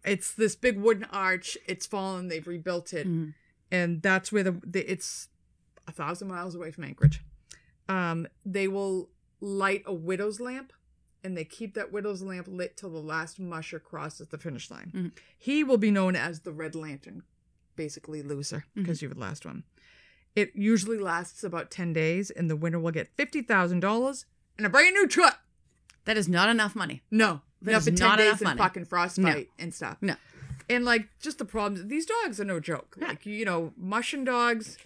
it's 0.05 0.33
this 0.35 0.55
big 0.57 0.79
wooden 0.79 1.05
arch. 1.05 1.57
It's 1.67 1.87
fallen. 1.87 2.29
They've 2.29 2.47
rebuilt 2.47 2.93
it 2.93 3.07
Mhm. 3.07 3.35
and 3.71 4.03
that's 4.03 4.31
where 4.33 4.43
the, 4.43 4.61
the 4.65 4.81
it's 4.91 5.29
a 5.87 5.93
thousand 5.93 6.29
miles 6.29 6.55
away 6.55 6.71
from 6.71 6.85
Anchorage. 6.85 7.23
Um, 7.89 8.27
they 8.45 8.69
will 8.69 9.11
light 9.41 9.83
a 9.87 9.93
widow's 9.93 10.39
lamp, 10.41 10.73
and 11.25 11.37
they 11.37 11.45
keep 11.45 11.75
that 11.75 11.91
widow's 11.93 12.23
lamp 12.23 12.47
lit 12.49 12.77
till 12.77 12.91
the 12.91 13.01
last 13.01 13.39
musher 13.41 13.81
crosses 13.81 14.29
the 14.29 14.39
finish 14.39 14.71
line. 14.71 14.93
Mhm. 14.95 15.13
He 15.37 15.65
will 15.65 15.79
be 15.79 15.91
known 15.91 16.15
as 16.17 16.41
the 16.41 16.53
Red 16.53 16.75
Lantern, 16.75 17.23
basically 17.77 18.23
loser 18.23 18.65
because 18.75 19.03
you 19.03 19.09
were 19.09 19.15
the 19.15 19.21
last 19.21 19.45
one. 19.45 19.65
It 20.37 20.55
usually 20.55 20.99
lasts 20.99 21.43
about 21.45 21.71
ten 21.71 21.93
days, 21.93 22.31
and 22.31 22.49
the 22.49 22.57
winner 22.57 22.79
will 22.79 22.93
get 22.93 23.15
fifty 23.17 23.43
thousand 23.43 23.81
dollars 23.81 24.25
and 24.57 24.67
a 24.67 24.71
brand 24.71 24.95
new 24.95 25.07
truck. 25.09 25.41
That 26.05 26.17
is 26.17 26.29
not 26.29 26.49
enough 26.49 26.75
money. 26.75 27.03
No, 27.11 27.43
Not 27.63 27.83
for 27.83 27.91
ten 27.91 28.09
not 28.09 28.19
days 28.19 28.33
and 28.33 28.43
money. 28.43 28.59
fucking 28.59 28.85
frostbite 28.87 29.49
and 29.59 29.73
stuff. 29.75 29.99
No. 30.01 30.15
And 30.71 30.85
like 30.85 31.09
just 31.21 31.39
the 31.39 31.45
problems. 31.45 31.87
These 31.89 32.07
dogs 32.07 32.41
are 32.41 32.45
no 32.45 32.61
joke. 32.61 32.97
Yeah. 33.01 33.09
Like 33.09 33.27
you 33.27 33.45
know, 33.45 33.73
mushing 33.77 34.25
dogs. 34.25 34.79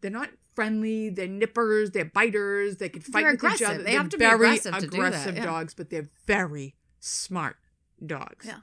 they're 0.00 0.10
not 0.10 0.30
friendly. 0.54 1.10
They're 1.10 1.26
nippers. 1.28 1.90
They're 1.90 2.04
biters. 2.04 2.76
They 2.76 2.88
can 2.88 3.02
fight 3.02 3.22
They're 3.22 3.32
with 3.32 3.34
each 3.34 3.60
aggressive. 3.60 3.68
other. 3.68 3.78
They 3.78 3.90
They're 3.92 3.98
have 4.00 4.08
to 4.10 4.16
be 4.18 4.24
very 4.24 4.34
aggressive 4.34 4.74
to 4.74 4.80
do 4.80 4.86
that, 4.88 4.96
aggressive 4.96 5.36
yeah. 5.36 5.44
dogs, 5.44 5.74
but 5.74 5.90
they're 5.90 6.08
very 6.26 6.74
smart 7.00 7.56
dogs. 8.04 8.46
Yeah. 8.46 8.58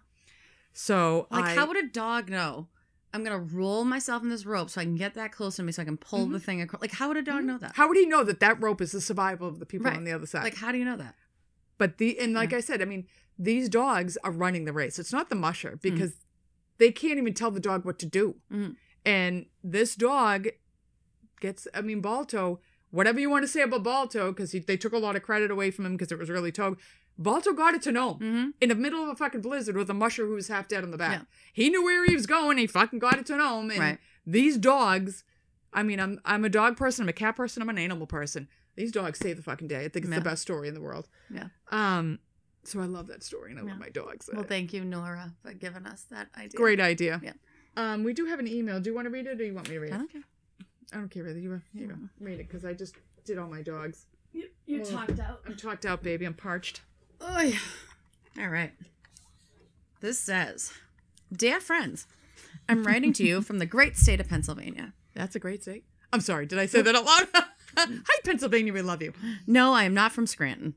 So 0.74 1.28
Like, 1.32 1.46
I, 1.46 1.56
how 1.56 1.68
would 1.68 1.78
a 1.78 1.88
dog 1.88 2.30
know? 2.30 2.68
I'm 3.16 3.24
gonna 3.24 3.38
roll 3.38 3.86
myself 3.86 4.24
in 4.24 4.30
this 4.30 4.44
rope 4.44 4.72
so 4.72 4.82
I 4.82 4.86
can 4.86 4.96
get 4.96 5.14
that 5.14 5.32
close 5.32 5.58
to 5.58 5.64
me, 5.64 5.72
so 5.72 5.84
I 5.84 5.86
can 5.86 5.98
pull 5.98 6.26
the 6.26 6.40
thing 6.40 6.62
across. 6.62 6.82
Like, 6.82 6.94
how 6.94 7.10
would 7.10 7.18
a 7.18 7.22
dog 7.22 7.44
know 7.44 7.60
that? 7.60 7.74
Mm-hmm. 7.74 7.82
how 7.82 7.88
would 7.88 7.98
he 7.98 8.08
know 8.08 8.24
that 8.24 8.40
that 8.40 8.60
rope 8.60 8.82
is 8.82 8.92
the 8.92 9.02
survival 9.02 9.48
of 9.48 9.60
the 9.60 9.68
people 9.68 9.86
Right. 9.86 9.98
on 9.98 10.04
the 10.04 10.12
other 10.12 10.26
side? 10.26 10.44
Like, 10.44 10.56
how 10.56 10.72
do 10.72 10.80
you 10.80 10.86
know 10.86 10.98
that? 10.98 11.14
But 11.84 11.98
the 11.98 12.18
and 12.18 12.34
like 12.34 12.52
Yeah. 12.52 12.60
I 12.60 12.62
said, 12.62 12.82
I 12.82 12.86
mean, 12.86 13.08
these 13.38 13.68
dogs 13.68 14.16
are 14.24 14.32
running 14.32 14.64
the 14.64 14.72
race. 14.72 14.98
It's 15.00 15.12
not 15.12 15.30
the 15.30 15.36
Mm. 15.36 15.40
musher 15.42 15.80
because 15.82 16.14
they 16.78 16.94
can't 16.94 17.18
even 17.18 17.34
tell 17.34 17.52
the 17.52 17.60
dog 17.60 17.84
what 17.84 18.00
to 18.00 18.06
do. 18.06 18.36
Mhm. 18.50 18.78
And 19.06 19.48
this 19.62 19.96
dog 19.98 20.48
gets, 21.42 21.68
I 21.74 21.82
mean, 21.82 22.00
Balto, 22.00 22.62
whatever 22.92 23.20
you 23.20 23.30
want 23.30 23.44
to 23.44 23.50
say 23.50 23.62
about 23.64 23.84
Balto, 23.84 24.32
because 24.32 24.54
they 24.54 24.78
took 24.78 24.94
a 24.94 24.98
lot 24.98 25.18
of 25.18 25.24
credit 25.24 25.52
away 25.52 25.72
from 25.72 25.86
him 25.86 25.92
because 25.98 26.10
it 26.14 26.18
was 26.18 26.30
really 26.30 26.54
Tog. 26.54 26.80
Balto 27.18 27.52
got 27.52 27.74
it 27.74 27.82
to 27.82 27.92
Nome 27.92 28.20
Mm-hmm. 28.20 28.50
in 28.62 28.70
the 28.70 28.76
middle 28.76 29.04
of 29.04 29.10
a 29.10 29.16
fucking 29.18 29.42
blizzard 29.42 29.76
with 29.76 29.90
a 29.90 29.94
musher 29.94 30.26
who 30.26 30.36
was 30.36 30.48
half 30.48 30.70
dead 30.70 30.86
on 30.86 30.92
the 30.92 30.98
back. 30.98 31.20
Yeah. 31.20 31.26
He 31.52 31.70
knew 31.70 31.84
where 31.84 32.06
he 32.06 32.14
was 32.16 32.26
going. 32.26 32.58
He 32.60 32.66
fucking 32.66 33.00
got 33.00 33.18
it 33.20 33.26
to 33.26 33.36
know 33.36 33.60
him. 33.60 33.72
And 33.72 33.80
Right. 33.82 33.98
these 34.26 34.58
dogs, 34.58 35.26
I 35.74 35.84
mean, 35.84 36.00
I'm 36.00 36.22
I'm 36.24 36.46
a 36.46 36.50
dog 36.50 36.78
person. 36.78 37.04
I'm 37.04 37.10
a 37.10 37.14
cat 37.14 37.36
person. 37.36 37.62
I'm 37.62 37.68
an 37.70 37.78
animal 37.78 38.08
person. 38.08 38.48
These 38.76 38.92
dogs 38.92 39.20
save 39.20 39.38
the 39.38 39.44
fucking 39.44 39.68
day. 39.68 39.86
I 39.86 39.90
think 39.90 40.06
it's 40.06 40.10
Yeah. 40.12 40.20
the 40.20 40.24
best 40.26 40.42
story 40.42 40.68
in 40.68 40.74
the 40.74 40.82
world. 40.82 41.08
Yeah. 41.30 41.48
Um. 41.70 42.20
So 42.64 42.80
I 42.80 42.86
love 42.86 43.08
that 43.08 43.24
story, 43.24 43.52
and 43.52 43.60
I 43.60 43.64
Yeah. 43.64 43.70
love 43.72 43.80
my 43.80 43.90
dogs. 43.90 44.30
Well, 44.32 44.44
thank 44.44 44.74
you, 44.74 44.84
Nora, 44.86 45.34
for 45.44 45.54
giving 45.54 45.86
us 45.86 46.04
that 46.12 46.30
idea. 46.38 46.58
Great 46.58 46.80
idea. 46.80 47.20
Yeah. 47.24 47.34
Um. 47.78 48.04
We 48.04 48.14
do 48.14 48.26
have 48.26 48.40
an 48.40 48.48
email. 48.48 48.80
Do 48.80 48.90
you 48.90 48.96
want 48.96 49.06
to 49.06 49.10
read 49.12 49.28
it, 49.28 49.40
or 49.40 49.44
you 49.44 49.54
want 49.54 49.68
me 49.70 49.76
to 49.76 49.80
read 49.82 49.92
I 49.92 49.96
it? 49.96 50.00
don't 50.00 50.12
care. 50.12 50.24
I 50.94 50.96
don't 50.98 51.10
care. 51.10 51.24
Really. 51.24 51.42
You, 51.42 51.62
here 51.74 51.82
you 51.84 51.88
go. 51.88 51.96
Read 52.20 52.40
it, 52.40 52.48
because 52.48 52.66
I 52.66 52.74
just 52.74 52.96
did 53.26 53.38
all 53.38 53.50
my 53.50 53.62
dogs. 53.62 54.06
You, 54.32 54.50
you're 54.66 54.82
Well, 54.84 54.92
talked 54.92 55.20
out. 55.20 55.42
I'm 55.46 55.56
talked 55.56 55.86
out, 55.86 56.02
baby. 56.04 56.26
I'm 56.26 56.34
parched. 56.34 56.82
Oh, 57.22 57.42
yeah. 57.42 57.60
All 58.40 58.50
right. 58.50 58.74
This 60.02 60.20
says, 60.20 60.74
Dear 61.32 61.60
friends, 61.60 62.08
I'm 62.68 62.84
writing 62.84 63.14
to 63.14 63.24
you 63.24 63.42
from 63.42 63.60
the 63.60 63.66
great 63.66 63.96
state 63.98 64.20
of 64.20 64.28
Pennsylvania. 64.28 64.94
That's 65.16 65.36
a 65.36 65.40
great 65.40 65.62
state. 65.64 65.86
I'm 66.12 66.22
sorry. 66.22 66.46
Did 66.46 66.60
I 66.60 66.66
say 66.66 66.82
that 66.82 66.96
out 66.96 67.06
loud? 67.06 67.28
Hi, 67.78 68.20
Pennsylvania. 68.24 68.74
We 68.74 68.82
love 68.82 69.02
you. 69.02 69.14
No, 69.48 69.74
I 69.74 69.84
am 69.84 69.94
not 69.94 70.12
from 70.12 70.28
Scranton. 70.28 70.76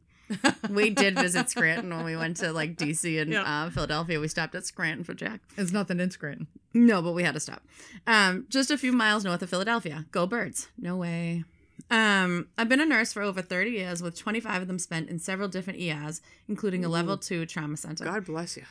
We 0.70 0.90
did 0.90 1.16
visit 1.16 1.48
Scranton 1.50 1.94
when 1.94 2.04
we 2.04 2.16
went 2.16 2.38
to 2.38 2.52
like 2.52 2.76
DC 2.76 3.20
and 3.20 3.34
uh, 3.34 3.70
Philadelphia. 3.70 4.18
We 4.18 4.26
stopped 4.28 4.54
at 4.54 4.66
Scranton 4.66 5.04
for 5.04 5.14
Jack. 5.14 5.40
There's 5.54 5.72
nothing 5.72 6.00
in 6.00 6.10
Scranton. 6.10 6.48
No, 6.74 7.00
but 7.00 7.12
we 7.12 7.22
had 7.22 7.34
to 7.34 7.40
stop. 7.40 7.62
Um, 8.06 8.46
just 8.48 8.70
a 8.70 8.78
few 8.78 8.92
miles 8.92 9.24
north 9.24 9.42
of 9.42 9.50
Philadelphia. 9.50 10.04
Go 10.10 10.26
birds. 10.26 10.68
No 10.76 10.96
way. 10.96 11.44
Um, 11.90 12.48
I've 12.58 12.68
been 12.68 12.80
a 12.80 12.86
nurse 12.86 13.12
for 13.12 13.22
over 13.22 13.40
30 13.40 13.70
years, 13.70 14.02
with 14.02 14.18
25 14.18 14.62
of 14.62 14.68
them 14.68 14.78
spent 14.80 15.08
in 15.08 15.20
several 15.20 15.48
different 15.48 15.78
ERs, 15.78 16.20
including 16.48 16.84
a 16.84 16.88
level 16.88 17.16
two 17.16 17.46
trauma 17.46 17.76
center. 17.76 18.04
God 18.04 18.24
bless 18.24 18.56
you. 18.56 18.64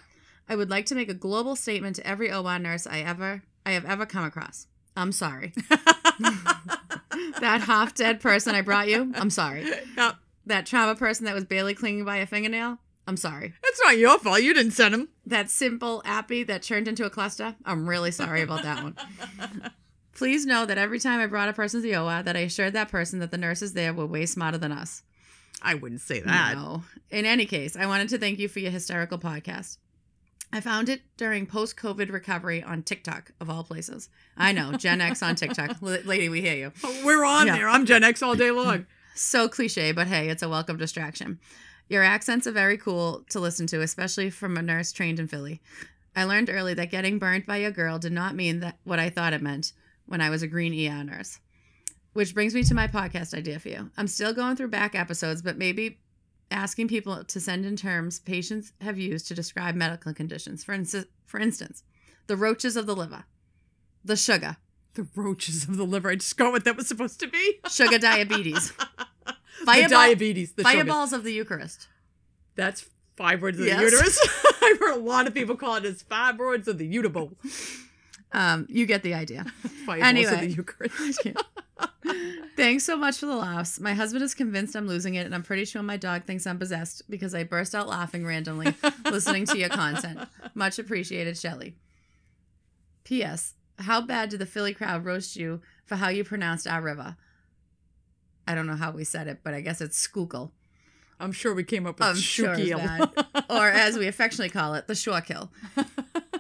I 0.50 0.56
would 0.56 0.70
like 0.70 0.86
to 0.88 0.96
make 0.96 1.10
a 1.10 1.14
global 1.14 1.56
statement 1.56 1.96
to 1.96 2.06
every 2.06 2.32
OR 2.32 2.60
nurse 2.60 2.86
I 2.86 3.00
ever 3.00 3.44
I 3.66 3.72
have 3.72 3.86
ever 3.86 4.06
come 4.06 4.26
across. 4.26 4.68
I'm 4.96 5.12
sorry. 5.12 5.54
that 7.40 7.62
half 7.62 7.94
dead 7.94 8.20
person 8.20 8.56
I 8.56 8.62
brought 8.62 8.88
you, 8.88 9.12
I'm 9.16 9.30
sorry. 9.30 9.66
Yep. 9.98 10.16
That 10.48 10.66
trauma 10.66 10.96
person 10.96 11.26
that 11.26 11.34
was 11.34 11.46
barely 11.46 11.74
clinging 11.74 12.06
by 12.06 12.18
a 12.18 12.26
fingernail, 12.26 12.78
I'm 13.08 13.18
sorry. 13.18 13.54
It's 13.64 13.82
not 13.84 13.98
your 13.98 14.20
fault. 14.20 14.42
You 14.42 14.54
didn't 14.54 14.72
send 14.72 14.94
him. 14.94 15.10
That 15.26 15.50
simple 15.50 16.02
appy 16.06 16.44
that 16.44 16.64
turned 16.64 16.88
into 16.88 17.06
a 17.06 17.10
cluster, 17.10 17.56
I'm 17.66 17.88
really 17.88 18.12
sorry 18.12 18.42
about 18.42 18.64
that 18.64 18.84
one. 18.84 18.96
Please 20.16 20.46
know 20.46 20.66
that 20.66 20.78
every 20.78 21.00
time 21.00 21.20
I 21.20 21.28
brought 21.28 21.50
a 21.50 21.54
person 21.54 21.82
to 21.82 21.88
the 21.88 21.98
OR, 21.98 22.24
that 22.24 22.38
I 22.38 22.42
assured 22.42 22.74
that 22.74 22.90
person 22.90 23.20
that 23.20 23.32
the 23.32 23.38
nurses 23.38 23.74
there 23.74 23.94
were 23.94 24.06
way 24.06 24.26
smarter 24.26 24.58
than 24.58 24.72
us. 24.72 25.04
I 25.62 25.74
wouldn't 25.74 26.02
say 26.02 26.22
that. 26.22 26.56
No. 26.56 26.84
In 27.10 27.26
any 27.26 27.46
case, 27.46 27.76
I 27.76 27.86
wanted 27.86 28.10
to 28.10 28.18
thank 28.18 28.40
you 28.40 28.48
for 28.48 28.60
your 28.60 28.72
hysterical 28.72 29.18
podcast. 29.18 29.78
I 30.56 30.62
found 30.62 30.88
it 30.88 31.02
during 31.18 31.46
post 31.48 31.76
COVID 31.76 32.10
recovery 32.14 32.64
on 32.64 32.82
TikTok, 32.82 33.32
of 33.42 33.50
all 33.50 33.66
places. 33.66 34.08
I 34.38 34.54
know, 34.54 34.72
Gen 34.72 35.02
X 35.02 35.22
on 35.22 35.36
TikTok. 35.36 35.72
L- 35.84 35.98
lady, 36.06 36.30
we 36.30 36.40
hear 36.40 36.56
you. 36.56 36.72
We're 37.04 37.26
on 37.26 37.48
Yeah. 37.48 37.58
there. 37.58 37.68
I'm 37.68 37.86
Gen 37.86 38.06
X 38.06 38.24
all 38.24 38.36
day 38.36 38.52
long. 38.52 38.86
So 39.18 39.48
cliche, 39.48 39.94
but 39.94 40.08
hey, 40.08 40.28
it's 40.28 40.44
a 40.44 40.50
welcome 40.50 40.76
distraction. 40.76 41.40
Your 41.88 42.04
accents 42.04 42.46
are 42.48 42.52
very 42.52 42.78
cool 42.78 43.24
to 43.30 43.40
listen 43.40 43.66
to, 43.68 43.80
especially 43.80 44.30
from 44.30 44.58
a 44.58 44.62
nurse 44.62 44.92
trained 44.92 45.20
in 45.22 45.28
Philly. 45.30 45.62
I 46.18 46.26
learned 46.26 46.50
early 46.50 46.74
that 46.74 46.92
getting 46.92 47.18
burned 47.18 47.46
by 47.46 47.58
a 47.58 47.72
girl 47.72 47.98
did 47.98 48.12
not 48.12 48.36
mean 48.36 48.60
that 48.60 48.78
what 48.84 49.00
I 49.00 49.10
thought 49.10 49.32
it 49.32 49.42
meant 49.42 49.72
when 50.06 50.20
I 50.20 50.30
was 50.30 50.42
a 50.44 50.48
green 50.48 50.74
ER 50.92 51.02
nurse. 51.06 51.40
Which 52.12 52.34
brings 52.34 52.54
me 52.54 52.64
to 52.64 52.74
my 52.74 52.88
podcast 52.88 53.34
idea 53.34 53.58
for 53.58 53.70
you. 53.70 53.90
I'm 53.96 54.08
still 54.08 54.34
going 54.34 54.58
through 54.58 54.68
back 54.68 54.96
episodes, 54.96 55.42
but 55.42 55.58
maybe 55.58 55.98
asking 56.52 56.88
people 56.88 57.24
to 57.24 57.40
send 57.40 57.66
in 57.66 57.76
terms 57.76 58.20
patients 58.20 58.72
have 58.82 58.98
used 58.98 59.28
to 59.28 59.34
describe 59.36 59.76
medical 59.76 60.14
conditions. 60.14 60.64
For, 60.64 60.74
instance, 60.74 61.08
for 61.26 61.40
instance, 61.40 61.84
the 62.28 62.38
roaches 62.38 62.76
of 62.78 62.86
the 62.86 62.96
liver, 62.96 63.26
the 64.04 64.16
sugar, 64.16 64.58
the 64.94 65.08
roaches 65.16 65.64
of 65.68 65.78
the 65.78 65.84
liver. 65.86 66.10
I 66.12 66.16
just 66.16 66.38
got 66.38 66.52
what 66.52 66.64
that 66.66 66.78
was 66.78 66.88
supposed 66.88 67.20
to 67.22 67.28
be. 67.28 67.60
sugar 67.70 67.98
diabetes, 67.98 68.72
the 69.66 69.88
diabetes. 69.90 70.54
The 70.54 70.64
sugar. 70.64 70.74
fireballs 70.76 71.14
of 71.14 71.24
the 71.24 71.34
Eucharist. 71.34 71.88
That's 72.56 72.86
fibroids 73.18 73.60
of 73.60 73.66
Yes. 73.66 73.78
the 73.80 73.84
uterus. 73.86 74.30
I've 74.62 74.80
heard 74.80 74.96
a 74.96 75.00
lot 75.00 75.28
of 75.28 75.34
people 75.34 75.56
call 75.56 75.76
it 75.76 75.86
as 75.86 76.04
fibroids 76.04 76.68
of 76.68 76.78
the 76.78 76.86
utero. 76.88 77.32
Um, 78.36 78.68
you 78.70 78.86
get 78.86 79.02
the 79.02 79.14
idea. 79.14 79.46
Fireballs 79.86 80.10
Anyway. 80.10 80.48
the 80.48 80.52
Eucharist. 80.52 81.28
Thanks 82.58 82.84
so 82.84 82.98
much 82.98 83.18
for 83.18 83.28
the 83.28 83.36
laughs. 83.36 83.80
My 83.80 83.94
husband 83.94 84.24
is 84.24 84.34
convinced 84.34 84.76
I'm 84.76 84.88
losing 84.88 85.16
it, 85.16 85.26
and 85.26 85.34
I'm 85.34 85.42
pretty 85.42 85.64
sure 85.64 85.82
my 85.82 85.96
dog 85.96 86.26
thinks 86.26 86.46
I'm 86.46 86.60
possessed 86.60 87.10
because 87.10 87.34
I 87.34 87.46
burst 87.46 87.74
out 87.74 87.88
laughing 87.88 88.26
randomly 88.26 88.76
listening 89.10 89.46
to 89.46 89.58
your 89.58 89.70
content. 89.70 90.20
Much 90.54 90.78
appreciated, 90.78 91.38
Shelley. 91.38 91.78
P.S. 93.06 93.54
How 93.80 94.02
bad 94.02 94.30
did 94.30 94.40
the 94.40 94.46
Philly 94.46 94.74
crowd 94.74 95.06
roast 95.06 95.38
you 95.38 95.62
for 95.86 95.96
how 95.96 96.10
you 96.10 96.26
pronounced 96.26 96.68
our 96.68 96.82
river? 96.82 97.16
I 98.46 98.54
don't 98.54 98.68
know 98.68 98.76
how 98.76 98.92
we 98.92 99.06
said 99.06 99.28
it, 99.28 99.40
but 99.44 99.54
I 99.54 99.62
guess 99.62 99.80
it's 99.80 99.98
Schuylkill, 99.98 100.52
I'm 101.20 101.32
sure 101.32 101.54
we 101.54 101.64
came 101.64 101.88
up 101.88 102.00
with 102.00 102.08
I'm 102.08 102.16
sure 102.16 102.56
or 103.50 103.68
as 103.70 103.98
we 103.98 104.08
affectionately 104.08 104.50
call 104.50 104.74
it, 104.74 104.88
the 104.88 104.94
Shorekill. 104.94 105.50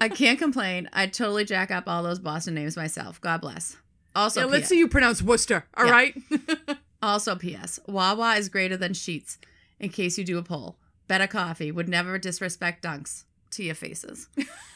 I 0.02 0.10
can't 0.10 0.38
complain. 0.40 0.90
I'd 0.94 1.14
totally 1.14 1.46
jack 1.46 1.72
up 1.72 1.86
all 1.88 2.04
those 2.04 2.20
Boston 2.20 2.54
names 2.56 2.76
myself. 2.78 3.20
God 3.22 3.42
bless. 3.42 3.78
Also, 4.16 4.42
yeah, 4.42 4.46
let's 4.48 4.68
see 4.70 4.78
you 4.78 4.88
pronounce 4.88 5.22
Worcester. 5.22 5.66
All 5.76 5.86
Yeah. 5.86 5.92
right. 5.92 6.16
Also, 7.04 7.36
P.S. 7.36 7.80
Wawa 7.88 8.34
is 8.36 8.50
greater 8.50 8.78
than 8.78 8.94
Sheetz. 8.94 9.38
In 9.80 9.90
case 9.90 10.18
you 10.18 10.24
do 10.24 10.40
a 10.40 10.42
poll, 10.44 10.78
better 11.08 11.28
coffee 11.28 11.72
would 11.72 11.88
never 11.88 12.18
disrespect 12.18 12.84
dunks 12.84 13.26
to 13.52 13.64
your 13.64 13.76
faces. 13.76 14.28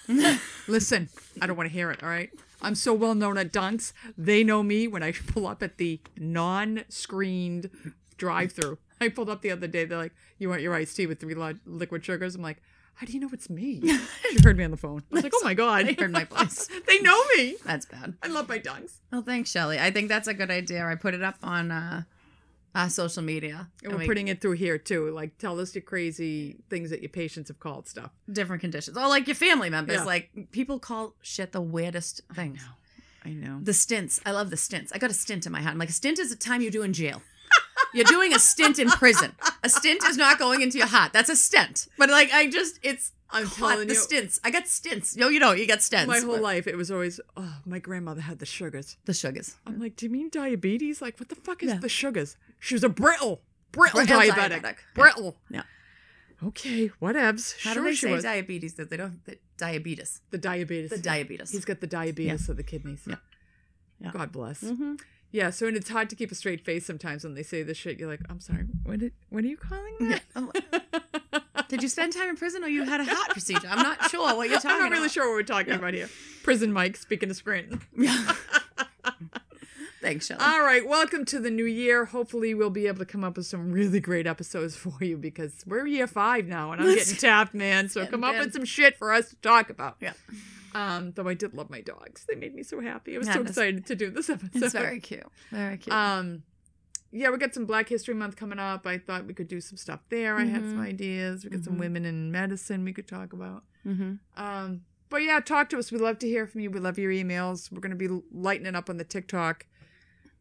Listen, 0.68 1.10
I 1.42 1.48
don't 1.48 1.58
want 1.58 1.70
to 1.70 1.74
hear 1.74 1.90
it. 1.90 2.04
All 2.04 2.10
right. 2.10 2.30
I'm 2.62 2.76
so 2.76 2.94
well 2.94 3.16
known 3.16 3.38
at 3.40 3.52
Dunks. 3.52 3.94
They 4.16 4.44
know 4.44 4.62
me 4.62 4.88
when 4.88 5.02
I 5.02 5.12
pull 5.14 5.48
up 5.48 5.64
at 5.64 5.78
the 5.78 6.00
non-screened 6.18 7.70
drive-through. 8.18 8.78
I 9.02 9.08
pulled 9.10 9.30
up 9.30 9.42
the 9.42 9.52
other 9.52 9.68
day. 9.68 9.86
They're 9.86 9.98
like, 9.98 10.14
"You 10.38 10.50
want 10.50 10.62
your 10.62 10.76
iced 10.76 10.96
tea 10.98 11.08
with 11.08 11.20
three 11.20 11.34
li- 11.36 11.56
liquid 11.66 12.04
sugars?" 12.04 12.36
I'm 12.36 12.42
like, 12.42 12.62
"How 13.00 13.06
do 13.08 13.14
you 13.14 13.20
know 13.20 13.30
it's 13.32 13.50
me?" 13.50 13.82
She 14.32 14.40
heard 14.44 14.58
me 14.58 14.64
on 14.64 14.72
the 14.72 14.78
phone. 14.78 15.02
I 15.12 15.16
was 15.16 15.24
like, 15.24 15.34
"Oh 15.36 15.42
my 15.44 15.54
god!" 15.54 15.88
They 15.88 15.94
heard 15.94 16.12
my 16.12 16.26
voice. 16.26 16.68
they 16.88 17.00
know 17.00 17.20
me. 17.36 17.56
That's 17.66 17.86
bad. 17.86 18.14
I 18.22 18.28
love 18.28 18.48
my 18.48 18.60
Dunks. 18.60 19.00
Well, 19.12 19.24
thanks, 19.24 19.50
Shelly. 19.50 19.80
I 19.80 19.90
think 19.90 20.08
that's 20.10 20.28
a 20.28 20.34
good 20.34 20.52
idea. 20.52 20.86
I 20.86 20.96
put 20.96 21.14
it 21.14 21.24
up 21.24 21.36
on 21.42 21.72
uh, 21.72 22.04
uh 22.76 22.88
social 22.90 23.24
media. 23.24 23.70
And 23.84 23.94
we're 23.94 24.00
we- 24.00 24.06
putting 24.08 24.28
it 24.28 24.42
through 24.42 24.58
here 24.66 24.78
too. 24.78 25.10
Like, 25.12 25.38
tell 25.38 25.60
us 25.60 25.74
your 25.74 25.82
crazy 25.82 26.58
things 26.70 26.90
that 26.92 27.02
your 27.02 27.10
patients 27.10 27.48
have 27.48 27.60
called 27.60 27.88
stuff. 27.88 28.12
different 28.32 28.62
conditions. 28.62 28.98
Oh, 28.98 29.10
like 29.10 29.26
your 29.28 29.36
family 29.36 29.70
members. 29.70 29.98
Yeah. 29.98 30.04
Like 30.04 30.52
people 30.52 30.78
call 30.78 31.16
shit 31.22 31.52
the 31.54 31.62
weirdest 31.62 32.22
things. 32.36 32.62
I 33.26 33.32
know. 33.32 33.60
The 33.62 33.74
stints. 33.74 34.22
I 34.26 34.32
love 34.32 34.50
the 34.50 34.58
stints. 34.58 34.92
I 34.94 34.98
got 34.98 35.10
a 35.10 35.14
stint 35.14 35.46
in 35.46 35.52
my 35.52 35.62
head. 35.62 35.72
I'm 35.72 35.78
like, 35.78 35.90
a 35.90 35.94
stint 35.94 36.20
is 36.20 36.32
a 36.32 36.38
time 36.38 36.62
you 36.62 36.72
do 36.72 36.84
in 36.84 36.94
jail. 36.94 37.22
You're 37.94 38.06
doing 38.06 38.34
a 38.34 38.40
stint 38.40 38.80
in 38.80 38.90
prison. 38.90 39.34
A 39.64 39.70
stint 39.70 40.04
is 40.04 40.18
not 40.18 40.38
going 40.40 40.62
into 40.62 40.78
your 40.78 40.88
heart. 40.88 41.12
That's 41.14 41.30
a 41.30 41.36
stent. 41.36 41.88
But 41.98 42.10
like, 42.10 42.32
I 42.34 42.48
just, 42.50 42.80
it's. 42.84 43.12
I'm 43.32 43.46
caught 43.46 43.72
telling 43.74 43.88
the 43.88 43.94
you. 43.94 44.00
stints. 44.00 44.40
I 44.44 44.50
got 44.50 44.68
stints. 44.68 45.16
No, 45.16 45.28
you 45.30 45.40
don't. 45.40 45.58
You 45.60 45.68
got 45.68 45.80
stents. 45.80 46.08
My 46.08 46.20
whole 46.20 46.34
But- 46.34 46.42
life, 46.42 46.66
it 46.68 46.76
was 46.76 46.90
always, 46.90 47.20
oh, 47.38 47.58
my 47.66 47.78
grandmother 47.78 48.22
had 48.22 48.40
the 48.40 48.46
sugars. 48.48 48.98
The 49.06 49.14
sugars. 49.14 49.56
I'm 49.68 49.80
like, 49.80 49.96
do 49.96 50.08
you 50.08 50.12
mean 50.12 50.30
diabetes? 50.32 51.00
Like, 51.02 51.20
what 51.20 51.30
the 51.30 51.36
fuck 51.36 51.62
is 51.62 51.70
Yeah. 51.70 51.78
the 51.78 51.90
sugars? 51.90 52.38
She 52.60 52.74
was 52.74 52.84
a 52.84 52.90
brittle, 52.90 53.42
brittle, 53.72 54.00
Brittle 54.06 54.20
diabetic. 54.20 54.62
diabetic. 54.64 54.76
Brittle. 54.96 55.38
Yeah. 55.50 55.62
Okay, 56.44 56.90
whatevs. 57.02 57.62
How 57.64 57.74
sure 57.74 57.84
do 57.84 57.90
they 57.90 57.96
say 57.96 58.12
was. 58.14 58.24
diabetes? 58.24 58.74
That 58.76 58.90
they 58.90 58.98
don't. 58.98 59.24
The 59.26 59.38
diabetes. 59.58 60.22
the 60.32 60.38
diabetes. 60.38 60.90
The 60.90 60.98
diabetes. 60.98 61.52
He's 61.52 61.66
got 61.66 61.82
the 61.82 61.88
diabetes 61.88 62.48
of 62.50 62.56
the 62.58 62.64
kidneys. 62.64 63.02
Yeah. 63.06 63.16
Yeah. 64.00 64.12
God 64.14 64.32
bless. 64.32 64.62
hmm 64.62 64.96
Yeah, 65.32 65.52
so 65.52 65.68
and 65.68 65.78
it's 65.78 65.90
hard 65.90 66.10
to 66.10 66.16
keep 66.16 66.32
a 66.32 66.36
straight 66.36 66.62
face 66.62 66.86
sometimes 66.86 67.24
when 67.24 67.36
they 67.36 67.44
say 67.44 67.62
this 67.62 67.78
shit. 67.78 68.00
You're 68.00 68.10
like, 68.10 68.22
I'm 68.30 68.40
sorry. 68.40 68.64
What 68.84 69.00
did, 69.00 69.14
what 69.30 69.44
are 69.44 69.48
you 69.48 69.58
calling 69.58 69.96
that? 70.00 70.24
Like, 70.36 71.68
Did 71.68 71.84
you 71.84 71.90
spend 71.90 72.14
time 72.14 72.30
in 72.30 72.36
prison 72.36 72.64
or 72.64 72.68
you 72.68 72.84
had 72.84 73.00
a 73.00 73.06
heart 73.06 73.30
procedure? 73.30 73.68
I'm 73.70 73.84
not 73.84 74.10
sure 74.10 74.36
what 74.36 74.50
you're 74.50 74.60
talking 74.60 74.72
I'm 74.72 74.80
not 74.84 74.92
really 74.92 75.04
about. 75.04 75.12
sure 75.12 75.28
what 75.28 75.34
we're 75.36 75.44
talking 75.44 75.74
about 75.74 75.94
here. 75.94 76.10
Prison 76.42 76.74
Mike, 76.74 76.98
speaking 76.98 77.30
to 77.30 77.36
Scranton. 77.36 77.82
Yeah. 77.96 78.34
Thanks, 80.02 80.28
Shelly. 80.28 80.40
All 80.42 80.62
right, 80.64 80.88
welcome 80.88 81.26
to 81.26 81.40
the 81.40 81.52
new 81.52 81.66
year. 81.66 82.06
Hopefully, 82.06 82.54
we'll 82.54 82.70
be 82.70 82.88
able 82.88 83.00
to 83.00 83.06
come 83.06 83.24
up 83.26 83.36
with 83.36 83.46
some 83.48 83.72
really 83.74 84.00
great 84.00 84.26
episodes 84.28 84.74
for 84.76 84.94
you 85.02 85.18
because 85.18 85.64
we're 85.68 85.86
year 85.86 86.08
five 86.08 86.46
now 86.48 86.72
and 86.72 86.82
I'm 86.82 86.96
getting 86.96 87.18
tapped, 87.18 87.54
man. 87.54 87.90
So 87.90 88.06
come 88.08 88.24
up 88.24 88.38
with 88.38 88.54
some 88.54 88.64
shit 88.64 88.96
for 88.98 89.12
us 89.12 89.30
to 89.32 89.36
talk 89.38 89.70
about. 89.70 89.98
Yeah. 90.00 90.14
Um, 90.76 91.12
though 91.14 91.28
I 91.28 91.34
did 91.34 91.54
love 91.54 91.70
my 91.70 91.82
dogs. 91.82 92.26
They 92.28 92.36
made 92.36 92.54
me 92.56 92.64
so 92.64 92.80
happy. 92.82 93.16
I 93.16 93.18
was 93.20 93.28
Yeah, 93.28 93.34
so 93.36 93.42
excited 93.42 93.86
to 93.88 93.96
do 93.96 94.10
this 94.12 94.30
episode. 94.30 94.64
it's 94.64 94.74
very 94.74 95.00
cute. 95.00 95.24
Very 95.52 95.78
cute. 95.78 95.96
Um, 95.96 96.44
yeah, 97.12 97.30
we 97.32 97.38
got 97.38 97.54
some 97.54 97.66
Black 97.66 97.90
History 97.90 98.14
Month 98.14 98.36
coming 98.36 98.60
up. 98.60 98.86
I 98.86 98.98
thought 99.00 99.26
we 99.26 99.34
could 99.34 99.48
do 99.48 99.62
some 99.62 99.78
stuff 99.78 100.02
there. 100.10 100.36
I 100.38 100.46
had 100.46 100.62
some 100.62 100.78
Mhm. 100.78 100.88
ideas. 100.88 101.44
We 101.44 101.50
got 101.50 101.64
some 101.64 101.76
Mhm. 101.76 101.80
women 101.80 102.06
in 102.06 102.32
medicine 102.32 102.84
we 102.84 102.94
could 102.94 103.08
talk 103.08 103.34
about. 103.34 103.64
mm-hmm. 103.86 104.16
Um, 104.36 104.82
but 105.10 105.24
yeah, 105.24 105.40
talk 105.40 105.70
to 105.70 105.80
us. 105.80 105.92
We 105.92 105.98
love 105.98 106.20
to 106.20 106.28
hear 106.28 106.46
from 106.46 106.62
you. 106.62 106.70
We 106.70 106.80
love 106.80 107.00
your 107.00 107.12
emails. 107.12 107.72
We're 107.72 107.80
gonna 107.80 107.96
be 107.96 108.10
lightening 108.32 108.76
up 108.76 108.90
on 108.92 108.98
the 108.98 109.04
TikTok. 109.04 109.66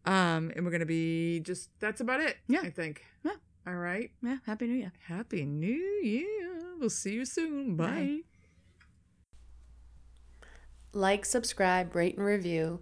Um, 0.05 0.53
and 0.55 0.65
we're 0.65 0.71
gonna 0.71 0.85
be 0.87 1.41
just 1.41 1.71
that's 1.81 2.01
about 2.03 2.21
it. 2.21 2.37
Yeah. 2.49 2.61
I 2.63 2.71
think. 2.71 3.05
Yeah. 3.25 3.33
All 3.67 3.75
right. 3.77 4.11
Yeah. 4.23 4.39
Happy 4.47 4.67
New 4.67 4.75
Year. 4.75 4.93
Happy 5.07 5.45
New 5.47 6.01
Year. 6.03 6.75
We'll 6.79 6.91
see 6.91 7.15
you 7.15 7.25
soon. 7.25 7.77
Bye. 7.77 7.87
Bye. 7.87 8.19
Like, 10.99 11.25
subscribe, 11.25 11.95
rate, 11.95 12.17
and 12.17 12.27
review 12.27 12.81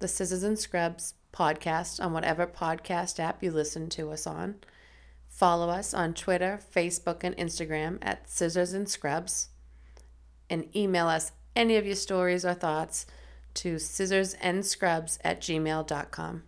the 0.00 0.08
Scissors 0.08 0.42
and 0.42 0.58
Scrubs 0.58 1.14
podcast 1.32 2.04
on 2.04 2.12
whatever 2.12 2.44
podcast 2.44 3.20
app 3.20 3.40
you 3.40 3.52
listen 3.52 3.88
to 3.90 4.10
us 4.10 4.26
on. 4.26 4.56
Follow 5.28 5.68
us 5.68 5.94
on 5.94 6.12
Twitter, 6.12 6.58
Facebook, 6.74 7.22
and 7.22 7.36
Instagram 7.36 7.98
at 8.02 8.28
Scissors 8.28 8.72
and 8.72 8.88
Scrubs. 8.88 9.50
And 10.50 10.74
email 10.74 11.06
us 11.06 11.30
any 11.54 11.76
of 11.76 11.86
your 11.86 11.94
stories 11.94 12.44
or 12.44 12.54
thoughts 12.54 13.06
to 13.54 13.76
scissorsandscrubs 13.76 15.18
at 15.22 15.40
gmail.com. 15.40 16.42